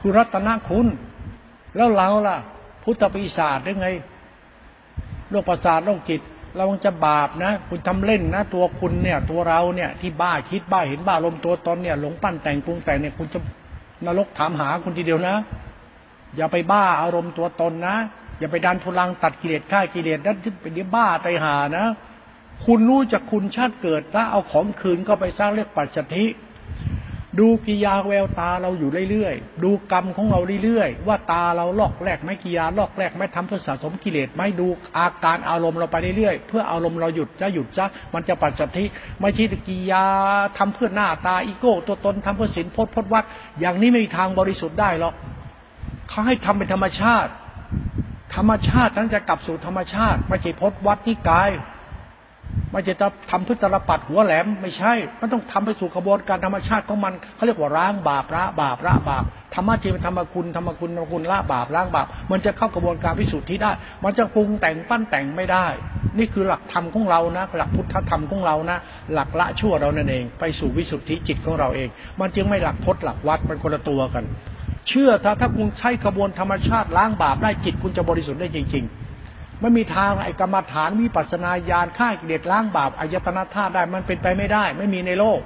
[0.00, 0.86] คือรัตนคุณ
[1.76, 2.36] แล้วเราล่ะ
[2.82, 3.88] พุทธปีศาจได้ไง
[5.30, 6.20] โรคประสาทโรคจิต
[6.58, 13.38] เราจะบาปนะ คุณทำเล่นนะ ตัวคุณเนี่ย ตัวเราเนี่ยที่บ้าคิดบ้าเห็นบ้าลมตัวตนเนี่ยหลงปั้นแต่งปรุงแต่งเนี่ยคุณจะ
[14.06, 15.36] นรกถามหาคุณทีเดียวนะ
[16.36, 17.96] อย่าไปบ้าอารมณ์ตัวตนนะ
[18.38, 21.86] อย่าไปดันทุลังตัดกิเลสฆ่ากิเลสนั่นเป็นเดี๋ยวบ้าไตหานะ
[22.64, 26.24] คุณรู้จักคุณชาติเกิดถ้าเอาของคืนก็ไปสร้างเรียกปัจจทิ
[27.40, 34.66] ดูกิยาแววตาเราอยู่เรื่อยๆ ดูกรรมของเราเรื่อยๆ ว่าตาเราลอกแรกไม่กิยาลอกแรกไม่ทำเพื่อสะสมกิเลสไม่ดู
[34.98, 38.84] อาการอารมณ์เราไปเรื่อยๆ เพื่ออารมณ์เราหยุดจะหยุดซะมันจะปัจจัทิ
[39.20, 40.04] ไม่ใช่กิยา
[40.58, 43.24] ทำเพื่อหน้าตาอีโก้ ตัวตนทำเพื่อศีลพจน์พจน์วัด
[43.60, 45.14] อย่างนี้ไม่มีทางบริสุทธิ์ได้หรอก
[46.08, 47.32] เขาให้ทำเป็นธรรมชาติ
[48.34, 51.50] ธรรมชาตินั้นจะกลับสู่ธรรมชาติไม่ใช่พจน์วัดนิกาย
[52.70, 52.94] ไม่จะ
[53.30, 59.24] ทำเพื่อตลปัดหัวแหลมไม่ใช่ มันต้องทำไปสู่กระบวนการธรรมชาติของมันเขาเรียกว่าล้างบาปละบาปละบาป
[59.54, 63.70] ธรรมะจริงเป็นธรรมคุณธรรมคุณธรรมคุณละบาปล้างบาปมันจะเข้ากระบวนการพิสูจน์ที่ได้
[64.04, 65.66] มันจะปรุงแต่งปั้นแต่งไม่ได้
[66.18, 68.78] นี่คือหลักธรรมของเรานะ หลักพุทธธรรมของเรานะ
[69.12, 71.88] หลักละชั่วเรานั่นเอง ไปสู่วิสุทธิจิตของเราเอง
[72.20, 74.24] มันจึงไม่หลักพจน์หลักวัดมันคนละตัวกัน
[74.88, 79.07] เชื่อถ้าถ้าคุณใช้กระบวนธรรมชาติล้างบาปได้จิตคุณจะบริสุทธิ์ได้จริง ๆ
[79.60, 85.40] ไม่มีทางไอ้กรรมฐานวิปัสนาญาณฆ่ากิเลสล้างบาปอายตนะธาตุได้มันเป็นไปไม่ได้ ไม่มีในโลก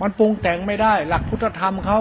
[0.00, 1.98] มันปรุงแต่งไม่ได้ หลักพุทธธรรมเขา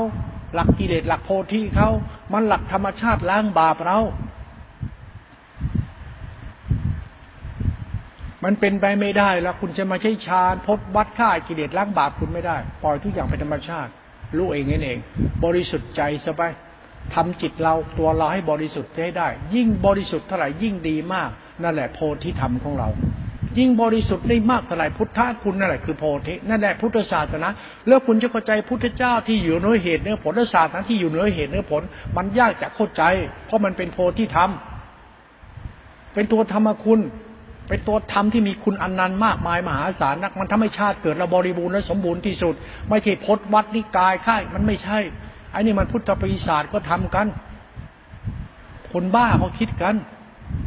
[0.54, 1.90] หลักกิเลสหลักโพธิเขา
[2.34, 4.00] มันหลักธรรมชาติล้างบาปเรา
[8.44, 13.92] มันเป็นไปไม่ได้แล้วคุณจะมาใช้ฌานพบวัดฆ่ากิเลสล้างบาปคุณไม่ได้ ปล่อยทุกอย่างเป็นธรรมชาติ
[14.38, 15.00] รู้เองเอง
[15.44, 16.52] บริสุทธิ์ใจสบาย
[17.16, 21.30] ทำจิตเราตัวเราให้บริสุทธิ์ให้ได้ ยิ่งบริสุทธิ์เท่าไหร่ยิ่งดีมาก
[21.64, 22.90] นั่นแหละโพธิธรรมของเรา
[23.58, 27.48] ยิ่งบริสุทธิ์ได้มากเท่าไหร่พุทธะคุณนั่นแหละคือโพธินั่นแหละพุทธศาสนา
[27.88, 31.82] แล้วคุณจะเข้าใจพุทธเจ้าที่อยู่เนื้อเหตุเนื้อผลศาสตร์ที่อยู่เนื้อเหตุเนื้อผล
[32.18, 33.04] มันยากจะเข้าใจ
[33.46, 34.50] เพราะมันเป็นโพธิธรรม
[36.14, 37.02] เป็นตัวธรรมคุณ
[37.70, 42.54] เป็นตัวธรรมที่มีคุณอันนันต์มากมายมหาศาลนัก มันทำให้ชาติเกิดระบริบูรณ์และสมบูรณ์ที่สุด
[42.90, 45.00] ไม่ใช่พจน์วัดนิกายค่ายมันไม่ใช่
[45.52, 47.28] ไอ้นี่มันพุทธปีศาจก็ทำกัน
[48.94, 49.96] คนบ้าเขาคิดกัน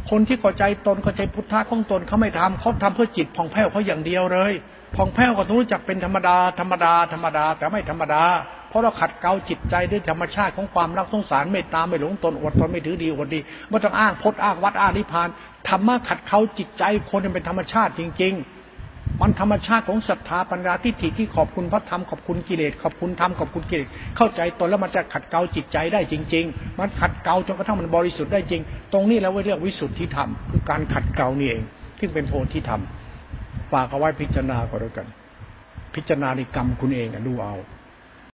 [0.09, 4.53] คนที่เข้าใจตนเข้าใจพุทธะของตนเขาไม่ทำเขาทำเพื่อจิตผ่องแผ้วเขาอย่างเดียวเลย
[4.95, 8.23] ผ่องแผ้วก็ต้องรู้จักเป็นธรรมดาธรรมดาธรรมดา แต่ไม่ธรรมดา
[8.69, 13.39] เพราะเราขัดเกลาจิตใจด้วยธรรมชาติของความรักสงสารเมตตาไม่หลงตนอดทนไม่ถือดีอดดี
[13.69, 15.29] ไม่ต้องอ้างพจน์อ้างวัดอ้างนิพพาน
[15.69, 18.60] ธรรมะขัดเกลาจิตใจคนเป็นธรรมชาติจริง ๆ
[19.19, 28.61] มันธรรมชาติของศรัทธาปัญญาทิฏฐิที่ขอบคุณพระธรรมขอบคุณกิเลสขอบคุณธรรมขอบคุณกิเลสเข้าใจตนแล้วมันจะขัดเกลาจิตใจได้จริง ๆ มันขัดเกลาจนกระทั่งมันบริสุทธิ์ได้จริง
[28.93, 31.63] ตรงนี้แล้วเรียกวิสุทธิธรรมคือการขัดเกลานี่เอง
[31.97, 32.81] ที่เป็นโพธิธรรม
[33.71, 35.07] ฝากเอาไว้พิจารณาก็แล้วกัน
[35.95, 37.53] พิจารณาในกรรมคุณเองดูเอา